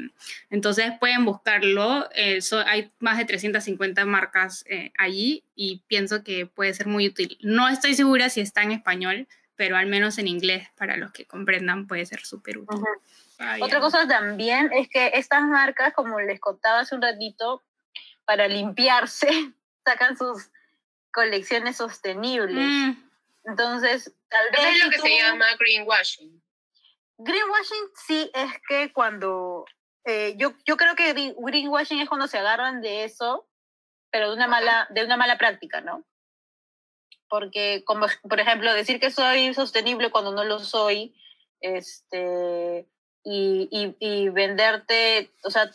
entonces 0.50 0.92
pueden 0.98 1.24
buscarlo. 1.24 2.08
Eh, 2.14 2.40
so- 2.40 2.64
hay 2.66 2.90
más 2.98 3.16
de 3.18 3.24
350 3.24 4.04
marcas 4.04 4.64
eh, 4.68 4.90
allí 4.98 5.44
y 5.54 5.82
pienso 5.86 6.24
que 6.24 6.46
puede 6.46 6.74
ser 6.74 6.88
muy 6.88 7.06
útil. 7.06 7.38
No 7.42 7.68
estoy 7.68 7.94
segura 7.94 8.28
si 8.28 8.40
está 8.40 8.62
en 8.64 8.72
español, 8.72 9.28
pero 9.56 9.76
al 9.76 9.86
menos 9.86 10.18
en 10.18 10.28
inglés, 10.28 10.68
para 10.76 10.96
los 10.96 11.12
que 11.12 11.26
comprendan, 11.26 11.86
puede 11.86 12.06
ser 12.06 12.24
súper 12.24 12.58
útil. 12.58 12.80
Otra 13.60 13.80
cosa 13.80 14.06
también 14.06 14.70
es 14.72 14.88
que 14.88 15.12
estas 15.14 15.42
marcas, 15.42 15.92
como 15.92 16.20
les 16.20 16.40
contaba 16.40 16.80
hace 16.80 16.94
un 16.94 17.02
ratito, 17.02 17.64
para 18.24 18.48
limpiarse, 18.48 19.28
sacan 19.84 20.16
sus 20.16 20.50
colecciones 21.12 21.76
sostenibles. 21.76 22.66
Mm. 22.66 22.92
Entonces, 23.44 24.14
tal 24.28 24.46
vez... 24.50 24.76
es 24.76 24.84
lo 24.84 24.90
que 24.90 24.98
se 24.98 25.16
llama 25.16 25.46
greenwashing. 25.58 26.42
Greenwashing 27.18 27.88
sí 28.06 28.30
es 28.34 28.50
que 28.68 28.92
cuando... 28.92 29.66
Eh, 30.06 30.34
yo, 30.36 30.52
yo 30.66 30.76
creo 30.76 30.94
que 30.96 31.14
greenwashing 31.14 32.00
es 32.00 32.08
cuando 32.08 32.28
se 32.28 32.38
agarran 32.38 32.82
de 32.82 33.04
eso, 33.04 33.48
pero 34.10 34.28
de 34.28 34.36
una 34.36 34.48
mala, 34.48 34.86
de 34.90 35.04
una 35.04 35.16
mala 35.16 35.38
práctica, 35.38 35.80
¿no? 35.80 36.04
Porque, 37.28 37.82
como, 37.84 38.06
por 38.28 38.40
ejemplo, 38.40 38.72
decir 38.72 39.00
que 39.00 39.10
soy 39.10 39.54
sostenible 39.54 40.10
cuando 40.10 40.32
no 40.32 40.44
lo 40.44 40.58
soy, 40.58 41.14
este, 41.60 42.86
y, 43.24 43.96
y, 43.98 44.28
venderte, 44.28 45.30
o 45.42 45.50
sea, 45.50 45.70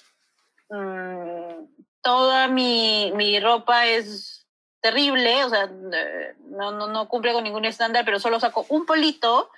mmm, 0.69 1.65
toda 2.01 2.47
mi, 2.47 3.11
mi 3.15 3.39
ropa 3.39 3.87
es 3.87 4.47
terrible, 4.81 5.43
o 5.43 5.49
sea, 5.49 5.67
no, 5.67 6.71
no, 6.71 6.87
no 6.87 7.09
cumple 7.09 7.33
con 7.33 7.43
ningún 7.43 7.65
estándar, 7.65 8.05
pero 8.05 8.19
solo 8.19 8.39
saco 8.39 8.65
un 8.69 8.85
polito 8.85 9.49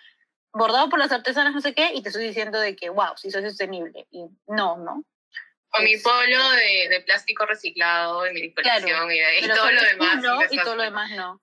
bordado 0.53 0.89
por 0.89 0.99
las 0.99 1.11
artesanas, 1.11 1.53
no 1.53 1.61
sé 1.61 1.73
qué, 1.73 1.93
y 1.93 2.01
te 2.01 2.09
estoy 2.09 2.25
diciendo 2.25 2.59
de 2.59 2.75
que, 2.75 2.89
wow, 2.89 3.15
sí 3.15 3.31
soy 3.31 3.43
sostenible. 3.43 4.07
Y 4.11 4.25
no, 4.47 4.77
¿no? 4.77 5.03
O 5.73 5.81
mi 5.81 5.97
polo 5.97 6.51
de, 6.51 6.89
de, 6.89 7.01
plástico 7.01 7.45
reciclado 7.45 8.23
de 8.23 8.33
mi 8.33 8.53
colección 8.53 9.11
y, 9.11 9.19
de, 9.19 9.39
y 9.39 9.47
todo 9.47 9.71
lo 9.71 9.81
demás. 9.81 10.21
No, 10.21 10.39
y 10.49 10.57
todo 10.57 10.75
lo 10.75 10.83
demás 10.83 11.11
no. 11.11 11.41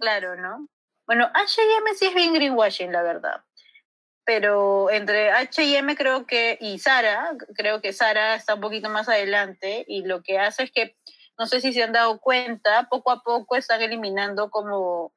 claro, 0.00 0.36
¿no? 0.36 0.68
Bueno, 1.06 1.30
H&M 1.34 1.94
sí 1.94 2.06
es 2.06 2.14
bien 2.14 2.32
greenwashing, 2.32 2.92
la 2.92 3.02
verdad 3.02 3.42
pero 4.26 4.90
entre 4.90 5.30
H&M 5.30 5.96
creo 5.96 6.26
que 6.26 6.58
y 6.60 6.80
Sara, 6.80 7.30
creo 7.54 7.80
que 7.80 7.92
Sara 7.92 8.34
está 8.34 8.56
un 8.56 8.60
poquito 8.60 8.90
más 8.90 9.08
adelante 9.08 9.84
y 9.86 10.02
lo 10.02 10.20
que 10.22 10.40
hace 10.40 10.64
es 10.64 10.72
que, 10.72 10.96
no 11.38 11.46
sé 11.46 11.60
si 11.60 11.72
se 11.72 11.84
han 11.84 11.92
dado 11.92 12.18
cuenta, 12.18 12.88
poco 12.90 13.12
a 13.12 13.22
poco 13.22 13.54
están 13.54 13.82
eliminando 13.82 14.50
como 14.50 15.12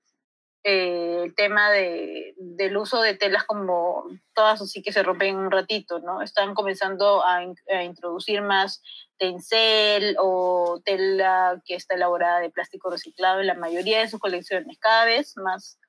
eh, 0.63 1.21
el 1.23 1.35
tema 1.35 1.71
de, 1.71 2.33
del 2.37 2.75
uso 2.77 3.01
de 3.01 3.15
telas 3.15 3.45
como 3.45 4.05
todas 4.33 4.61
así 4.61 4.81
que 4.81 4.91
se 4.91 5.03
rompen 5.03 5.37
un 5.37 5.51
ratito, 5.51 5.99
¿no? 5.99 6.21
Están 6.21 6.53
comenzando 6.53 7.23
a, 7.23 7.37
a 7.37 7.83
introducir 7.83 8.41
más 8.41 8.81
tencel 9.17 10.15
o 10.19 10.81
tela 10.83 11.61
que 11.65 11.75
está 11.75 11.95
elaborada 11.95 12.39
de 12.39 12.49
plástico 12.49 12.89
reciclado 12.89 13.41
en 13.41 13.47
la 13.47 13.55
mayoría 13.55 13.99
de 13.99 14.09
sus 14.09 14.19
colecciones, 14.19 14.77
cada 14.79 15.05
vez 15.05 15.35
más 15.37 15.79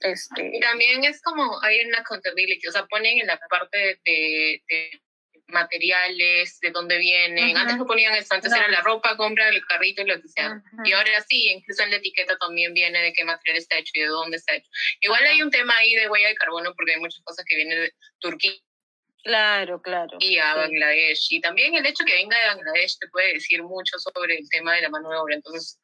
este... 0.00 0.58
También 0.60 1.04
es 1.04 1.22
como 1.22 1.62
hay 1.62 1.84
una 1.86 1.98
accountability, 1.98 2.66
o 2.68 2.72
sea, 2.72 2.86
ponen 2.86 3.18
en 3.18 3.26
la 3.26 3.38
parte 3.48 3.98
de, 4.04 4.62
de 4.68 5.02
materiales, 5.48 6.58
de 6.60 6.70
dónde 6.70 6.98
vienen. 6.98 7.56
Antes 7.56 7.76
no 7.76 7.86
ponían 7.86 8.14
esto, 8.14 8.34
antes 8.34 8.52
era 8.52 8.68
la 8.68 8.80
ropa, 8.80 9.16
compra 9.16 9.48
el 9.48 9.64
carrito 9.66 10.02
y 10.02 10.06
lo 10.06 10.20
que 10.20 10.28
sea. 10.28 10.62
Y 10.84 10.92
ahora 10.92 11.22
sí, 11.28 11.48
incluso 11.48 11.82
en 11.82 11.90
la 11.90 11.96
etiqueta 11.96 12.36
también 12.38 12.74
viene 12.74 13.00
de 13.00 13.12
qué 13.12 13.24
material 13.24 13.58
está 13.58 13.78
hecho 13.78 13.92
y 13.94 14.00
de 14.00 14.06
dónde 14.06 14.36
está 14.36 14.54
hecho. 14.54 14.68
Igual 15.00 15.24
hay 15.24 15.42
un 15.42 15.50
tema 15.50 15.76
ahí 15.76 15.94
de 15.94 16.08
huella 16.08 16.28
de 16.28 16.34
carbono 16.34 16.74
porque 16.74 16.94
hay 16.94 17.00
muchas 17.00 17.22
cosas 17.24 17.44
que 17.46 17.56
vienen 17.56 17.80
de 17.80 17.92
Turquía. 18.18 18.52
Claro, 19.22 19.82
claro. 19.82 20.16
Y 20.20 20.38
a 20.38 20.54
Bangladesh. 20.54 21.26
Y 21.30 21.40
también 21.40 21.74
el 21.74 21.84
hecho 21.84 22.04
que 22.04 22.14
venga 22.14 22.38
de 22.38 22.46
Bangladesh 22.46 22.98
te 22.98 23.08
puede 23.08 23.34
decir 23.34 23.62
mucho 23.62 23.98
sobre 23.98 24.36
el 24.36 24.48
tema 24.48 24.74
de 24.74 24.82
la 24.82 24.88
mano 24.88 25.10
de 25.10 25.16
obra. 25.16 25.34
Entonces, 25.34 25.80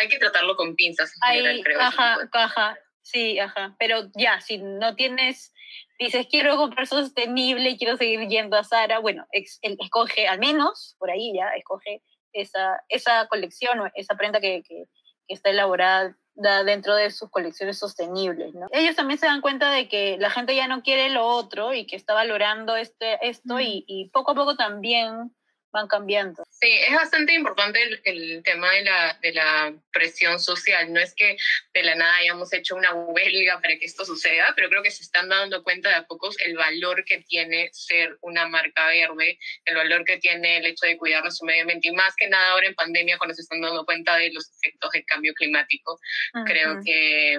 hay 0.00 0.08
que 0.08 0.18
tratarlo 0.18 0.56
con 0.56 0.76
pinzas 0.76 1.12
en 1.12 1.34
general, 1.34 1.60
creo. 1.64 1.80
Ajá, 1.80 2.18
ajá, 2.32 2.78
sí, 3.04 3.38
ajá. 3.38 3.76
Pero 3.78 4.10
ya, 4.16 4.40
si 4.40 4.58
no 4.58 4.96
tienes, 4.96 5.52
dices, 5.98 6.26
quiero 6.28 6.56
comprar 6.56 6.86
sostenible, 6.86 7.76
quiero 7.76 7.96
seguir 7.96 8.26
yendo 8.28 8.56
a 8.56 8.64
Sara, 8.64 8.98
bueno, 8.98 9.26
escoge 9.30 10.26
al 10.26 10.40
menos, 10.40 10.96
por 10.98 11.10
ahí 11.10 11.32
ya, 11.36 11.50
escoge 11.50 12.02
esa, 12.32 12.82
esa 12.88 13.28
colección 13.28 13.78
o 13.80 13.90
esa 13.94 14.16
prenda 14.16 14.40
que, 14.40 14.62
que, 14.66 14.84
está 15.26 15.48
elaborada 15.48 16.14
dentro 16.34 16.94
de 16.94 17.10
sus 17.10 17.30
colecciones 17.30 17.78
sostenibles. 17.78 18.52
¿no? 18.52 18.66
Ellos 18.72 18.94
también 18.94 19.18
se 19.18 19.24
dan 19.24 19.40
cuenta 19.40 19.70
de 19.70 19.88
que 19.88 20.18
la 20.18 20.28
gente 20.28 20.54
ya 20.54 20.68
no 20.68 20.82
quiere 20.82 21.08
lo 21.08 21.26
otro 21.26 21.72
y 21.72 21.86
que 21.86 21.96
está 21.96 22.12
valorando 22.12 22.76
este, 22.76 23.18
esto 23.26 23.58
y, 23.58 23.84
y 23.86 24.10
poco 24.10 24.32
a 24.32 24.34
poco 24.34 24.54
también 24.54 25.34
van 25.74 25.88
cambiando. 25.88 26.44
Sí, 26.50 26.70
es 26.70 26.94
bastante 26.94 27.34
importante 27.34 27.80
el, 28.04 28.42
tema 28.44 28.70
de 28.70 28.84
la, 28.84 29.18
de 29.20 29.32
la, 29.32 29.74
presión 29.92 30.38
social. 30.38 30.92
No 30.92 31.00
es 31.00 31.14
que 31.14 31.36
de 31.72 31.82
la 31.82 31.94
nada 31.94 32.16
hayamos 32.16 32.52
hecho 32.52 32.76
una 32.76 32.92
huelga 32.94 33.60
para 33.60 33.76
que 33.76 33.84
esto 33.84 34.04
suceda, 34.04 34.52
pero 34.54 34.68
creo 34.68 34.82
que 34.82 34.90
se 34.90 35.02
están 35.02 35.28
dando 35.28 35.62
cuenta 35.62 35.88
de 35.88 35.96
a 35.96 36.06
pocos 36.06 36.36
el 36.40 36.56
valor 36.56 37.04
que 37.04 37.18
tiene 37.28 37.70
ser 37.72 38.16
una 38.22 38.46
marca 38.46 38.86
verde, 38.86 39.38
el 39.64 39.74
valor 39.74 40.04
que 40.04 40.18
tiene 40.18 40.58
el 40.58 40.66
hecho 40.66 40.86
de 40.86 40.96
cuidar 40.96 41.22
nuestro 41.22 41.46
medio 41.46 41.62
ambiente 41.62 41.88
y 41.88 41.92
más 41.92 42.14
que 42.16 42.28
nada 42.28 42.52
ahora 42.52 42.68
en 42.68 42.74
pandemia 42.74 43.18
cuando 43.18 43.34
se 43.34 43.42
están 43.42 43.60
dando 43.60 43.84
cuenta 43.84 44.16
de 44.16 44.32
los 44.32 44.50
efectos 44.50 44.90
del 44.92 45.04
cambio 45.04 45.34
climático. 45.34 45.98
Creo 46.46 46.80
que 46.84 47.38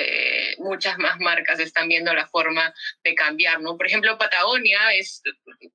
eh, 0.00 0.54
muchas 0.58 0.96
más 0.98 1.18
marcas 1.18 1.58
están 1.58 1.88
viendo 1.88 2.14
la 2.14 2.28
forma 2.28 2.72
de 3.02 3.14
cambiar, 3.14 3.60
¿no? 3.60 3.76
Por 3.76 3.86
ejemplo, 3.86 4.16
Patagonia 4.16 4.94
es, 4.94 5.20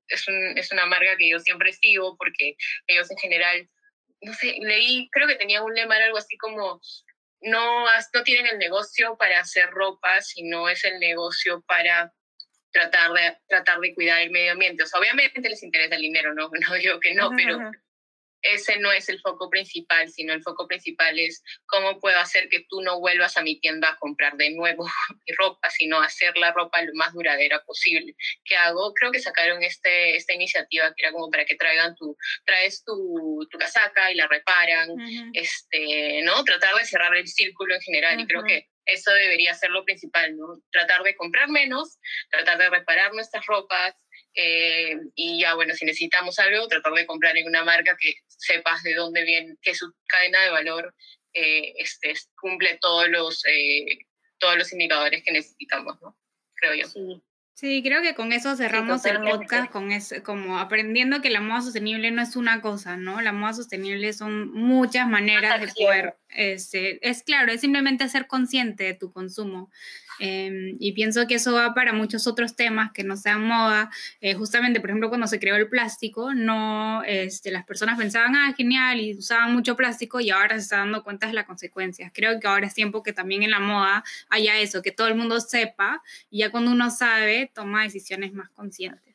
es, 0.07 0.28
un, 0.30 0.57
es 0.57 0.71
una 0.71 0.86
marca 0.86 1.17
que 1.17 1.30
yo 1.30 1.39
siempre 1.39 1.74
sigo 1.74 2.15
porque 2.17 2.55
ellos 2.88 3.11
en 3.11 3.17
general, 3.17 3.69
no 4.21 4.34
sé, 4.34 4.55
leí, 4.61 5.09
creo 5.11 5.28
que 5.28 5.36
tenía 5.36 5.61
un 5.61 5.74
lema, 5.74 5.97
algo 5.97 6.17
así 6.17 6.38
como, 6.38 6.80
no, 7.41 7.86
no 7.86 8.24
tienen 8.24 8.47
el 8.47 8.59
negocio 8.59 9.17
para 9.17 9.41
hacer 9.41 9.69
ropa, 9.71 10.21
sino 10.21 10.69
es 10.69 10.86
el 10.86 10.99
negocio 10.99 11.61
para 11.67 12.13
tratar 12.71 13.11
de, 13.11 13.38
tratar 13.47 13.80
de 13.80 13.93
cuidar 13.93 14.21
el 14.21 14.32
medio 14.32 14.53
ambiente. 14.53 14.84
O 14.84 14.88
sea, 14.88 15.01
obviamente 15.01 15.41
les 15.49 15.63
interesa 15.63 15.95
el 15.95 16.01
dinero, 16.01 16.34
no, 16.34 16.49
no 16.69 16.76
digo 16.76 16.99
que 17.01 17.13
no, 17.13 17.32
pero 17.36 17.59
ese 18.44 18.78
no 18.78 18.91
es 18.91 19.10
el 19.10 19.20
foco 19.22 19.50
principal, 19.50 20.10
sino 20.10 20.34
el 20.34 20.44
foco 20.44 20.68
principal 20.68 21.18
es 21.18 21.44
cómo 21.66 22.00
puedo 22.00 22.20
hacer 22.20 22.50
que 22.50 22.66
tú 22.70 22.82
no 22.82 23.00
vuelvas 23.00 23.38
a 23.38 23.41
mi 23.41 23.60
tienda 23.60 23.89
a 23.89 23.98
comprar 23.98 24.36
de 24.36 24.52
nuevo 24.52 24.86
mi 25.26 25.36
ropa, 25.36 25.70
sino 25.70 26.02
hacer 26.02 26.38
la 26.38 26.52
ropa 26.52 26.82
lo 26.82 26.94
más 26.94 27.14
duradera 27.14 27.64
posible. 27.64 28.14
¿Qué 28.44 28.56
hago? 28.56 28.94
Creo 28.94 29.12
que 29.12 29.20
sacaron 29.20 29.64
este, 29.64 30.16
esta 30.16 30.34
iniciativa 30.34 30.94
que 30.96 31.06
era 31.06 31.14
como 31.14 31.32
para 31.32 31.46
que 31.46 31.56
traigan 31.56 31.96
tu, 31.96 32.16
traes 32.46 32.84
tu, 32.84 33.48
tu 33.50 33.58
casaca 33.58 34.12
y 34.12 34.16
la 34.16 34.28
reparan, 34.28 34.89
este, 35.34 36.22
¿no? 36.24 36.44
Tratar 36.44 36.76
de 36.76 36.86
cerrar 36.86 37.16
el 37.16 37.28
círculo 37.28 37.76
en 37.76 37.82
general 37.82 38.20
y 38.20 38.28
creo 38.28 38.44
que 38.44 38.68
eso 38.86 39.12
debería 39.12 39.54
ser 39.54 39.70
lo 39.70 39.86
principal, 39.86 40.36
¿no? 40.36 40.62
Tratar 40.72 41.04
de 41.04 41.16
comprar 41.16 41.50
menos, 41.50 41.98
tratar 42.30 42.58
de 42.58 42.70
reparar 42.70 43.14
nuestras 43.14 43.46
ropas, 43.46 43.96
eh, 44.36 44.97
y 45.15 45.39
ya, 45.41 45.55
bueno, 45.55 45.73
si 45.73 45.86
necesitamos 45.86 46.39
algo, 46.39 46.67
tratar 46.67 46.93
de 46.93 47.05
comprar 47.05 47.38
en 47.38 47.47
una 47.47 47.63
marca 47.63 47.95
que 47.99 48.15
sepas 48.27 48.84
de 48.84 48.95
dónde 48.95 49.23
viene, 49.23 49.55
que 49.61 49.75
su 49.75 49.93
cadena 50.07 50.41
de 50.41 50.49
valor 50.49 50.93
eh, 51.34 51.73
este, 51.77 52.13
cumple 52.39 52.77
todos 52.81 53.09
los, 53.09 53.43
eh, 53.45 53.99
todos 54.38 54.57
los 54.57 54.71
indicadores 54.73 55.23
que 55.23 55.31
necesitamos, 55.31 56.01
¿no? 56.01 56.17
Creo 56.55 56.75
yo. 56.75 56.88
Sí. 56.88 57.23
Sí, 57.55 57.84
creo 57.84 58.01
que 58.01 58.15
con 58.15 58.34
eso 58.34 58.55
cerramos 58.55 59.05
el 59.05 59.21
podcast, 59.21 59.71
con 59.71 59.91
eso, 59.91 60.15
como 60.23 60.57
aprendiendo 60.57 61.21
que 61.21 61.29
la 61.29 61.39
moda 61.39 61.61
sostenible 61.61 62.09
no 62.09 62.23
es 62.23 62.36
una 62.36 62.61
cosa, 62.61 62.97
¿no? 62.97 63.21
La 63.21 63.31
moda 63.31 63.53
sostenible 63.53 64.11
son 64.13 64.51
muchas 64.51 65.07
maneras 65.07 65.61
de 65.61 65.67
poder, 65.67 66.17
este, 66.29 67.07
es 67.07 67.21
claro, 67.21 67.51
es 67.51 67.61
simplemente 67.61 68.09
ser 68.09 68.25
consciente 68.25 68.86
de 68.86 68.95
tu 68.95 69.11
consumo. 69.11 69.69
Em, 70.20 70.76
y 70.80 70.91
pienso 70.93 71.28
que 71.28 71.36
eso 71.36 71.53
va 71.53 71.74
para 71.74 71.93
muchos 71.93 72.28
otros 72.28 72.55
temas 72.55 72.91
que 72.91 73.03
no 73.03 73.18
sean 73.18 73.45
moda. 73.45 73.89
Eh, 74.22 74.34
justamente, 74.34 74.80
por 74.80 74.89
ejemplo, 74.89 75.09
cuando 75.09 75.28
se 75.28 75.39
creó 75.39 75.55
el 75.55 75.70
plástico, 75.70 76.34
no, 76.34 77.03
este, 77.03 77.51
las 77.51 77.66
personas 77.66 77.97
pensaban, 77.97 78.36
ah, 78.36 78.53
genial, 78.55 78.99
y 78.99 79.18
usaban 79.18 79.53
mucho 79.53 79.76
plástico 79.76 80.20
y 80.20 80.30
ahora 80.30 80.55
se 80.55 80.64
está 80.64 80.78
dando 80.78 81.03
cuenta 81.03 81.28
de 81.28 81.34
las 81.34 81.45
consecuencias. 81.45 82.11
Creo 82.14 82.39
que 82.39 82.47
ahora 82.47 82.68
es 82.68 82.74
tiempo 82.74 83.03
que 83.03 83.14
también 83.14 83.43
en 83.43 83.51
la 83.51 83.59
moda 83.59 84.03
haya 84.30 84.59
eso, 84.59 84.82
que 84.82 84.91
todo 84.91 85.07
el 85.07 85.16
mundo 85.16 85.39
sepa 85.39 86.01
y 86.30 86.39
ya 86.39 86.51
cuando 86.51 86.72
uno 86.72 86.89
sabe, 86.89 87.51
toma 87.53 87.84
decisiones 87.84 88.34
más 88.34 88.49
conscientes. 88.49 89.14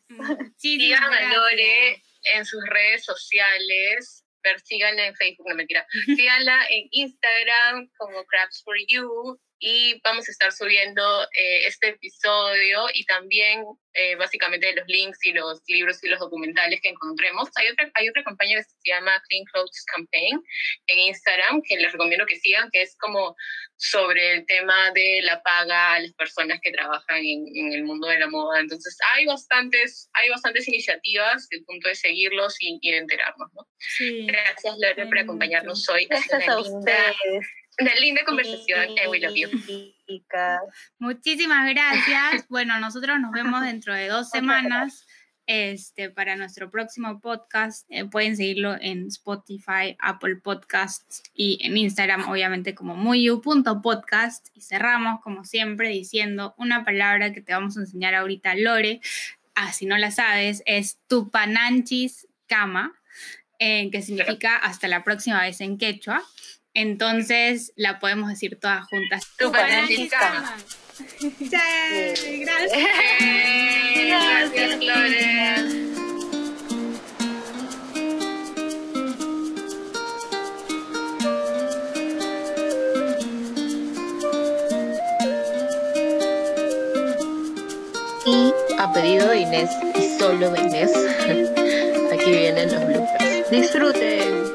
Sí, 0.57 0.79
Sigan 0.79 1.03
a 1.03 1.35
Lore 1.35 2.03
en 2.35 2.45
sus 2.45 2.65
redes 2.67 3.05
sociales, 3.05 4.25
persíganla 4.43 5.07
en 5.07 5.15
Facebook, 5.15 5.47
no 5.49 5.55
mentira, 5.55 5.87
síganla 6.07 6.67
en 6.71 6.89
Instagram 6.91 7.89
como 7.99 8.25
Crafts 8.25 8.63
for 8.63 8.77
You, 8.89 9.39
y 9.61 10.01
vamos 10.05 10.29
a 10.29 10.33
estar 10.33 10.53
subiendo 10.53 11.25
eh, 11.35 11.67
este 11.67 11.89
episodio 11.89 12.87
y 12.95 13.05
también 13.05 13.65
eh, 13.95 14.15
básicamente 14.15 14.73
los 14.75 14.87
links 14.87 15.19
y 15.25 15.33
los 15.33 15.61
libros 15.67 16.03
y 16.05 16.09
los 16.09 16.21
documentales 16.21 16.81
que 16.81 16.91
encontremos. 16.91 17.49
Hay 17.57 17.69
otra, 17.69 17.91
hay 17.95 18.09
otra 18.09 18.23
campaña 18.23 18.57
que 18.57 18.63
se 18.63 18.77
llama 18.85 19.21
Clean 19.29 19.45
Clothes 19.47 19.85
Campaign 19.87 20.41
en 20.87 20.99
Instagram 20.99 21.61
que 21.67 21.77
les 21.77 21.91
recomiendo 21.91 22.27
que 22.27 22.39
sigan, 22.39 22.71
que 22.71 22.83
es 22.83 22.97
como 22.99 23.35
sobre 23.77 24.35
el 24.35 24.47
tema 24.47 24.93
de 24.93 25.23
la 25.23 25.43
paga 25.43 25.95
a 25.95 26.01
las 26.01 26.13
personas 26.13 26.61
que 26.63 26.71
trabajan 26.71 27.19
en, 27.19 27.47
en 27.55 27.73
el 27.73 27.85
mundo 27.85 28.07
de 28.07 28.21
la 28.21 28.29
moda. 28.29 28.61
Entonces 28.61 28.97
hay 29.15 29.27
bastantes, 29.27 30.09
hay 30.13 30.29
bastantes 30.29 30.69
iniciativas, 30.69 31.49
el 31.51 31.65
punto 31.65 31.89
de 31.89 31.97
seguirlos 31.97 32.55
y, 32.61 32.79
y 32.81 32.95
enterarnos. 32.95 33.49
¿no? 33.55 33.67
Gracias 34.27 34.77
Lore 34.79 35.07
por 35.07 35.19
acompañarnos 35.19 35.89
hoy. 35.89 36.07
Gracias 36.07 36.49
a 36.49 36.59
ustedes 36.59 37.47
una 37.81 37.95
linda 37.97 38.23
conversación 38.25 38.81
and 38.99 39.11
we 39.11 39.21
love 39.21 39.35
you. 39.35 39.49
Muchísimas 40.99 41.69
gracias. 41.71 42.49
Bueno, 42.49 42.79
nosotros 42.81 43.21
nos 43.21 43.31
vemos 43.33 43.63
dentro 43.63 43.95
de 43.95 44.09
dos 44.09 44.31
semanas 44.31 45.07
este, 45.47 46.11
para 46.11 46.37
nuestro 46.37 46.71
próximo 46.71 47.21
podcast. 47.21 47.87
Eh, 47.89 48.05
pueden 48.05 48.37
seguirlo 48.37 48.77
en 48.81 49.07
Spotify, 49.07 49.97
Apple 49.99 50.37
Podcasts 50.37 51.23
y 51.35 51.59
en 51.63 51.77
Instagram, 51.77 52.29
obviamente, 52.29 52.75
como 52.75 52.95
muyu.podcast. 52.97 54.49
Y 54.55 54.61
cerramos, 54.61 55.21
como 55.23 55.45
siempre, 55.45 55.89
diciendo 55.89 56.55
una 56.59 56.85
palabra 56.85 57.33
que 57.33 57.41
te 57.41 57.53
vamos 57.53 57.77
a 57.77 57.81
enseñar 57.81 58.15
ahorita, 58.15 58.55
Lore. 58.57 59.01
Ah, 59.55 59.73
si 59.73 59.87
no 59.87 59.97
la 59.99 60.11
sabes, 60.11 60.63
es 60.67 60.99
tupananchis 61.09 62.29
cama, 62.47 62.95
eh, 63.59 63.91
que 63.91 64.03
significa 64.03 64.57
hasta 64.57 64.87
la 64.89 65.03
próxima 65.03 65.43
vez 65.43 65.61
en 65.61 65.79
quechua. 65.79 66.23
Entonces 66.81 67.73
la 67.75 67.99
podemos 67.99 68.29
decir 68.29 68.57
todas 68.61 68.87
juntas. 68.87 69.27
Tupananchis 69.37 70.13
cama. 70.13 70.57
Gracias. 71.41 72.21
Gracias, 74.07 74.85
Lore. 74.85 75.57
Y 88.25 88.53
a 88.79 88.93
pedido 88.93 89.29
de 89.31 89.39
Inés 89.41 89.71
y 89.97 90.17
solo 90.17 90.53
de 90.53 90.61
Inés, 90.61 90.93
aquí 92.13 92.31
vienen 92.31 92.73
los 92.73 92.87
bloopers. 92.87 93.51
Disfruten. 93.51 94.48